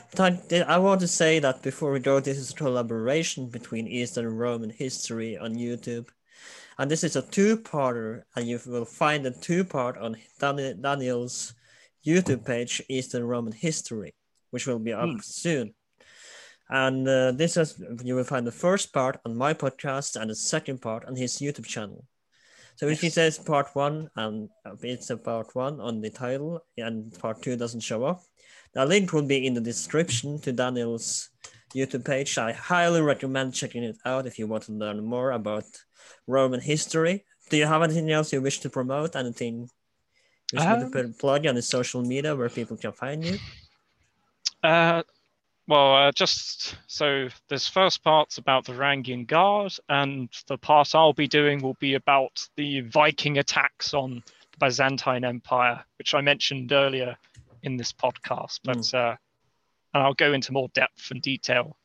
I 0.68 0.78
want 0.78 1.02
to 1.02 1.08
say 1.08 1.40
that 1.40 1.62
before 1.62 1.92
we 1.92 2.00
go, 2.00 2.20
this 2.20 2.38
is 2.38 2.52
a 2.52 2.56
collaboration 2.56 3.48
between 3.50 3.88
Eastern 3.88 4.36
Roman 4.36 4.70
history 4.70 5.38
on 5.38 5.56
YouTube. 5.56 6.08
And 6.78 6.90
this 6.90 7.04
is 7.04 7.16
a 7.16 7.22
two-parter, 7.22 8.24
and 8.36 8.48
you 8.48 8.60
will 8.66 8.86
find 8.86 9.24
the 9.24 9.32
two-part 9.32 9.98
on 9.98 10.16
Dan- 10.40 10.82
Daniel's 10.82 11.54
YouTube 12.04 12.46
page, 12.46 12.82
Eastern 12.90 13.24
Roman 13.24 13.54
History, 13.54 14.16
which 14.50 14.66
will 14.66 14.80
be 14.80 14.94
up 14.94 15.22
soon. 15.22 15.76
And 16.70 17.08
uh, 17.08 17.34
this 17.34 17.58
is 17.58 17.80
you 18.04 18.16
will 18.16 18.24
find 18.24 18.48
the 18.48 18.52
first 18.52 18.94
part 18.94 19.20
on 19.26 19.36
my 19.36 19.54
podcast 19.54 20.20
and 20.20 20.32
the 20.32 20.36
second 20.36 20.82
part 20.82 21.06
on 21.06 21.16
his 21.16 21.38
YouTube 21.38 21.66
channel. 21.68 22.06
So 22.76 22.88
if 22.88 23.02
he 23.02 23.10
says 23.10 23.38
part 23.38 23.68
one 23.74 24.10
and 24.16 24.50
it's 24.82 25.10
a 25.10 25.18
part 25.18 25.56
one 25.56 25.80
on 25.80 26.02
the 26.02 26.10
title 26.10 26.62
and 26.78 27.18
part 27.20 27.42
two 27.42 27.56
doesn't 27.56 27.82
show 27.82 28.04
up, 28.06 28.22
the 28.74 28.86
link 28.86 29.14
will 29.14 29.28
be 29.28 29.46
in 29.46 29.54
the 29.54 29.62
description 29.62 30.40
to 30.40 30.52
Daniel's 30.52 31.30
YouTube 31.76 32.06
page. 32.06 32.38
I 32.38 32.52
highly 32.54 33.02
recommend 33.02 33.54
checking 33.54 33.84
it 33.84 33.98
out 34.06 34.26
if 34.26 34.40
you 34.40 34.48
want 34.48 34.64
to 34.64 34.72
learn 34.74 35.04
more 35.04 35.32
about 35.32 35.66
Roman 36.28 36.62
history 36.62 37.26
do 37.52 37.58
you 37.58 37.68
have 37.68 37.84
anything 37.84 38.10
else 38.10 38.32
you 38.32 38.42
wish 38.42 38.60
to 38.62 38.70
promote? 38.70 39.16
Anything 39.16 39.70
you 40.52 40.58
wish 40.58 40.66
Um, 40.66 40.80
to 40.80 40.90
put 40.90 41.20
plug 41.20 41.46
on 41.46 41.56
the 41.56 41.62
social 41.62 42.02
media 42.02 42.34
where 42.34 42.50
people 42.50 42.78
can 42.78 42.94
find 42.94 43.26
you? 43.26 43.38
Uh, 44.64 45.04
well, 45.72 45.96
uh, 45.96 46.12
just 46.12 46.76
so 46.88 47.30
this 47.48 47.66
first 47.66 48.04
part's 48.04 48.38
about 48.38 48.66
the 48.66 48.74
Varangian 48.74 49.26
Guard, 49.26 49.72
and 49.88 50.28
the 50.48 50.58
part 50.58 50.94
I'll 50.94 51.14
be 51.14 51.30
doing 51.30 51.62
will 51.62 51.78
be 51.80 51.94
about 51.94 52.46
the 52.58 52.82
Viking 52.82 53.38
attacks 53.38 53.94
on 53.94 54.22
the 54.52 54.58
Byzantine 54.60 55.24
Empire, 55.24 55.82
which 55.98 56.14
I 56.14 56.20
mentioned 56.20 56.74
earlier 56.74 57.16
in 57.64 57.78
this 57.78 57.94
podcast. 57.94 58.60
But 58.66 58.94
uh, 58.94 59.16
and 59.94 60.04
I'll 60.04 60.14
go 60.14 60.34
into 60.34 60.52
more 60.52 60.68
depth 60.74 61.10
and 61.10 61.22
detail 61.22 61.78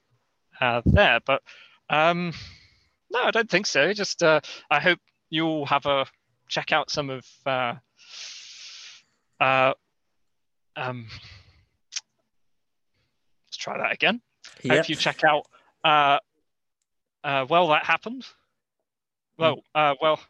uh, 0.60 0.82
there. 0.84 1.20
But 1.24 1.42
um, 1.88 2.32
no, 3.12 3.22
I 3.22 3.30
don't 3.30 3.48
think 3.48 3.66
so. 3.66 3.92
Just 3.92 4.20
uh, 4.20 4.40
I 4.68 4.80
hope 4.80 4.98
you'll 5.30 5.66
have 5.66 5.86
a 5.86 6.06
check 6.48 6.72
out 6.72 6.90
some 6.90 7.08
of 7.08 7.24
uh, 7.46 7.74
uh, 9.38 9.74
um, 10.74 11.06
try 13.66 13.78
that 13.78 13.92
again. 13.92 14.20
Yep. 14.62 14.76
Hope 14.76 14.88
you 14.88 14.96
check 14.96 15.24
out. 15.24 15.46
Uh, 15.84 16.18
uh, 17.24 17.46
well, 17.48 17.68
that 17.68 17.84
happened. 17.84 18.24
Well, 19.38 19.56
uh, 19.74 19.94
well, 20.00 20.20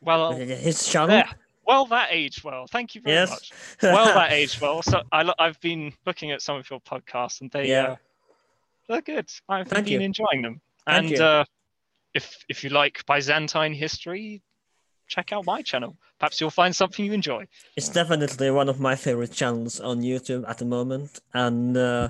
well, 0.00 0.32
His 0.34 0.86
channel. 0.88 1.08
there. 1.08 1.28
Well, 1.66 1.84
that 1.86 2.08
aged 2.10 2.42
well. 2.42 2.66
Thank 2.66 2.94
you 2.94 3.00
very 3.00 3.16
Yes. 3.16 3.30
much. 3.30 3.52
Well, 3.82 4.06
that 4.14 4.32
aged 4.32 4.60
well. 4.60 4.82
So 4.82 5.02
I, 5.12 5.30
I've 5.38 5.60
been 5.60 5.92
looking 6.06 6.30
at 6.30 6.42
some 6.42 6.56
of 6.56 6.68
your 6.70 6.80
podcasts, 6.80 7.40
and 7.42 7.50
they 7.50 7.68
Yeah. 7.68 7.82
uh, 7.92 7.96
they're 8.88 9.02
good. 9.02 9.28
I've 9.48 9.68
Thank 9.68 9.86
been 9.86 10.00
you. 10.00 10.06
enjoying 10.06 10.42
them. 10.42 10.60
Thank 10.86 11.10
and. 11.10 11.20
Uh, 11.20 11.44
if 12.12 12.44
if 12.48 12.64
you 12.64 12.70
like 12.70 13.04
Byzantine 13.06 13.72
history, 13.72 14.42
check 15.06 15.32
out 15.32 15.44
my 15.46 15.62
channel. 15.62 15.96
Perhaps 16.18 16.40
you'll 16.40 16.50
find 16.62 16.74
something 16.74 17.04
you 17.04 17.12
enjoy. 17.12 17.46
It's 17.76 17.88
definitely 17.88 18.50
one 18.50 18.68
of 18.68 18.80
my 18.80 18.96
favorite 18.96 19.32
channels 19.32 19.78
on 19.80 20.02
YouTube 20.02 20.44
at 20.48 20.58
the 20.58 20.64
moment. 20.64 21.20
And 21.34 21.76
uh, 21.76 22.08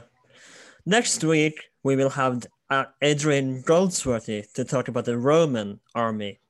next 0.91 1.23
week 1.23 1.71
we 1.85 1.95
will 1.95 2.11
have 2.11 2.45
uh, 2.69 2.85
Adrian 3.01 3.63
Goldsworthy 3.63 4.45
to 4.55 4.65
talk 4.65 4.89
about 4.89 5.05
the 5.05 5.17
Roman 5.17 5.79
army. 5.95 6.41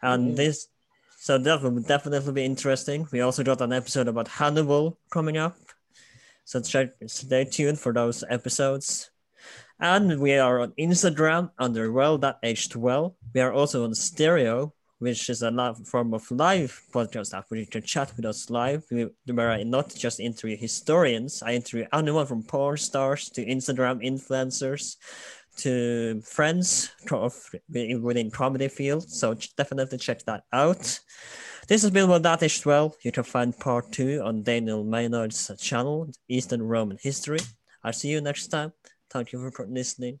And 0.00 0.36
this, 0.36 0.68
so 1.18 1.38
that 1.38 1.60
will 1.60 1.80
definitely 1.80 2.32
be 2.32 2.44
interesting. 2.44 3.08
We 3.12 3.20
also 3.20 3.42
got 3.42 3.60
an 3.60 3.72
episode 3.72 4.06
about 4.06 4.28
Hannibal 4.28 4.96
coming 5.10 5.36
up. 5.36 5.56
So 6.44 6.60
check, 6.60 6.90
stay 7.06 7.44
tuned 7.44 7.80
for 7.80 7.92
those 7.92 8.22
episodes. 8.30 9.10
And 9.80 10.20
we 10.20 10.34
are 10.38 10.60
on 10.60 10.72
Instagram 10.78 11.50
under 11.58 11.90
well 11.90 12.18
that 12.18 12.38
aged 12.44 12.76
well. 12.76 13.16
We 13.34 13.40
are 13.40 13.52
also 13.52 13.82
on 13.84 13.94
stereo, 13.94 14.72
which 15.02 15.28
is 15.28 15.42
a 15.42 15.50
live 15.50 15.76
form 15.88 16.14
of 16.14 16.30
live 16.30 16.80
podcast 16.94 17.34
app 17.34 17.46
where 17.48 17.58
you 17.58 17.66
can 17.66 17.82
chat 17.82 18.12
with 18.16 18.24
us 18.24 18.48
live. 18.50 18.84
We, 18.88 19.08
where 19.26 19.50
I 19.50 19.64
not 19.64 19.92
just 19.92 20.20
interview 20.20 20.56
historians, 20.56 21.42
I 21.42 21.54
interview 21.54 21.86
anyone 21.92 22.26
from 22.26 22.44
porn 22.44 22.76
stars 22.76 23.28
to 23.30 23.44
Instagram 23.44 24.00
influencers 24.00 24.96
to 25.56 26.20
friends 26.22 26.92
within 27.68 28.30
comedy 28.30 28.68
field. 28.68 29.10
So 29.10 29.34
definitely 29.56 29.98
check 29.98 30.22
that 30.26 30.44
out. 30.52 31.00
This 31.66 31.82
has 31.82 31.90
been 31.90 32.22
That 32.22 32.42
Aged 32.44 32.64
Well. 32.64 32.94
You 33.02 33.10
can 33.10 33.24
find 33.24 33.58
part 33.58 33.90
two 33.90 34.22
on 34.24 34.44
Daniel 34.44 34.84
Maynard's 34.84 35.50
channel, 35.58 36.10
Eastern 36.28 36.62
Roman 36.62 36.98
History. 37.02 37.40
I'll 37.82 37.92
see 37.92 38.08
you 38.08 38.20
next 38.20 38.46
time. 38.48 38.72
Thank 39.10 39.32
you 39.32 39.50
for 39.50 39.66
listening. 39.66 40.20